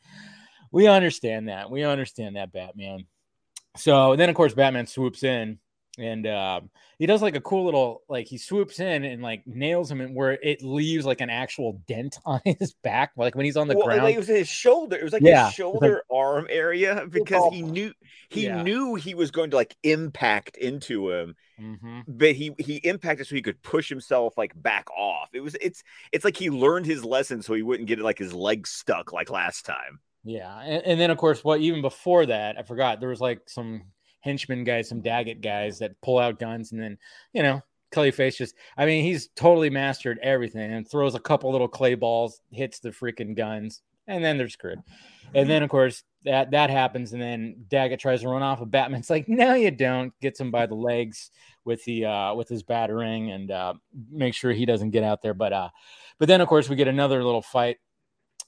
we 0.77 0.89
understand 0.89 1.49
that. 1.49 1.71
We 1.71 1.85
understand 1.85 2.37
that, 2.37 2.53
Batman. 2.53 3.07
So 3.79 4.15
then, 4.15 4.29
of 4.29 4.35
course, 4.35 4.53
Batman 4.53 4.87
swoops 4.87 5.23
in 5.23 5.59
and 5.99 6.27
um, 6.27 6.71
he 6.99 7.07
does 7.07 7.23
like 7.23 7.37
a 7.37 7.41
cool 7.41 7.65
little 7.65 8.03
like 8.09 8.27
he 8.27 8.39
swoops 8.39 8.81
in 8.81 9.05
and 9.05 9.23
like 9.23 9.47
nails 9.47 9.91
him 9.91 10.01
and 10.01 10.15
where 10.15 10.33
it 10.33 10.63
leaves 10.63 11.07
like 11.07 11.21
an 11.21 11.31
actual 11.31 11.81
dent 11.87 12.19
on 12.25 12.41
his 12.45 12.75
back 12.83 13.13
like 13.17 13.35
when 13.35 13.45
he's 13.45 13.57
on 13.57 13.69
the 13.69 13.77
well, 13.77 13.87
ground 13.87 14.03
like 14.03 14.15
it 14.15 14.19
was 14.19 14.29
his 14.29 14.49
shoulder 14.49 14.97
it 14.97 15.03
was 15.03 15.13
like 15.13 15.23
yeah. 15.23 15.47
his 15.47 15.55
shoulder 15.55 16.03
like, 16.11 16.19
arm 16.19 16.47
area 16.51 17.07
because 17.11 17.53
he 17.53 17.63
knew 17.63 17.93
he 18.29 18.45
yeah. 18.45 18.63
knew 18.63 18.95
he 18.95 19.15
was 19.15 19.31
going 19.31 19.51
to 19.51 19.57
like 19.57 19.77
impact 19.83 20.57
into 20.57 21.11
him 21.11 21.35
mm-hmm. 21.61 22.01
but 22.07 22.33
he 22.33 22.53
he 22.59 22.77
impacted 22.77 23.27
so 23.27 23.35
he 23.35 23.43
could 23.43 23.63
push 23.63 23.89
himself 23.89 24.37
like 24.37 24.53
back 24.61 24.91
off 24.91 25.31
it 25.33 25.41
was 25.41 25.57
it's 25.61 25.83
it's 26.13 26.25
like 26.25 26.37
he 26.37 26.51
learned 26.51 26.87
his 26.87 27.05
lesson 27.05 27.43
so 27.43 27.55
he 27.55 27.63
wouldn't 27.63 27.89
get 27.89 27.99
like 27.99 28.19
his 28.19 28.35
legs 28.35 28.71
stuck 28.71 29.13
like 29.13 29.31
last 29.31 29.65
time 29.65 30.01
yeah 30.27 30.61
and, 30.61 30.83
and 30.85 31.01
then 31.01 31.11
of 31.11 31.17
course 31.17 31.43
what 31.43 31.61
even 31.61 31.81
before 31.81 32.27
that 32.27 32.59
i 32.59 32.63
forgot 32.63 33.01
there 33.01 33.09
was 33.09 33.21
like 33.21 33.41
some 33.47 33.83
henchmen 34.27 34.65
guys, 34.65 34.89
some 34.89 35.01
Daggett 35.01 35.41
guys 35.41 35.79
that 35.79 36.01
pull 36.03 36.19
out 36.19 36.39
guns, 36.39 36.73
and 36.73 36.83
then 36.83 36.99
you 37.33 37.43
know 37.43 37.63
Clayface 37.93 38.37
just, 38.37 38.55
I 38.77 38.85
mean, 38.85 39.05
he's 39.05 39.29
totally 39.37 39.71
mastered 39.71 40.19
everything 40.23 40.73
and 40.73 40.87
throws 40.87 41.15
a 41.15 41.21
couple 41.21 41.53
little 41.53 41.69
clay 41.69 41.95
balls, 41.95 42.41
hits 42.51 42.81
the 42.81 42.91
freaking 42.91 43.37
guns, 43.37 43.81
and 44.09 44.23
then 44.23 44.37
they're 44.37 44.49
screwed. 44.49 44.81
And 45.35 45.49
then, 45.49 45.63
of 45.63 45.71
course, 45.71 46.03
that 46.25 46.51
that 46.51 46.71
happens, 46.71 47.13
and 47.13 47.23
then 47.23 47.65
Daggett 47.69 48.01
tries 48.01 48.23
to 48.23 48.29
run 48.29 48.43
off, 48.43 48.61
and 48.61 48.71
Batman's 48.71 49.09
like, 49.09 49.29
"No, 49.29 49.55
you 49.55 49.71
don't." 49.71 50.13
Gets 50.21 50.41
him 50.41 50.51
by 50.51 50.67
the 50.67 50.75
legs 50.75 51.31
with 51.65 51.85
the 51.85 52.05
uh, 52.05 52.35
with 52.35 52.49
his 52.49 52.63
batarang 52.63 53.33
and 53.35 53.51
uh, 53.51 53.75
make 54.11 54.35
sure 54.35 54.53
he 54.53 54.67
doesn't 54.67 54.91
get 54.91 55.05
out 55.05 55.23
there. 55.23 55.35
But 55.35 55.53
uh, 55.53 55.71
but 56.19 56.29
then, 56.29 56.41
of 56.41 56.49
course, 56.49 56.69
we 56.69 56.77
get 56.77 56.89
another 56.89 57.23
little 57.23 57.43
fight 57.43 57.79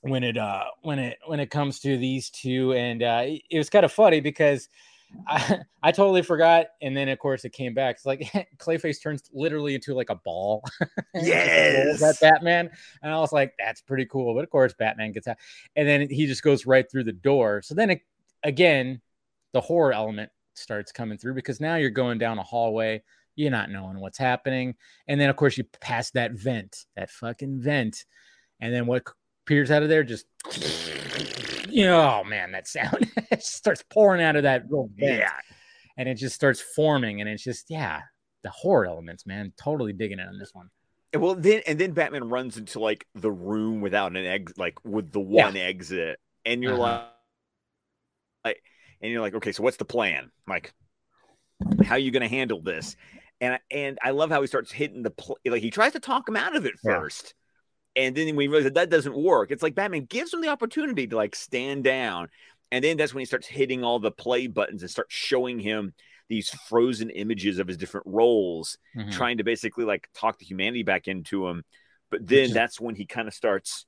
when 0.02 0.22
it 0.22 0.36
uh 0.36 0.64
when 0.82 0.98
it 0.98 1.18
when 1.26 1.40
it 1.40 1.50
comes 1.50 1.80
to 1.80 1.96
these 1.96 2.30
two, 2.30 2.72
and 2.74 3.02
uh, 3.02 3.24
it 3.24 3.58
was 3.58 3.70
kind 3.70 3.84
of 3.84 3.92
funny 3.92 4.20
because 4.20 4.68
I, 5.26 5.60
I 5.82 5.92
totally 5.92 6.22
forgot. 6.22 6.66
And 6.82 6.96
then 6.96 7.08
of 7.08 7.18
course 7.18 7.44
it 7.44 7.52
came 7.52 7.74
back. 7.74 7.96
It's 7.96 8.06
like 8.06 8.20
Clayface 8.58 9.02
turns 9.02 9.22
literally 9.32 9.74
into 9.74 9.94
like 9.94 10.10
a 10.10 10.16
ball. 10.16 10.64
yes. 11.14 12.00
that 12.00 12.20
Batman. 12.20 12.70
And 13.02 13.12
I 13.12 13.18
was 13.18 13.32
like, 13.32 13.54
that's 13.58 13.80
pretty 13.80 14.06
cool. 14.06 14.34
But 14.34 14.44
of 14.44 14.50
course 14.50 14.74
Batman 14.78 15.12
gets 15.12 15.28
out. 15.28 15.36
And 15.76 15.88
then 15.88 16.08
he 16.08 16.26
just 16.26 16.42
goes 16.42 16.66
right 16.66 16.90
through 16.90 17.04
the 17.04 17.12
door. 17.12 17.62
So 17.62 17.74
then 17.74 17.90
it, 17.90 18.02
again, 18.42 19.00
the 19.52 19.60
horror 19.60 19.92
element 19.92 20.30
starts 20.54 20.92
coming 20.92 21.18
through 21.18 21.34
because 21.34 21.60
now 21.60 21.76
you're 21.76 21.90
going 21.90 22.18
down 22.18 22.38
a 22.38 22.42
hallway. 22.42 23.02
You're 23.36 23.50
not 23.50 23.70
knowing 23.70 24.00
what's 24.00 24.18
happening. 24.18 24.74
And 25.06 25.20
then 25.20 25.30
of 25.30 25.36
course 25.36 25.56
you 25.56 25.64
pass 25.80 26.10
that 26.12 26.32
vent, 26.32 26.86
that 26.96 27.10
fucking 27.10 27.60
vent. 27.60 28.04
And 28.60 28.74
then 28.74 28.86
what 28.86 29.04
appears 29.48 29.70
out 29.70 29.82
of 29.82 29.88
there 29.88 30.04
just 30.04 30.26
you 31.70 31.84
know, 31.84 32.20
oh 32.20 32.24
man, 32.24 32.52
that 32.52 32.68
sound 32.68 33.10
it 33.30 33.42
starts 33.42 33.82
pouring 33.90 34.22
out 34.22 34.36
of 34.36 34.42
that 34.42 34.64
little 34.68 34.90
vent, 34.94 35.20
yeah, 35.20 35.32
and 35.96 36.06
it 36.06 36.16
just 36.16 36.34
starts 36.34 36.60
forming, 36.60 37.22
and 37.22 37.30
it's 37.30 37.42
just 37.42 37.70
yeah, 37.70 38.02
the 38.42 38.50
horror 38.50 38.84
elements, 38.84 39.26
man, 39.26 39.52
totally 39.56 39.94
digging 39.94 40.18
it 40.18 40.28
on 40.28 40.38
this 40.38 40.50
one. 40.52 40.68
Well, 41.14 41.34
then 41.34 41.62
and 41.66 41.78
then 41.78 41.92
Batman 41.92 42.28
runs 42.28 42.58
into 42.58 42.78
like 42.78 43.06
the 43.14 43.30
room 43.30 43.80
without 43.80 44.14
an 44.14 44.18
egg, 44.18 44.52
like 44.58 44.84
with 44.84 45.12
the 45.12 45.20
one 45.20 45.56
yeah. 45.56 45.62
exit, 45.62 46.20
and 46.44 46.62
you're 46.62 46.74
uh-huh. 46.74 46.82
like, 46.82 47.06
like, 48.44 48.62
and 49.00 49.10
you're 49.10 49.22
like, 49.22 49.34
okay, 49.34 49.52
so 49.52 49.62
what's 49.62 49.78
the 49.78 49.86
plan, 49.86 50.30
Like, 50.46 50.74
How 51.84 51.94
are 51.94 51.98
you 51.98 52.10
going 52.10 52.22
to 52.22 52.28
handle 52.28 52.60
this? 52.60 52.96
And 53.40 53.58
and 53.70 53.98
I 54.02 54.10
love 54.10 54.30
how 54.30 54.42
he 54.42 54.46
starts 54.46 54.70
hitting 54.70 55.02
the 55.02 55.10
pl- 55.10 55.38
like 55.46 55.62
he 55.62 55.70
tries 55.70 55.92
to 55.92 56.00
talk 56.00 56.28
him 56.28 56.36
out 56.36 56.54
of 56.54 56.66
it 56.66 56.74
first. 56.82 57.34
And 57.98 58.14
then 58.14 58.36
we 58.36 58.46
realize 58.46 58.64
that 58.64 58.74
that 58.74 58.90
doesn't 58.90 59.16
work. 59.16 59.50
It's 59.50 59.62
like 59.62 59.74
Batman 59.74 60.04
gives 60.04 60.32
him 60.32 60.40
the 60.40 60.48
opportunity 60.48 61.08
to 61.08 61.16
like 61.16 61.34
stand 61.34 61.82
down. 61.82 62.28
And 62.70 62.84
then 62.84 62.96
that's 62.96 63.12
when 63.12 63.22
he 63.22 63.26
starts 63.26 63.48
hitting 63.48 63.82
all 63.82 63.98
the 63.98 64.12
play 64.12 64.46
buttons 64.46 64.82
and 64.82 64.90
starts 64.90 65.12
showing 65.12 65.58
him 65.58 65.94
these 66.28 66.50
frozen 66.68 67.10
images 67.10 67.58
of 67.58 67.66
his 67.66 67.76
different 67.76 68.06
roles, 68.06 68.78
mm-hmm. 68.96 69.10
trying 69.10 69.38
to 69.38 69.44
basically 69.44 69.84
like 69.84 70.08
talk 70.14 70.38
the 70.38 70.44
humanity 70.44 70.84
back 70.84 71.08
into 71.08 71.48
him. 71.48 71.64
But 72.10 72.24
then 72.24 72.52
that's 72.52 72.80
when 72.80 72.94
he 72.94 73.04
kind 73.04 73.26
of 73.26 73.34
starts. 73.34 73.84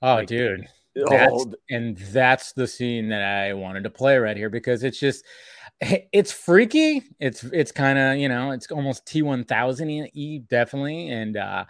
Oh, 0.00 0.14
like, 0.14 0.28
dude. 0.28 0.60
That's, 0.60 1.32
Oh, 1.32 1.52
and 1.68 1.96
that's 1.96 2.52
the 2.52 2.66
scene 2.66 3.10
that 3.10 3.22
I 3.22 3.52
wanted 3.52 3.84
to 3.84 3.90
play 3.90 4.18
right 4.18 4.36
here 4.36 4.50
because 4.50 4.82
it's 4.82 4.98
just 4.98 5.24
it's 5.80 6.32
freaky. 6.32 7.02
It's 7.20 7.44
it's 7.44 7.72
kind 7.72 7.98
of 7.98 8.16
you 8.16 8.28
know 8.28 8.52
it's 8.52 8.70
almost 8.72 9.06
T 9.06 9.22
one 9.22 9.44
thousand 9.44 9.90
e 9.90 10.38
definitely, 10.38 11.10
and 11.10 11.36
uh 11.36 11.64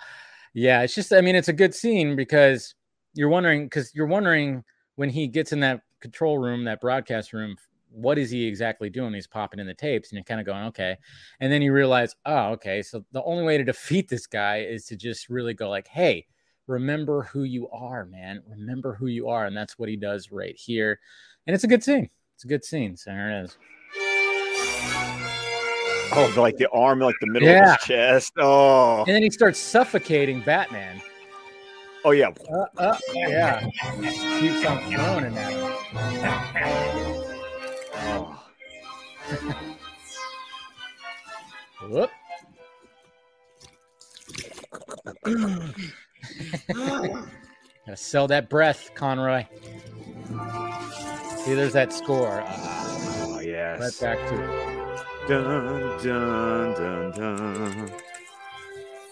yeah, 0.52 0.82
it's 0.82 0.94
just 0.94 1.12
I 1.12 1.20
mean 1.20 1.36
it's 1.36 1.48
a 1.48 1.54
good 1.54 1.74
scene 1.74 2.16
because 2.16 2.74
you're 3.14 3.28
wondering 3.28 3.64
because 3.64 3.94
you're 3.94 4.06
wondering 4.06 4.64
when 4.96 5.10
he 5.10 5.26
gets 5.26 5.52
in 5.52 5.60
that 5.60 5.82
control 6.00 6.38
room, 6.38 6.64
that 6.64 6.80
broadcast 6.80 7.32
room, 7.32 7.56
what 7.90 8.18
is 8.18 8.30
he 8.30 8.46
exactly 8.46 8.90
doing? 8.90 9.14
He's 9.14 9.26
popping 9.26 9.60
in 9.60 9.66
the 9.66 9.74
tapes, 9.74 10.10
and 10.10 10.16
you're 10.16 10.24
kind 10.24 10.40
of 10.40 10.46
going 10.46 10.64
okay, 10.66 10.96
and 11.40 11.52
then 11.52 11.62
you 11.62 11.72
realize 11.72 12.14
oh 12.26 12.50
okay, 12.52 12.82
so 12.82 13.04
the 13.12 13.22
only 13.22 13.44
way 13.44 13.58
to 13.58 13.64
defeat 13.72 14.08
this 14.08 14.26
guy 14.26 14.60
is 14.60 14.86
to 14.86 14.96
just 14.96 15.28
really 15.28 15.54
go 15.54 15.68
like 15.68 15.88
hey 15.88 16.26
remember 16.70 17.24
who 17.24 17.42
you 17.42 17.68
are, 17.70 18.06
man. 18.06 18.42
Remember 18.48 18.94
who 18.94 19.08
you 19.08 19.28
are. 19.28 19.44
And 19.44 19.56
that's 19.56 19.78
what 19.78 19.88
he 19.88 19.96
does 19.96 20.30
right 20.30 20.56
here. 20.56 21.00
And 21.46 21.54
it's 21.54 21.64
a 21.64 21.68
good 21.68 21.82
scene. 21.82 22.08
It's 22.36 22.44
a 22.44 22.48
good 22.48 22.64
scene. 22.64 22.96
So 22.96 23.10
there 23.10 23.30
it 23.30 23.44
is. 23.44 23.58
Oh, 26.12 26.32
like 26.36 26.56
the 26.56 26.68
arm, 26.70 26.98
like 27.00 27.14
the 27.20 27.26
middle 27.28 27.48
Yeah. 27.48 27.74
of 27.74 27.78
his 27.80 27.86
chest. 27.86 28.32
Oh, 28.38 29.04
And 29.06 29.14
then 29.14 29.22
he 29.22 29.30
starts 29.30 29.58
suffocating 29.58 30.40
Batman. 30.40 31.00
oh 32.04 32.10
yeah. 32.12 32.28
Uh, 32.50 32.66
uh, 32.78 32.96
yeah. 33.14 33.60
Keeps 34.40 34.64
on 34.66 34.78
throwing 34.90 35.24
at 35.36 35.52
him. 35.52 35.76
Oh. 37.96 38.42
Whoop. 41.88 42.10
Gotta 47.86 47.96
sell 47.96 48.26
that 48.28 48.48
breath, 48.48 48.90
Conroy. 48.94 49.44
See, 51.44 51.54
there's 51.54 51.72
that 51.72 51.92
score. 51.92 52.42
Uh, 52.42 52.76
Oh 53.22 53.36
right 53.36 53.46
yes. 53.46 53.98
back 54.00 54.18
to 54.28 54.34
it. 54.44 54.79
Dun, 55.30 56.02
dun, 56.02 56.74
dun, 56.74 57.12
dun. 57.12 57.92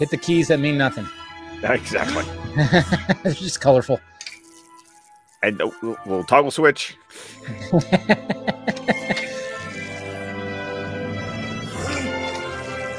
Hit 0.00 0.10
the 0.10 0.16
keys 0.16 0.48
that 0.48 0.58
mean 0.58 0.76
nothing. 0.76 1.06
Exactly. 1.62 2.24
it's 3.24 3.38
just 3.40 3.60
colorful. 3.60 3.98
And 5.42 5.60
uh, 5.62 5.70
we'll, 5.82 5.96
we'll 6.06 6.24
toggle 6.24 6.50
switch. 6.52 6.96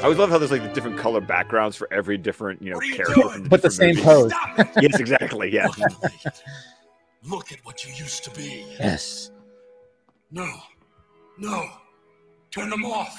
always 0.04 0.18
love 0.18 0.30
how 0.30 0.38
there's 0.38 0.50
like 0.50 0.62
the 0.62 0.68
different 0.70 0.96
color 0.98 1.20
backgrounds 1.20 1.76
for 1.76 1.90
every 1.92 2.16
different 2.16 2.62
you 2.62 2.70
know 2.70 2.76
What 2.76 2.86
you 2.86 2.94
character. 2.96 3.14
doing? 3.20 3.48
But 3.48 3.60
the 3.62 3.70
same 3.70 3.96
movies. 3.96 4.04
pose. 4.04 4.32
Yes, 4.80 4.98
exactly. 4.98 5.52
Yeah. 5.52 5.68
Look 7.24 7.52
at 7.52 7.58
what 7.64 7.84
you 7.84 7.92
used 7.94 8.24
to 8.24 8.30
be. 8.30 8.64
Yes. 8.78 9.30
No. 10.30 10.50
No. 11.38 11.64
Turn 12.50 12.70
them 12.70 12.84
off. 12.84 13.16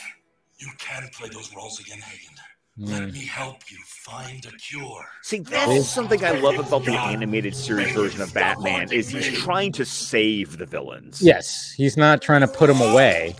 You 0.57 0.69
can't 0.77 1.11
play 1.13 1.29
those 1.29 1.53
roles 1.55 1.79
again, 1.79 1.99
Hagen. 1.99 2.35
Let 2.77 3.01
Mm. 3.03 3.13
me 3.13 3.25
help 3.25 3.69
you 3.69 3.77
find 3.85 4.45
a 4.45 4.51
cure. 4.57 5.05
See, 5.23 5.39
that's 5.39 5.87
something 5.89 6.23
I 6.23 6.31
love 6.31 6.57
about 6.57 6.85
the 6.85 6.93
animated 6.93 7.55
series 7.55 7.91
version 7.93 8.21
of 8.21 8.33
Batman 8.33 8.91
is 8.91 9.09
he's 9.09 9.27
trying 9.27 9.71
to 9.73 9.85
save 9.85 10.57
the 10.57 10.65
villains. 10.65 11.21
Yes, 11.21 11.73
he's 11.75 11.97
not 11.97 12.21
trying 12.21 12.41
to 12.41 12.47
put 12.47 12.67
them 12.67 12.81
away 12.81 13.35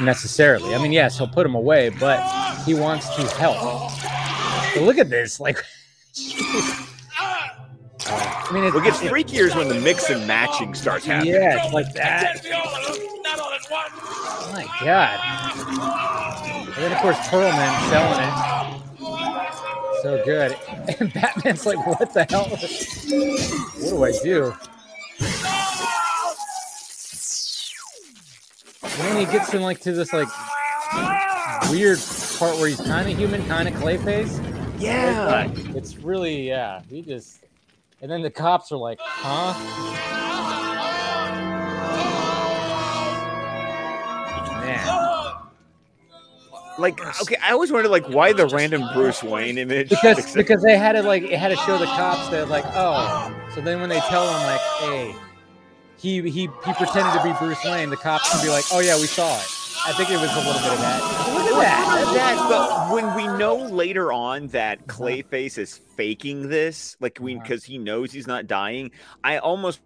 necessarily. 0.00 0.74
I 0.74 0.78
mean, 0.78 0.92
yes, 0.92 1.18
he'll 1.18 1.26
put 1.28 1.42
them 1.42 1.54
away, 1.56 1.88
but 1.90 2.20
he 2.64 2.74
wants 2.74 3.08
to 3.16 3.22
help. 3.36 3.92
But 4.74 4.82
look 4.84 4.98
at 4.98 5.10
this, 5.10 5.40
like. 5.40 5.62
I 8.08 8.52
mean, 8.52 8.72
What 8.72 8.84
gets 8.84 8.98
freakier 9.00 9.46
is 9.48 9.54
when 9.56 9.68
the 9.68 9.80
mix 9.80 10.10
and 10.10 10.26
matching 10.28 10.74
starts 10.74 11.04
happening. 11.04 11.34
yeah, 11.34 11.64
it's 11.64 11.72
like 11.74 11.92
that. 11.94 12.40
Not 14.52 14.54
all 14.54 14.58
at 14.58 14.66
once. 14.66 14.80
My 14.80 14.84
god! 14.84 15.20
And 16.76 16.84
then 16.84 16.92
of 16.92 16.98
course 16.98 17.16
Perlman 17.28 17.88
selling 17.88 18.20
it. 18.20 18.56
So 20.02 20.24
good. 20.24 20.56
And 21.00 21.12
Batman's 21.12 21.66
like, 21.66 21.84
what 21.84 22.14
the 22.14 22.24
hell? 22.30 22.46
What 23.80 23.90
do 23.90 24.04
I 24.04 24.12
do? 24.22 24.54
And 28.82 28.92
then 28.92 29.26
he 29.26 29.32
gets 29.32 29.50
him 29.50 29.62
like 29.62 29.80
to 29.80 29.92
this 29.92 30.12
like 30.12 30.28
weird 31.70 31.98
part 32.38 32.56
where 32.56 32.68
he's 32.68 32.80
kind 32.80 33.10
of 33.10 33.18
human, 33.18 33.44
kind 33.46 33.68
of 33.68 33.74
Clayface. 33.74 34.40
Yeah. 34.78 35.26
Like, 35.26 35.74
it's 35.74 35.96
really 35.96 36.48
yeah. 36.48 36.82
He 36.88 37.02
just 37.02 37.44
and 38.00 38.10
then 38.10 38.22
the 38.22 38.30
cops 38.30 38.70
are 38.70 38.78
like, 38.78 39.00
huh? 39.00 40.25
Man. 44.66 45.32
Like, 46.78 47.00
okay, 47.22 47.36
I 47.42 47.52
always 47.52 47.72
wondered, 47.72 47.88
like, 47.88 48.06
why 48.10 48.34
the 48.34 48.46
random 48.48 48.82
Bruce 48.92 49.22
Wayne 49.22 49.56
image? 49.56 49.88
because 49.88 50.18
Except- 50.18 50.34
because 50.36 50.62
they 50.62 50.76
had 50.76 50.92
to 50.92 51.02
like 51.02 51.22
it 51.22 51.38
had 51.38 51.48
to 51.48 51.56
show 51.56 51.78
the 51.78 51.86
cops 51.86 52.28
that 52.28 52.48
like 52.50 52.64
oh 52.74 53.34
so 53.54 53.62
then 53.62 53.80
when 53.80 53.88
they 53.88 54.00
tell 54.00 54.26
him 54.26 54.42
like 54.46 54.60
hey 54.80 55.14
he 55.96 56.20
he 56.22 56.40
he 56.42 56.72
pretended 56.74 57.12
to 57.14 57.22
be 57.24 57.32
Bruce 57.38 57.64
Wayne 57.64 57.88
the 57.88 57.96
cops 57.96 58.30
can 58.30 58.44
be 58.44 58.50
like 58.50 58.64
oh 58.72 58.80
yeah 58.80 58.96
we 58.96 59.06
saw 59.06 59.38
it 59.38 59.46
I 59.86 59.92
think 59.92 60.10
it 60.10 60.20
was 60.20 60.30
a 60.30 60.36
little 60.36 60.52
bit 60.52 60.72
of 60.72 60.78
that 60.80 61.00
look 61.32 61.64
at 61.64 61.86
that 61.86 62.14
that, 62.14 62.48
but 62.50 62.94
when 62.94 63.14
we 63.16 63.26
know 63.38 63.56
later 63.56 64.12
on 64.12 64.48
that 64.48 64.86
Clayface 64.86 65.56
is 65.56 65.78
faking 65.96 66.48
this, 66.50 66.96
like 67.00 67.18
we 67.20 67.34
Uh-huh. 67.36 67.42
because 67.42 67.64
he 67.64 67.78
knows 67.78 68.12
he's 68.12 68.26
not 68.26 68.46
dying, 68.46 68.90
I 69.24 69.38
almost 69.38 69.80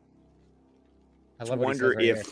I 1.39 1.45
love 1.45 1.59
wonder 1.61 1.91
right 1.91 2.05
if 2.05 2.27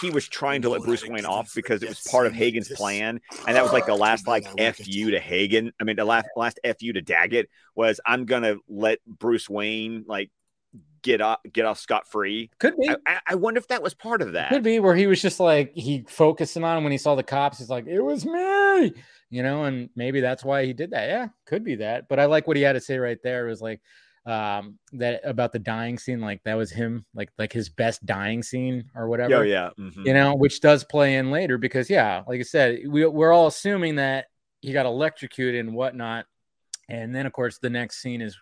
he 0.00 0.10
was 0.10 0.28
trying 0.28 0.62
to 0.62 0.68
let 0.70 0.82
Bruce 0.82 1.06
Wayne 1.06 1.24
off 1.26 1.52
because 1.54 1.82
it 1.82 1.88
was 1.88 2.00
part 2.10 2.26
of 2.26 2.32
Hagen's 2.32 2.68
plan, 2.68 3.20
and 3.46 3.56
that 3.56 3.62
was 3.62 3.72
like 3.72 3.86
the 3.86 3.94
last 3.94 4.26
like 4.26 4.44
fu 4.76 5.10
to 5.10 5.20
Hagen. 5.20 5.72
I 5.80 5.84
mean, 5.84 5.96
the 5.96 6.04
last 6.04 6.28
last 6.36 6.58
fu 6.64 6.92
to 6.92 7.00
Daggett 7.02 7.48
was 7.74 8.00
I'm 8.06 8.24
gonna 8.24 8.56
let 8.68 8.98
Bruce 9.06 9.48
Wayne 9.48 10.04
like 10.06 10.30
get 11.02 11.20
off 11.20 11.38
get 11.52 11.64
off 11.64 11.78
scot 11.78 12.08
free. 12.08 12.50
could 12.58 12.76
be 12.76 12.88
I, 12.88 12.96
I- 13.06 13.20
I 13.28 13.34
wonder 13.36 13.58
if 13.58 13.68
that 13.68 13.82
was 13.82 13.94
part 13.94 14.20
of 14.20 14.32
that. 14.32 14.48
could 14.50 14.62
be 14.64 14.80
where 14.80 14.96
he 14.96 15.06
was 15.06 15.22
just 15.22 15.38
like 15.40 15.72
he 15.74 16.04
focusing 16.08 16.64
on 16.64 16.76
him 16.76 16.82
when 16.84 16.90
he 16.92 16.98
saw 16.98 17.14
the 17.14 17.22
cops 17.22 17.58
he's 17.58 17.70
like 17.70 17.86
it 17.86 18.00
was 18.00 18.26
me 18.26 18.92
you 19.30 19.42
know 19.44 19.64
and 19.64 19.90
maybe 19.94 20.20
that's 20.20 20.44
why 20.44 20.64
he 20.64 20.72
did 20.72 20.90
that 20.90 21.08
yeah 21.08 21.28
could 21.46 21.62
be 21.62 21.76
that 21.76 22.08
but 22.08 22.18
I 22.18 22.24
like 22.24 22.48
what 22.48 22.56
he 22.56 22.64
had 22.64 22.72
to 22.72 22.80
say 22.80 22.98
right 22.98 23.18
there 23.22 23.46
it 23.46 23.50
was 23.50 23.62
like 23.62 23.80
um 24.28 24.78
that 24.92 25.22
about 25.24 25.52
the 25.52 25.58
dying 25.58 25.98
scene 25.98 26.20
like 26.20 26.42
that 26.44 26.54
was 26.54 26.70
him 26.70 27.06
like 27.14 27.30
like 27.38 27.50
his 27.50 27.70
best 27.70 28.04
dying 28.04 28.42
scene 28.42 28.84
or 28.94 29.08
whatever 29.08 29.30
Oh 29.38 29.42
yeah, 29.42 29.70
mhm. 29.78 30.04
you 30.04 30.12
know, 30.12 30.34
which 30.34 30.60
does 30.60 30.84
play 30.84 31.16
in 31.16 31.30
later 31.30 31.58
because, 31.58 31.88
yeah, 31.88 32.22
like 32.26 32.40
I 32.40 32.42
said, 32.42 32.80
we, 32.88 33.06
we're 33.06 33.32
all 33.32 33.46
assuming 33.46 33.96
that 33.96 34.26
he 34.60 34.72
got 34.72 34.86
electrocuted 34.86 35.64
and 35.64 35.74
whatnot. 35.74 36.26
And 36.88 37.14
then, 37.14 37.26
of 37.26 37.32
course, 37.32 37.58
the 37.58 37.70
next 37.70 38.02
scene 38.02 38.20
is 38.20 38.36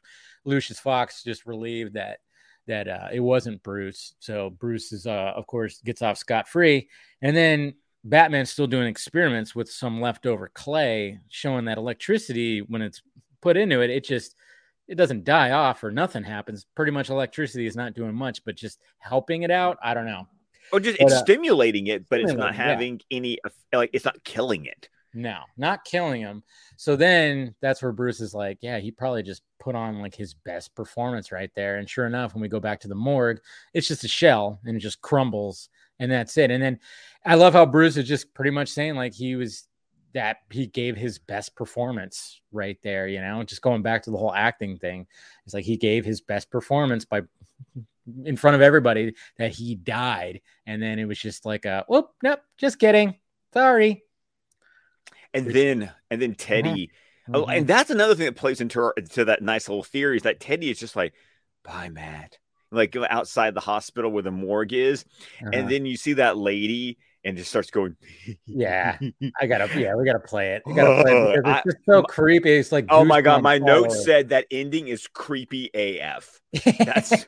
Lucius 0.45 0.78
Fox 0.78 1.22
just 1.22 1.47
relieved 1.47 1.95
that 1.95 2.18
that 2.66 2.89
uh, 2.89 3.09
it 3.12 3.20
wasn't 3.20 3.62
Bruce. 3.62 4.14
So 4.18 4.51
Bruce 4.51 4.93
is, 4.93 5.07
uh, 5.07 5.32
of 5.37 5.47
course, 5.47 5.80
gets 5.84 6.03
off 6.03 6.18
scot 6.18 6.49
free, 6.49 6.89
and 7.22 7.37
then 7.37 7.74
Batman's 8.03 8.51
still 8.51 8.66
doing 8.66 8.89
experiments 8.89 9.55
with 9.55 9.70
some 9.70 10.01
leftover 10.01 10.51
clay, 10.55 11.20
showing 11.28 11.66
that 11.66 11.78
electricity 11.78 12.61
when 12.61 12.82
it's 12.82 13.03
put 13.41 13.57
into 13.57 13.82
it, 13.82 13.91
it 13.91 14.05
just 14.05 14.34
it 14.89 14.97
doesn't 14.97 15.24
die 15.24 15.51
off 15.51 15.82
or 15.82 15.91
nothing 15.91 16.22
happens. 16.22 16.66
Pretty 16.74 16.93
much, 16.93 17.11
electricity 17.11 17.66
is 17.66 17.76
not 17.76 17.95
doing 17.95 18.14
much, 18.14 18.45
but 18.45 18.57
just 18.57 18.80
helping 18.99 19.43
it 19.43 19.51
out. 19.51 19.78
I 19.82 19.95
don't 19.95 20.07
know. 20.07 20.26
or 20.72 20.80
just 20.80 20.99
but, 20.99 21.07
it's 21.07 21.14
uh, 21.14 21.20
stimulating 21.20 21.89
it, 21.89 22.09
but 22.09 22.20
it's 22.20 22.32
not 22.32 22.55
stimulating, 22.55 22.61
yeah. 22.61 22.70
having 22.70 23.01
any 23.11 23.39
like 23.72 23.91
it's 23.93 24.05
not 24.05 24.22
killing 24.24 24.66
it. 24.66 24.89
No, 25.14 25.39
not 25.57 25.84
killing 25.84 26.20
him. 26.20 26.43
So 26.76 26.95
then 26.95 27.55
that's 27.62 27.82
where 27.82 27.93
Bruce 27.93 28.20
is 28.20 28.34
like, 28.34 28.59
yeah, 28.61 28.78
he 28.78 28.91
probably 28.91 29.22
just 29.22 29.43
put 29.59 29.74
on 29.74 30.01
like 30.01 30.14
his 30.14 30.34
best 30.34 30.74
performance 30.74 31.32
right 31.32 31.51
there. 31.57 31.76
And 31.76 31.89
sure 31.89 32.07
enough, 32.07 32.34
when 32.34 32.43
we 32.43 32.49
go 32.49 32.61
back 32.61 32.80
to 32.80 32.89
the 32.89 32.95
morgue, 32.95 33.41
it's 33.72 33.89
just 33.89 34.05
a 34.05 34.09
shell 34.09 34.61
and 34.66 34.76
it 34.76 34.80
just 34.80 35.01
crumbles 35.01 35.70
and 35.99 36.12
that's 36.12 36.37
it. 36.37 36.51
And 36.51 36.62
then 36.62 36.78
I 37.24 37.37
love 37.37 37.55
how 37.55 37.64
Bruce 37.64 37.97
is 37.97 38.07
just 38.07 38.34
pretty 38.34 38.51
much 38.51 38.68
saying 38.68 38.95
like 38.95 39.14
he 39.14 39.37
was 39.37 39.66
that 40.17 40.39
he 40.51 40.67
gave 40.67 40.97
his 40.97 41.19
best 41.19 41.55
performance 41.55 42.41
right 42.51 42.79
there, 42.83 43.07
you 43.07 43.21
know, 43.21 43.43
just 43.45 43.61
going 43.61 43.83
back 43.83 44.03
to 44.03 44.11
the 44.11 44.17
whole 44.17 44.33
acting 44.35 44.79
thing. 44.79 45.07
It's 45.45 45.53
like 45.53 45.64
he 45.67 45.77
gave 45.77 46.07
his 46.07 46.23
best 46.23 46.51
performance 46.51 47.05
by 47.05 47.21
in 48.25 48.37
front 48.37 48.55
of 48.55 48.62
everybody 48.62 49.14
that 49.37 49.51
he 49.53 49.75
died. 49.75 50.41
And 50.67 50.83
then 50.83 50.99
it 50.99 51.05
was 51.05 51.19
just 51.19 51.45
like 51.45 51.67
a 51.67 51.85
whoop, 51.87 52.11
nope, 52.23 52.41
just 52.57 52.79
kidding. 52.79 53.17
Sorry. 53.53 54.05
And 55.35 55.45
Which- 55.47 55.55
then 55.55 55.93
and 56.11 56.23
then 56.23 56.35
Teddy. 56.35 56.91
Oh, 57.35 57.45
Mhm. 57.45 57.59
and 57.59 57.67
that's 57.67 57.91
another 57.91 58.14
thing 58.14 58.27
that 58.27 58.37
plays 58.37 58.61
into 58.61 58.81
our, 58.81 58.95
to 58.95 59.25
that 59.27 59.43
nice 59.43 59.69
little 59.69 59.83
theory 59.83 60.17
is 60.17 60.23
that 60.23 60.41
Teddy 60.41 60.71
is 60.71 60.79
just 60.79 60.97
like, 60.97 61.12
bye, 61.62 61.89
Matt. 61.91 62.39
Like 62.71 62.97
outside 62.97 63.53
the 63.55 63.61
hospital 63.61 64.11
where 64.11 64.23
the 64.23 64.31
morgue 64.31 64.73
is. 64.73 65.05
Uh-huh. 65.43 65.51
And 65.53 65.69
then 65.69 65.85
you 65.85 65.97
see 65.97 66.14
that 66.14 66.39
lady 66.39 66.99
and 67.27 67.37
just 67.37 67.51
starts 67.51 67.70
going, 67.70 67.97
Yeah, 68.47 68.97
I 69.41 69.47
gotta, 69.47 69.68
yeah, 69.81 69.95
we 69.97 70.05
gotta 70.07 70.20
play 70.20 70.55
it. 70.55 70.62
We 70.64 70.72
gotta 70.74 71.03
play 71.03 71.12
it 71.12 71.37
because 71.37 71.53
I- 71.53 71.59
it's 71.59 71.64
just 71.74 71.85
so 71.85 72.03
creepy. 72.05 72.53
It's 72.55 72.72
like, 72.72 72.87
Oh 72.89 73.05
my 73.05 73.20
god, 73.20 73.43
my 73.43 73.59
all 73.59 73.66
note 73.66 73.93
said 73.93 74.31
that 74.31 74.47
ending 74.51 74.89
is 74.89 75.07
creepy 75.09 75.70
AF. 75.74 76.41
That's 76.79 77.11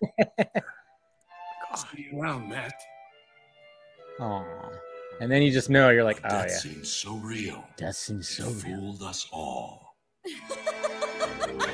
See 1.77 2.09
you 2.11 2.21
around, 2.21 2.49
Matt. 2.49 2.73
Aw. 4.21 4.45
And 5.21 5.31
then 5.31 5.43
you 5.43 5.53
just 5.53 5.69
know 5.69 5.91
you're 5.91 6.05
like, 6.05 6.23
But 6.23 6.33
oh 6.33 6.37
that 6.39 6.47
yeah, 6.49 6.55
that 6.55 6.61
seems 6.61 6.89
so 6.91 7.15
real. 7.17 7.65
that 7.79 7.95
seems 7.97 8.29
so 8.29 8.49
It 8.49 8.65
real. 8.65 8.77
fooled 8.77 9.03
us 9.03 9.29
all. 9.33 9.97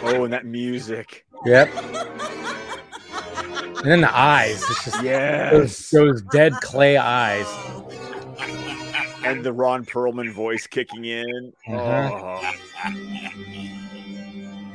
Oh, 0.03 0.25
and 0.25 0.33
that 0.33 0.47
music. 0.47 1.25
Yep. 1.45 1.69
And 3.77 3.93
then 3.93 4.01
the 4.01 4.17
eyes, 4.17 4.63
it's 4.71 4.85
just 4.85 5.03
those, 5.03 5.91
those 5.91 6.23
dead 6.33 6.55
clay 6.63 6.97
eyes. 6.97 7.47
And 9.25 9.45
the 9.45 9.53
Ron 9.53 9.85
Perlman 9.85 10.33
voice 10.33 10.67
kicking 10.67 11.05
in. 11.05 11.53
Uh-huh. 11.67 12.11
Oh. 12.13 12.55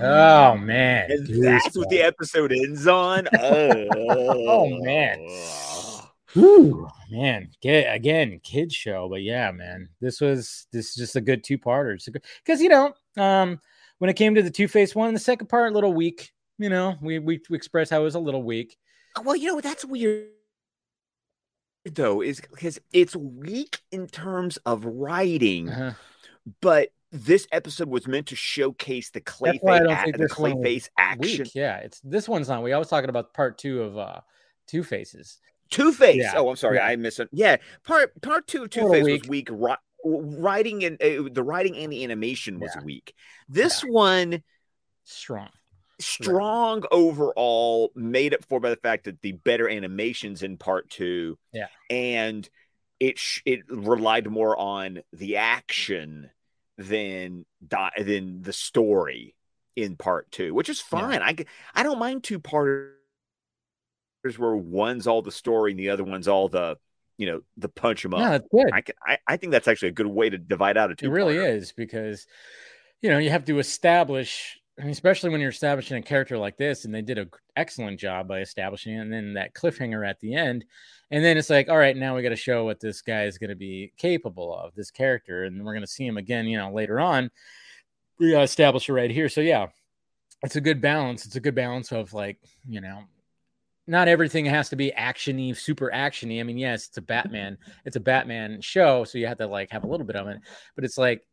Oh 0.01 0.55
man, 0.55 1.11
And 1.11 1.43
that's 1.43 1.77
what 1.77 1.89
the 1.89 2.01
episode 2.01 2.53
ends 2.53 2.87
on. 2.87 3.27
Oh, 3.37 3.87
Oh, 4.47 4.69
man. 4.81 5.19
Whew, 6.33 6.87
man, 7.09 7.49
get 7.61 7.93
again, 7.93 8.39
kid 8.43 8.71
show, 8.71 9.09
but 9.09 9.23
yeah, 9.23 9.51
man, 9.51 9.89
this 9.99 10.21
was 10.21 10.67
this 10.71 10.89
is 10.89 10.95
just 10.95 11.15
a 11.15 11.21
good 11.21 11.43
two 11.43 11.57
parter. 11.57 11.99
Because 12.45 12.61
you 12.61 12.69
know, 12.69 12.93
um, 13.17 13.59
when 13.97 14.09
it 14.09 14.15
came 14.15 14.35
to 14.35 14.43
the 14.43 14.51
Two 14.51 14.67
Face 14.67 14.95
one, 14.95 15.13
the 15.13 15.19
second 15.19 15.47
part 15.47 15.71
a 15.71 15.73
little 15.75 15.93
weak. 15.93 16.31
You 16.59 16.69
know, 16.69 16.95
we 17.01 17.19
we, 17.19 17.41
we 17.49 17.57
expressed 17.57 17.91
how 17.91 18.01
it 18.01 18.03
was 18.03 18.15
a 18.15 18.19
little 18.19 18.43
weak. 18.43 18.77
Well, 19.23 19.35
you 19.35 19.47
know 19.47 19.59
that's 19.59 19.83
weird 19.83 20.27
though, 21.85 22.21
is 22.21 22.41
because 22.41 22.79
it's 22.93 23.15
weak 23.15 23.79
in 23.91 24.07
terms 24.07 24.57
of 24.65 24.85
writing, 24.85 25.69
Uh-huh. 25.69 25.91
but 26.61 26.89
this 27.11 27.47
episode 27.51 27.89
was 27.89 28.07
meant 28.07 28.27
to 28.27 28.35
showcase 28.35 29.09
the 29.09 29.19
That's 29.25 29.39
why 29.61 29.77
I 29.77 29.79
clayface, 29.79 29.83
don't 29.87 30.03
think 30.03 30.17
the 30.17 30.27
clayface 30.29 30.89
action. 30.97 31.43
Weak, 31.43 31.55
yeah. 31.55 31.77
It's 31.77 31.99
this 32.01 32.29
one's 32.29 32.49
not. 32.49 32.61
We 32.63 32.71
always 32.73 32.87
talking 32.89 33.09
about 33.09 33.33
part 33.33 33.57
two 33.57 33.81
of 33.81 33.97
uh 33.97 34.19
Two 34.67 34.83
Faces. 34.83 35.39
Two 35.71 35.91
Face. 35.91 36.17
Yeah, 36.17 36.33
Oh, 36.35 36.49
I'm 36.49 36.55
sorry, 36.55 36.77
yeah. 36.77 36.85
I 36.85 36.95
missed 36.95 37.19
it. 37.19 37.29
Yeah, 37.31 37.57
part 37.83 38.19
part 38.21 38.45
two 38.47 38.63
of 38.63 38.69
Two 38.69 38.89
Face 38.91 39.03
was 39.21 39.27
weak. 39.29 39.49
Ri- 39.51 39.75
writing 40.05 40.83
and 40.83 41.01
uh, 41.01 41.29
the 41.31 41.43
writing 41.43 41.75
and 41.77 41.91
the 41.91 42.03
animation 42.03 42.59
was 42.59 42.71
Yeah. 42.75 42.83
weak. 42.83 43.13
This 43.47 43.81
one 43.81 44.43
Strong. 45.05 45.49
Strong 45.99 46.83
overall, 46.91 47.91
made 47.95 48.33
up 48.33 48.43
for 48.45 48.59
by 48.59 48.69
the 48.69 48.75
fact 48.77 49.05
that 49.05 49.21
the 49.21 49.33
better 49.33 49.67
animations 49.69 50.43
in 50.43 50.57
part 50.57 50.89
two. 50.89 51.37
Yeah. 51.53 51.67
and 51.89 52.47
it 52.99 53.17
sh- 53.17 53.41
it 53.45 53.61
relied 53.69 54.29
more 54.29 54.57
on 54.57 55.01
the 55.13 55.37
action 55.37 56.29
than 56.77 57.45
di- 57.65 57.91
than 57.97 58.41
the 58.41 58.51
story 58.51 59.35
in 59.77 59.95
part 59.95 60.29
two, 60.31 60.53
which 60.53 60.67
is 60.67 60.83
Yeah. 60.91 60.99
fine. 60.99 61.45
I 61.75 61.83
don't 61.83 61.99
mind 61.99 62.23
two 62.25 62.39
parters 62.39 62.93
where 64.37 64.55
one's 64.55 65.07
all 65.07 65.21
the 65.21 65.31
story 65.31 65.71
and 65.71 65.79
the 65.79 65.89
other 65.91 66.03
one's 66.03 66.27
all 66.27 66.49
the 66.49 66.77
you 67.17 67.25
know 67.25 67.41
the 67.57 67.69
punch 67.69 68.03
'em 68.05 68.13
up. 68.13 68.19
Yeah, 68.19 68.29
that's 68.31 68.47
good. 68.51 68.69
I, 68.73 68.81
can, 68.81 68.95
I 69.05 69.17
I 69.27 69.37
think 69.37 69.51
that's 69.51 69.67
actually 69.69 69.89
a 69.89 69.93
good 69.93 70.07
way 70.07 70.29
to 70.29 70.37
divide 70.37 70.75
out 70.77 70.91
a 70.91 70.95
two. 70.95 71.05
It 71.05 71.09
really 71.09 71.37
is 71.37 71.71
because 71.71 72.27
you 73.01 73.09
know 73.09 73.17
you 73.17 73.29
have 73.29 73.45
to 73.45 73.59
establish, 73.59 74.58
Mean, 74.83 74.91
especially 74.91 75.29
when 75.29 75.41
you're 75.41 75.49
establishing 75.49 75.97
a 75.97 76.01
character 76.01 76.37
like 76.37 76.57
this, 76.57 76.85
and 76.85 76.95
they 76.95 77.01
did 77.01 77.17
an 77.17 77.29
excellent 77.55 77.99
job 77.99 78.27
by 78.27 78.39
establishing 78.39 78.93
it, 78.93 79.01
and 79.01 79.11
then 79.11 79.33
that 79.33 79.53
cliffhanger 79.53 80.07
at 80.07 80.19
the 80.21 80.35
end, 80.35 80.63
and 81.11 81.23
then 81.23 81.37
it's 81.37 81.49
like, 81.49 81.69
all 81.69 81.77
right, 81.77 81.97
now 81.97 82.15
we 82.15 82.21
got 82.21 82.29
to 82.29 82.35
show 82.35 82.63
what 82.63 82.79
this 82.79 83.01
guy 83.01 83.25
is 83.25 83.37
going 83.37 83.49
to 83.49 83.55
be 83.55 83.91
capable 83.97 84.57
of, 84.57 84.73
this 84.75 84.91
character, 84.91 85.43
and 85.43 85.63
we're 85.63 85.73
going 85.73 85.81
to 85.81 85.87
see 85.87 86.05
him 86.05 86.17
again, 86.17 86.45
you 86.45 86.57
know, 86.57 86.71
later 86.71 86.99
on. 86.99 87.29
We 88.19 88.31
to 88.31 88.41
establish 88.41 88.87
it 88.87 88.93
right 88.93 89.11
here, 89.11 89.27
so 89.27 89.41
yeah, 89.41 89.67
it's 90.43 90.55
a 90.55 90.61
good 90.61 90.81
balance. 90.81 91.25
It's 91.25 91.35
a 91.35 91.41
good 91.41 91.55
balance 91.55 91.91
of 91.91 92.13
like, 92.13 92.37
you 92.67 92.81
know. 92.81 93.03
Not 93.87 94.07
everything 94.07 94.45
has 94.45 94.69
to 94.69 94.75
be 94.75 94.93
actiony, 94.95 95.57
super 95.57 95.89
actiony. 95.91 96.39
I 96.39 96.43
mean, 96.43 96.59
yes, 96.59 96.87
it's 96.87 96.97
a 96.97 97.01
Batman, 97.01 97.57
it's 97.85 97.95
a 97.95 98.01
Batman 98.01 98.61
show, 98.61 99.03
so 99.03 99.17
you 99.17 99.27
have 99.27 99.39
to 99.39 99.47
like 99.47 99.71
have 99.71 99.83
a 99.83 99.87
little 99.87 100.05
bit 100.05 100.15
of 100.15 100.27
it 100.27 100.39
but 100.75 100.85
it's 100.85 100.97
like 100.97 101.25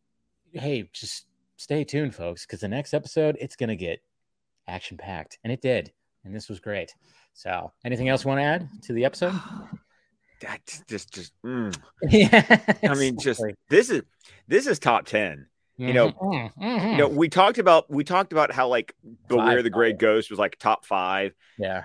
hey 0.53 0.89
just 0.93 1.27
stay 1.57 1.85
tuned 1.85 2.15
folks 2.15 2.45
because 2.47 2.61
the 2.61 2.69
next 2.69 2.93
episode 2.95 3.37
it's 3.41 3.57
gonna 3.57 3.77
get 3.77 4.01
action 4.69 4.97
packed 4.97 5.39
and 5.45 5.53
it 5.53 5.61
did 5.61 5.93
and 6.25 6.35
this 6.35 6.49
was 6.49 6.61
great 6.61 6.93
so 7.35 7.73
anything 7.85 8.09
else 8.09 8.25
you 8.25 8.29
want 8.29 8.39
to 8.41 8.45
add 8.45 8.69
to 8.83 8.93
the 8.93 9.05
episode 9.05 9.33
That's 10.41 10.83
just 10.87 11.15
just. 11.15 11.33
mm. 11.45 11.75
yeah 12.11 12.61
I 12.83 12.95
mean, 12.95 13.19
just 13.19 13.43
this 13.71 13.89
is 13.89 14.03
this 14.47 14.67
is 14.67 14.79
top 14.79 15.07
ten. 15.07 15.47
you 15.79 15.95
know, 15.95 16.11
Mhm, 16.11 16.51
You 16.61 16.67
mhm. 16.67 16.97
know, 16.99 17.09
we 17.09 17.31
talked 17.31 17.57
about 17.59 17.91
we 17.91 18.05
talked 18.05 18.33
about 18.33 18.53
how 18.53 18.69
like 18.69 18.95
Beware 19.29 19.63
the 19.63 19.71
Great 19.71 19.97
Ghost 19.97 20.29
was 20.29 20.39
like 20.39 20.59
top 20.59 20.85
five. 20.85 21.35
yeah 21.59 21.85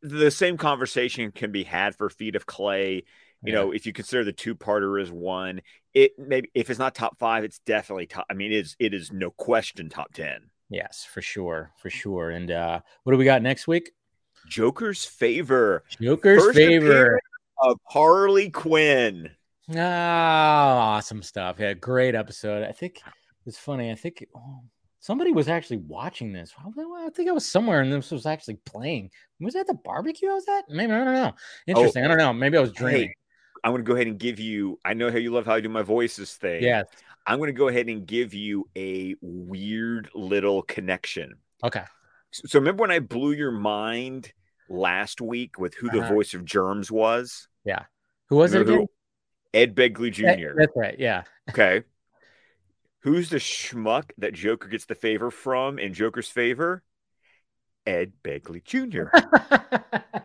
The 0.00 0.30
same 0.30 0.56
conversation 0.56 1.32
can 1.32 1.52
be 1.52 1.64
had 1.64 1.94
for 1.94 2.08
Feat 2.08 2.34
of 2.34 2.46
Clay. 2.46 3.04
You 3.44 3.52
yeah. 3.52 3.54
know, 3.56 3.72
if 3.72 3.84
you 3.84 3.92
consider 3.92 4.24
the 4.24 4.32
two 4.32 4.54
parter 4.54 5.00
as 5.02 5.10
one, 5.10 5.60
it 5.94 6.12
maybe 6.18 6.50
if 6.54 6.70
it's 6.70 6.78
not 6.78 6.94
top 6.94 7.18
five, 7.18 7.44
it's 7.44 7.58
definitely 7.60 8.06
top. 8.06 8.26
I 8.30 8.34
mean, 8.34 8.52
it 8.52 8.58
is 8.58 8.76
it 8.78 8.94
is 8.94 9.12
no 9.12 9.30
question 9.30 9.88
top 9.88 10.12
ten. 10.12 10.50
yes 10.70 11.04
for 11.04 11.20
sure 11.20 11.70
for 11.76 11.90
sure 11.90 12.30
and 12.30 12.50
uh 12.50 12.80
what 13.02 13.12
do 13.12 13.18
we 13.18 13.24
got 13.24 13.42
next 13.42 13.68
week 13.68 13.92
Joker's 14.48 15.04
favor 15.04 15.84
joker's 16.00 16.42
First 16.42 16.56
favor 16.56 17.20
of 17.62 17.78
Harley 17.88 18.50
Quinn. 18.50 19.30
Ah, 19.76 20.96
awesome 20.96 21.22
stuff. 21.22 21.56
Yeah, 21.58 21.74
great 21.74 22.14
episode. 22.14 22.66
I 22.66 22.72
think 22.72 23.00
it's 23.46 23.58
funny. 23.58 23.90
I 23.90 23.94
think 23.94 24.26
oh, 24.36 24.60
somebody 24.98 25.32
was 25.32 25.48
actually 25.48 25.78
watching 25.78 26.32
this. 26.32 26.52
I 26.58 27.10
think 27.10 27.28
I 27.28 27.32
was 27.32 27.46
somewhere 27.46 27.80
and 27.80 27.92
this 27.92 28.10
was 28.10 28.26
actually 28.26 28.56
playing. 28.66 29.10
Was 29.40 29.54
that 29.54 29.66
the 29.66 29.74
barbecue 29.74 30.30
I 30.30 30.34
was 30.34 30.48
at? 30.48 30.64
Maybe 30.68 30.92
I 30.92 31.04
don't 31.04 31.14
know. 31.14 31.32
Interesting. 31.66 32.04
I 32.04 32.08
don't 32.08 32.18
know. 32.18 32.32
Maybe 32.32 32.58
I 32.58 32.60
was 32.60 32.72
dreaming. 32.72 33.08
Hey, 33.08 33.14
I'm 33.64 33.72
going 33.72 33.84
to 33.84 33.88
go 33.88 33.94
ahead 33.94 34.06
and 34.08 34.18
give 34.18 34.38
you. 34.40 34.78
I 34.84 34.94
know 34.94 35.10
how 35.10 35.18
you 35.18 35.32
love 35.32 35.46
how 35.46 35.54
I 35.54 35.60
do 35.60 35.68
my 35.68 35.82
voices 35.82 36.34
thing. 36.34 36.62
yeah. 36.62 36.82
I'm 37.26 37.38
going 37.38 37.46
to 37.48 37.52
go 37.52 37.68
ahead 37.68 37.88
and 37.88 38.04
give 38.04 38.34
you 38.34 38.68
a 38.76 39.14
weird 39.20 40.10
little 40.12 40.62
connection. 40.62 41.34
Okay. 41.62 41.84
So, 42.32 42.58
remember 42.58 42.80
when 42.80 42.90
I 42.90 42.98
blew 42.98 43.30
your 43.32 43.52
mind 43.52 44.32
last 44.68 45.20
week 45.20 45.56
with 45.58 45.74
who 45.74 45.88
the 45.90 46.00
Uh-huh. 46.00 46.12
voice 46.14 46.34
of 46.34 46.44
Germs 46.44 46.90
was? 46.90 47.46
Yeah. 47.64 47.84
Who 48.28 48.36
was 48.36 48.52
it 48.54 48.58
Remember 48.58 48.72
again? 48.72 48.86
who- 49.52 49.58
Ed 49.58 49.74
Begley 49.76 50.10
Jr. 50.10 50.54
That's 50.58 50.72
right. 50.74 50.98
Yeah. 50.98 51.22
Okay. 51.50 51.82
Who's 53.00 53.28
the 53.30 53.36
schmuck 53.36 54.10
that 54.18 54.32
Joker 54.32 54.66
gets 54.68 54.86
the 54.86 54.94
favor 54.94 55.30
from 55.30 55.78
in 55.78 55.92
Joker's 55.94 56.28
favor? 56.28 56.82
Ed 57.86 58.12
Begley 58.24 58.64
Jr. 58.64 59.08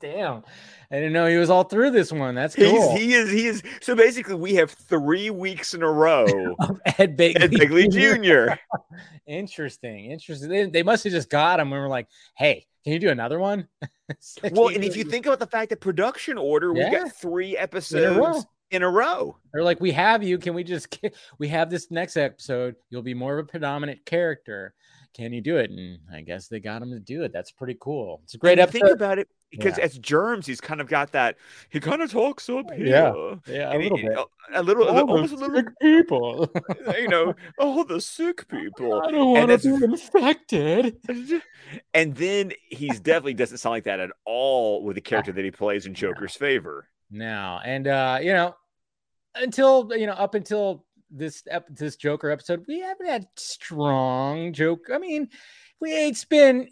Damn. 0.00 0.42
I 0.90 0.96
didn't 0.96 1.12
know 1.12 1.26
he 1.26 1.36
was 1.36 1.50
all 1.50 1.64
through 1.64 1.90
this 1.90 2.10
one. 2.10 2.34
That's 2.34 2.54
He's 2.54 2.90
he 2.92 3.12
is 3.12 3.30
he 3.30 3.46
is 3.46 3.62
so 3.80 3.94
basically 3.94 4.34
we 4.34 4.54
have 4.54 4.70
three 4.70 5.30
weeks 5.30 5.74
in 5.74 5.82
a 5.82 5.90
row. 5.90 6.26
Of 6.60 6.80
Ed 6.98 7.16
Begley, 7.16 7.84
Ed 7.84 7.90
Jr. 7.90 8.60
Interesting. 9.26 10.10
Interesting. 10.10 10.48
They, 10.48 10.66
they 10.66 10.82
must 10.82 11.04
have 11.04 11.12
just 11.12 11.30
got 11.30 11.60
him 11.60 11.70
We 11.70 11.78
were 11.78 11.88
like, 11.88 12.08
hey, 12.36 12.66
can 12.82 12.94
you 12.94 12.98
do 12.98 13.10
another 13.10 13.38
one? 13.38 13.68
Like, 14.42 14.56
Well, 14.56 14.74
and 14.74 14.82
if 14.82 14.96
you 14.96 15.04
think 15.04 15.26
about 15.26 15.38
the 15.38 15.46
fact 15.46 15.70
that 15.70 15.80
production 15.80 16.36
order, 16.36 16.72
we 16.72 16.80
got 16.80 17.12
three 17.14 17.56
episodes 17.56 18.18
row. 18.18 18.42
in 18.72 18.82
a 18.82 18.90
row. 18.90 19.36
they're 19.52 19.62
like, 19.62 19.80
we 19.80 19.92
have 19.92 20.24
you. 20.24 20.36
Can 20.36 20.52
we 20.52 20.64
just, 20.64 20.98
we 21.38 21.46
have 21.46 21.70
this 21.70 21.92
next 21.92 22.16
episode. 22.16 22.74
You'll 22.88 23.02
be 23.02 23.14
more 23.14 23.38
of 23.38 23.46
a 23.46 23.48
predominant 23.48 24.04
character. 24.04 24.74
Can 25.14 25.32
you 25.32 25.40
do 25.40 25.58
it? 25.58 25.70
And 25.70 26.00
I 26.12 26.22
guess 26.22 26.48
they 26.48 26.58
got 26.58 26.82
him 26.82 26.90
to 26.90 26.98
do 26.98 27.22
it. 27.22 27.32
That's 27.32 27.52
pretty 27.52 27.76
cool. 27.80 28.20
It's 28.24 28.34
a 28.34 28.38
great 28.38 28.58
episode. 28.58 28.80
Think 28.80 28.90
about 28.96 29.20
it 29.20 29.28
because 29.50 29.78
Yeah. 29.78 29.84
as 29.84 29.98
Germs, 29.98 30.46
he's 30.46 30.60
kind 30.60 30.80
of 30.80 30.86
got 30.88 31.12
that. 31.12 31.36
He 31.70 31.80
kind 31.80 32.02
of 32.02 32.10
talks 32.10 32.48
up 32.48 32.70
here. 32.72 32.86
Yeah, 32.86 33.34
yeah, 33.46 33.68
a 33.68 33.70
And 33.72 33.82
he- 33.82 33.90
little 33.90 34.08
bit. 34.08 34.18
A 34.52 34.62
little, 34.62 34.88
almost 34.88 35.32
a 35.32 35.36
little. 35.36 35.62
people. 35.80 36.50
You 36.98 37.08
know, 37.08 37.34
all 37.58 37.84
the 37.84 38.00
sick 38.00 38.48
people. 38.48 39.00
I 39.00 39.10
don't 39.12 39.30
want 39.32 39.62
to 39.62 39.78
be 39.78 39.84
infected. 39.84 40.96
And 41.94 42.16
then 42.16 42.52
he's 42.68 42.98
definitely 42.98 43.34
doesn't 43.34 43.58
sound 43.58 43.72
like 43.74 43.84
that 43.84 44.00
at 44.00 44.10
all 44.24 44.82
with 44.82 44.96
the 44.96 45.00
character 45.00 45.30
that 45.32 45.44
he 45.44 45.50
plays 45.52 45.86
in 45.86 45.94
Joker's 45.94 46.34
favor. 46.34 46.88
now 47.10 47.60
and 47.64 47.86
uh 47.86 48.18
you 48.20 48.32
know 48.32 48.54
until 49.36 49.88
you 49.96 50.06
know 50.06 50.12
up 50.14 50.34
until 50.34 50.84
this 51.10 51.42
ep- 51.48 51.68
this 51.74 51.96
joker 51.96 52.30
episode 52.30 52.64
we 52.68 52.78
haven't 52.80 53.06
had 53.06 53.26
strong 53.36 54.52
joke 54.52 54.80
i 54.92 54.98
mean 54.98 55.28
we 55.80 55.90
it's 55.92 56.24
been 56.24 56.68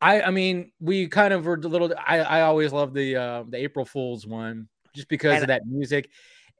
i 0.00 0.22
i 0.22 0.30
mean 0.30 0.70
we 0.80 1.06
kind 1.08 1.32
of 1.34 1.44
were 1.44 1.54
a 1.54 1.68
little 1.68 1.92
i 2.06 2.18
i 2.20 2.40
always 2.42 2.72
love 2.72 2.94
the 2.94 3.16
uh 3.16 3.44
the 3.48 3.56
april 3.56 3.84
fools 3.84 4.26
one 4.26 4.68
just 4.94 5.08
because 5.08 5.34
And- 5.34 5.42
of 5.42 5.48
that 5.48 5.62
music 5.66 6.10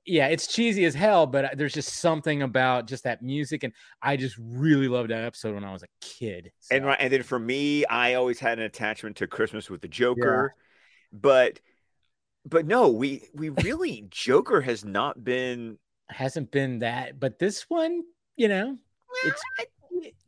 yeah 0.07 0.27
it's 0.29 0.47
cheesy 0.47 0.85
as 0.87 0.95
hell 0.95 1.27
but 1.27 1.57
there's 1.59 1.75
just 1.75 2.01
something 2.01 2.43
about 2.43 2.87
just 2.89 3.05
that 3.05 3.21
music 3.23 3.63
and 3.63 3.73
i 4.01 4.17
just 4.17 4.37
really 4.41 4.89
loved 4.89 5.11
that 5.11 5.23
episode 5.25 5.55
when 5.55 5.65
i 5.65 5.73
was 5.73 5.83
a 5.83 5.89
kid 6.01 6.51
And 6.71 6.87
right, 6.87 6.97
and 6.99 7.13
then 7.13 7.23
for 7.23 7.39
me, 7.39 7.85
I 7.87 8.15
always 8.15 8.39
had 8.41 8.59
an 8.59 8.65
attachment 8.65 9.17
to 9.17 9.27
Christmas 9.27 9.69
with 9.69 9.83
the 9.83 9.89
Joker, 9.89 10.55
but 11.13 11.61
but 12.47 12.65
no, 12.67 12.89
we 12.89 13.29
we 13.35 13.51
really 13.51 14.07
Joker 14.11 14.61
has 14.63 14.83
not 14.85 15.23
been. 15.23 15.79
hasn't 16.09 16.51
been 16.51 16.79
that 16.79 17.21
but 17.21 17.39
this 17.39 17.63
one 17.69 18.03
you 18.37 18.49
know 18.49 18.79
it's 19.27 19.43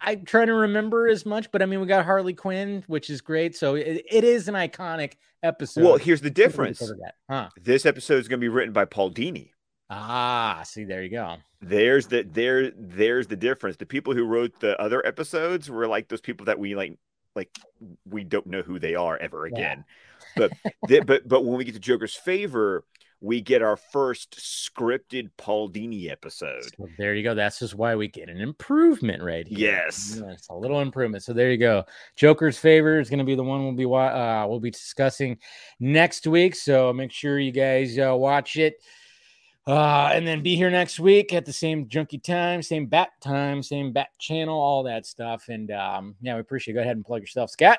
I'm 0.00 0.24
trying 0.24 0.46
to 0.48 0.54
remember 0.54 1.08
as 1.08 1.26
much, 1.26 1.50
but 1.50 1.62
I 1.62 1.66
mean, 1.66 1.80
we 1.80 1.86
got 1.86 2.04
Harley 2.04 2.34
Quinn, 2.34 2.84
which 2.86 3.10
is 3.10 3.20
great. 3.20 3.56
So 3.56 3.74
it, 3.74 4.04
it 4.10 4.24
is 4.24 4.48
an 4.48 4.54
iconic 4.54 5.14
episode. 5.42 5.84
Well, 5.84 5.96
here's 5.96 6.20
the 6.20 6.30
difference. 6.30 6.82
Huh. 7.28 7.48
This 7.60 7.86
episode 7.86 8.18
is 8.18 8.28
going 8.28 8.40
to 8.40 8.44
be 8.44 8.48
written 8.48 8.72
by 8.72 8.84
Paul 8.84 9.10
Dini. 9.10 9.50
Ah, 9.90 10.62
see, 10.64 10.84
there 10.84 11.02
you 11.02 11.10
go. 11.10 11.36
There's 11.60 12.06
the 12.06 12.22
there 12.22 12.70
there's 12.70 13.26
the 13.26 13.36
difference. 13.36 13.76
The 13.76 13.86
people 13.86 14.14
who 14.14 14.24
wrote 14.24 14.60
the 14.60 14.80
other 14.80 15.04
episodes 15.04 15.68
were 15.68 15.88
like 15.88 16.08
those 16.08 16.20
people 16.20 16.46
that 16.46 16.58
we 16.58 16.76
like 16.76 16.96
like 17.34 17.50
we 18.08 18.24
don't 18.24 18.46
know 18.46 18.62
who 18.62 18.78
they 18.78 18.94
are 18.94 19.18
ever 19.18 19.46
again. 19.46 19.84
Yeah. 20.36 20.50
But 20.88 21.06
but 21.06 21.28
but 21.28 21.44
when 21.44 21.58
we 21.58 21.64
get 21.64 21.74
to 21.74 21.80
Joker's 21.80 22.14
favor, 22.14 22.84
we 23.20 23.40
get 23.40 23.60
our 23.62 23.76
first 23.76 24.38
scripted 24.38 25.28
Paul 25.36 25.70
Dini 25.70 26.10
episode. 26.10 26.64
So 26.76 26.88
there 26.96 27.14
you 27.14 27.22
go. 27.22 27.34
That's 27.34 27.58
just 27.58 27.74
why 27.74 27.94
we 27.94 28.08
get 28.08 28.28
an 28.28 28.38
improvement 28.40 29.22
right 29.22 29.46
here. 29.46 29.58
Yes, 29.58 30.20
it's 30.26 30.48
a 30.48 30.54
little 30.54 30.80
improvement. 30.80 31.22
So 31.22 31.32
there 31.32 31.50
you 31.50 31.58
go. 31.58 31.84
Joker's 32.16 32.58
favor 32.58 32.98
is 32.98 33.10
going 33.10 33.18
to 33.18 33.24
be 33.24 33.34
the 33.34 33.44
one 33.44 33.62
we'll 33.62 33.74
be 33.74 33.84
uh, 33.84 34.46
we'll 34.46 34.60
be 34.60 34.70
discussing 34.70 35.38
next 35.80 36.26
week. 36.26 36.54
So 36.54 36.92
make 36.92 37.12
sure 37.12 37.38
you 37.38 37.52
guys 37.52 37.98
uh, 37.98 38.16
watch 38.16 38.56
it. 38.56 38.76
Uh, 39.66 40.10
and 40.14 40.26
then 40.26 40.42
be 40.42 40.56
here 40.56 40.70
next 40.70 40.98
week 40.98 41.34
at 41.34 41.44
the 41.44 41.52
same 41.52 41.86
junkie 41.86 42.18
time, 42.18 42.62
same 42.62 42.86
bat 42.86 43.10
time, 43.20 43.62
same 43.62 43.92
bat 43.92 44.08
channel, 44.18 44.58
all 44.58 44.82
that 44.82 45.04
stuff. 45.04 45.48
And 45.48 45.70
um, 45.70 46.14
yeah, 46.22 46.34
we 46.34 46.40
appreciate 46.40 46.72
it. 46.72 46.76
Go 46.76 46.80
ahead 46.80 46.96
and 46.96 47.04
plug 47.04 47.20
yourself, 47.20 47.50
Scott. 47.50 47.78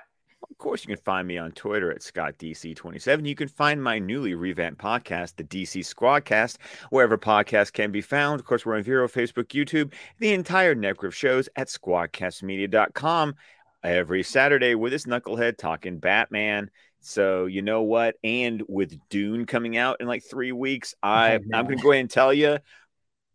Of 0.49 0.57
course, 0.57 0.83
you 0.83 0.95
can 0.95 1.03
find 1.03 1.27
me 1.27 1.37
on 1.37 1.51
Twitter 1.51 1.91
at 1.91 2.01
ScottDC27. 2.01 3.27
You 3.27 3.35
can 3.35 3.47
find 3.47 3.81
my 3.81 3.99
newly 3.99 4.35
revamped 4.35 4.81
podcast, 4.81 5.35
the 5.35 5.43
DC 5.43 5.81
Squadcast, 5.81 6.57
wherever 6.89 7.17
podcasts 7.17 7.73
can 7.73 7.91
be 7.91 8.01
found. 8.01 8.39
Of 8.39 8.45
course, 8.45 8.65
we're 8.65 8.75
on 8.75 8.83
Vero, 8.83 9.07
Facebook, 9.07 9.47
YouTube, 9.47 9.93
the 10.19 10.33
entire 10.33 10.75
network 10.75 11.09
of 11.09 11.15
shows 11.15 11.49
at 11.55 11.67
squadcastmedia.com 11.67 13.35
every 13.83 14.23
Saturday 14.23 14.75
with 14.75 14.91
this 14.91 15.05
knucklehead 15.05 15.57
talking 15.57 15.99
Batman. 15.99 16.69
So 16.99 17.45
you 17.45 17.61
know 17.61 17.81
what? 17.81 18.15
And 18.23 18.63
with 18.67 18.97
Dune 19.09 19.45
coming 19.45 19.77
out 19.77 19.97
in 19.99 20.07
like 20.07 20.23
three 20.23 20.51
weeks, 20.51 20.95
oh, 21.03 21.07
I 21.07 21.35
oh, 21.35 21.39
I'm 21.53 21.65
gonna 21.65 21.77
go 21.77 21.91
ahead 21.91 22.01
and 22.01 22.09
tell 22.09 22.33
you, 22.33 22.59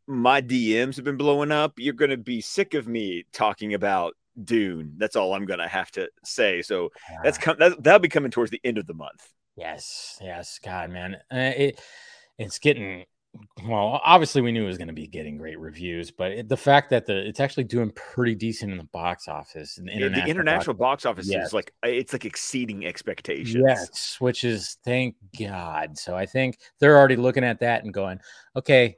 my 0.06 0.40
DMs 0.40 0.96
have 0.96 1.04
been 1.04 1.16
blowing 1.16 1.52
up. 1.52 1.74
You're 1.78 1.94
gonna 1.94 2.16
be 2.16 2.40
sick 2.40 2.74
of 2.74 2.86
me 2.86 3.24
talking 3.32 3.74
about 3.74 4.14
Dune. 4.42 4.94
That's 4.96 5.16
all 5.16 5.34
I'm 5.34 5.46
gonna 5.46 5.68
have 5.68 5.90
to 5.92 6.08
say. 6.24 6.62
So 6.62 6.90
that's 7.22 7.38
com- 7.38 7.58
that, 7.58 7.82
that'll 7.82 8.00
be 8.00 8.08
coming 8.08 8.30
towards 8.30 8.50
the 8.50 8.60
end 8.64 8.78
of 8.78 8.86
the 8.86 8.94
month. 8.94 9.28
Yes, 9.56 10.18
yes, 10.20 10.58
God, 10.62 10.90
man, 10.90 11.14
uh, 11.32 11.52
it 11.56 11.80
it's 12.38 12.58
getting 12.58 13.06
well, 13.66 14.00
obviously 14.04 14.42
we 14.42 14.52
knew 14.52 14.64
it 14.64 14.68
was 14.68 14.78
going 14.78 14.88
to 14.88 14.94
be 14.94 15.06
getting 15.06 15.38
great 15.38 15.58
reviews, 15.58 16.10
but 16.10 16.32
it, 16.32 16.48
the 16.48 16.56
fact 16.56 16.90
that 16.90 17.06
the 17.06 17.26
it's 17.26 17.40
actually 17.40 17.64
doing 17.64 17.90
pretty 17.92 18.34
decent 18.34 18.72
in 18.72 18.78
the 18.78 18.84
box 18.84 19.28
office, 19.28 19.76
the 19.76 19.82
international, 19.82 20.24
the 20.24 20.30
international 20.30 20.74
box, 20.74 21.04
box 21.04 21.06
office 21.06 21.28
yes. 21.28 21.48
is 21.48 21.52
like 21.52 21.72
it's 21.82 22.12
like 22.12 22.24
exceeding 22.24 22.86
expectations. 22.86 23.62
Yes, 23.66 24.16
which 24.20 24.44
is 24.44 24.78
thank 24.84 25.16
God. 25.38 25.98
So 25.98 26.16
I 26.16 26.26
think 26.26 26.58
they're 26.78 26.96
already 26.96 27.16
looking 27.16 27.44
at 27.44 27.60
that 27.60 27.84
and 27.84 27.92
going, 27.92 28.20
okay, 28.54 28.96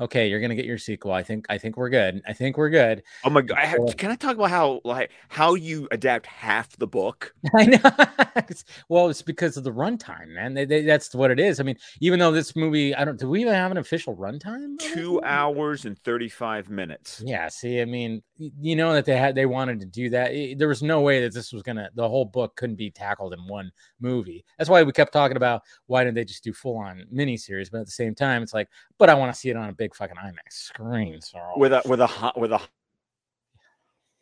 okay, 0.00 0.28
you're 0.28 0.40
gonna 0.40 0.54
get 0.54 0.64
your 0.64 0.78
sequel. 0.78 1.12
I 1.12 1.22
think 1.22 1.46
I 1.48 1.58
think 1.58 1.76
we're 1.76 1.90
good. 1.90 2.22
I 2.26 2.32
think 2.32 2.56
we're 2.56 2.70
good. 2.70 3.02
Oh 3.24 3.30
my 3.30 3.42
god! 3.42 3.58
Have, 3.58 3.96
can 3.96 4.10
I 4.10 4.16
talk 4.16 4.36
about 4.36 4.50
how 4.50 4.80
like 4.84 5.10
how 5.28 5.54
you 5.54 5.88
adapt 5.90 6.26
half 6.26 6.76
the 6.76 6.86
book? 6.86 7.34
I 7.54 7.66
know. 7.66 8.42
well, 8.88 9.08
it's 9.08 9.22
because 9.22 9.56
of 9.56 9.64
the 9.64 9.72
runtime, 9.72 10.28
man. 10.28 10.54
They, 10.54 10.64
they, 10.64 10.82
that's 10.82 11.14
what 11.14 11.30
it 11.30 11.40
is. 11.40 11.60
I 11.60 11.62
mean, 11.62 11.76
even 12.00 12.18
though 12.18 12.32
this 12.32 12.54
movie, 12.56 12.94
I 12.94 13.04
don't. 13.04 13.18
Do 13.18 13.28
we 13.28 13.40
even 13.40 13.54
have 13.54 13.70
an 13.70 13.78
official 13.78 14.16
runtime? 14.16 14.78
Two 14.78 15.22
hours 15.22 15.84
and 15.84 15.98
thirty 15.98 16.28
five 16.28 16.68
minutes. 16.68 17.22
Yeah. 17.24 17.48
See, 17.48 17.80
I 17.80 17.84
mean, 17.84 18.22
you 18.38 18.76
know 18.76 18.92
that 18.92 19.04
they 19.04 19.16
had 19.16 19.34
they 19.34 19.46
wanted 19.46 19.80
to 19.80 19.86
do 19.86 20.10
that. 20.10 20.32
There 20.56 20.68
was 20.68 20.82
no 20.82 21.00
way 21.00 21.20
that 21.22 21.34
this 21.34 21.52
was 21.52 21.62
gonna. 21.62 21.90
The 21.94 22.08
whole 22.08 22.24
book 22.24 22.54
couldn't 22.56 22.76
be 22.76 22.90
tackled 22.90 23.32
in 23.32 23.40
one 23.46 23.72
movie. 24.00 24.44
That's 24.56 24.70
why 24.70 24.82
we 24.84 24.92
kept 24.92 25.12
talking 25.12 25.36
about 25.36 25.62
why 25.86 26.04
didn't 26.04 26.14
they 26.14 26.24
just 26.24 26.44
do 26.44 26.52
full 26.52 26.76
on 26.76 27.04
miniseries? 27.12 27.70
But 27.70 27.80
at 27.80 27.86
the 27.86 27.92
same 27.92 28.14
time, 28.14 28.42
it's 28.42 28.54
like, 28.54 28.68
but 28.96 29.10
I 29.10 29.14
want 29.14 29.32
to 29.32 29.38
see 29.38 29.50
it 29.50 29.56
on 29.56 29.68
a 29.68 29.72
big 29.72 29.94
fucking 29.94 30.16
IMAX 30.16 30.52
screen. 30.52 31.20
So 31.20 31.38
with 31.56 31.72
a 31.72 31.82
with 31.84 32.00
a 32.00 32.32
with 32.36 32.52
a 32.52 32.60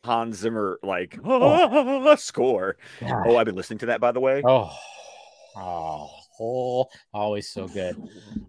Hans 0.04 0.36
Zimmer 0.36 0.78
like 0.82 1.18
oh. 1.24 2.16
score. 2.16 2.76
God. 3.00 3.24
Oh, 3.26 3.36
I've 3.36 3.46
been 3.46 3.56
listening 3.56 3.80
to 3.80 3.86
that 3.86 4.00
by 4.00 4.12
the 4.12 4.20
way. 4.20 4.42
Oh, 4.46 4.74
oh, 5.56 6.10
oh, 6.40 6.86
always 7.12 7.50
so 7.50 7.68
good, 7.68 7.96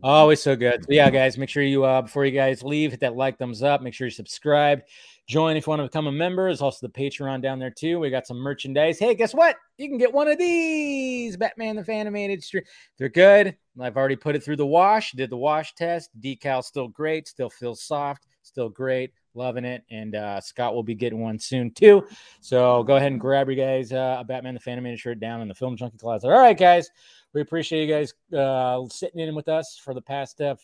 always 0.02 0.42
so 0.42 0.56
good. 0.56 0.84
So 0.86 0.94
yeah, 0.94 1.10
guys, 1.10 1.38
make 1.38 1.50
sure 1.50 1.64
you 1.64 1.84
uh 1.84 2.04
before 2.04 2.26
you 2.26 2.32
guys 2.32 2.64
leave, 2.64 2.92
hit 2.92 3.02
that 3.02 3.18
like, 3.18 3.38
thumbs 3.38 3.64
up. 3.64 3.82
Make 3.82 3.94
sure 3.94 4.08
you 4.08 4.12
subscribe. 4.12 4.82
Join 5.28 5.58
if 5.58 5.68
you 5.68 5.72
want 5.72 5.82
to 5.82 5.84
become 5.84 6.08
a 6.08 6.12
member. 6.12 6.46
There's 6.46 6.62
also 6.62 6.88
the 6.88 6.94
Patreon 6.94 7.42
down 7.42 7.60
there 7.60 7.70
too. 7.70 8.00
We 8.00 8.10
got 8.10 8.26
some 8.26 8.38
merchandise. 8.38 8.98
Hey, 8.98 9.14
guess 9.14 9.34
what? 9.34 9.58
You 9.78 9.90
can 9.90 9.98
get 9.98 10.14
one 10.14 10.30
of 10.30 10.38
these 10.38 11.36
Batman 11.36 11.76
the 11.76 11.92
Animated 11.92 12.42
Stream. 12.42 12.64
They're 12.98 13.10
good. 13.10 13.58
I've 13.78 13.98
already 13.98 14.16
put 14.16 14.38
it 14.38 14.44
through 14.44 14.56
the 14.56 14.66
wash. 14.66 15.12
Did 15.12 15.30
the 15.30 15.36
wash 15.36 15.76
test. 15.76 16.12
Decal 16.22 16.64
still 16.64 16.88
great. 16.88 17.28
Still 17.28 17.50
feels 17.50 17.82
soft. 17.82 18.26
Still 18.42 18.70
great. 18.70 19.12
Loving 19.34 19.66
it. 19.66 19.84
And 19.92 20.16
uh, 20.16 20.40
Scott 20.40 20.74
will 20.74 20.82
be 20.82 20.96
getting 20.96 21.20
one 21.20 21.40
soon 21.40 21.72
too. 21.72 22.08
So 22.40 22.84
go 22.84 22.96
ahead 22.96 23.12
and 23.12 23.20
grab 23.20 23.48
your 23.48 23.58
guys 23.58 23.92
uh, 23.92 24.18
a 24.20 24.24
Batman 24.24 24.56
the 24.56 24.72
Animated 24.72 25.00
shirt 25.00 25.20
down 25.20 25.42
in 25.42 25.50
the 25.50 25.56
Film 25.56 25.76
Junkie 25.76 25.98
closet. 25.98 26.30
All 26.30 26.40
right, 26.40 26.58
guys. 26.58 26.90
We 27.34 27.42
appreciate 27.42 27.86
you 27.86 27.94
guys 27.94 28.14
uh, 28.34 28.82
sitting 28.90 29.20
in 29.20 29.36
with 29.36 29.50
us 29.50 29.78
for 29.84 29.94
the 29.94 30.02
past 30.02 30.40
uh, 30.40 30.56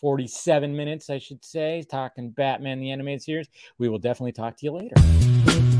47 0.00 0.74
minutes, 0.74 1.10
I 1.10 1.18
should 1.18 1.44
say, 1.44 1.84
talking 1.90 2.30
Batman 2.30 2.80
the 2.80 2.90
Animated 2.90 3.22
Series. 3.22 3.48
We 3.78 3.88
will 3.88 3.98
definitely 3.98 4.32
talk 4.32 4.56
to 4.56 4.66
you 4.66 4.72
later. 4.72 5.79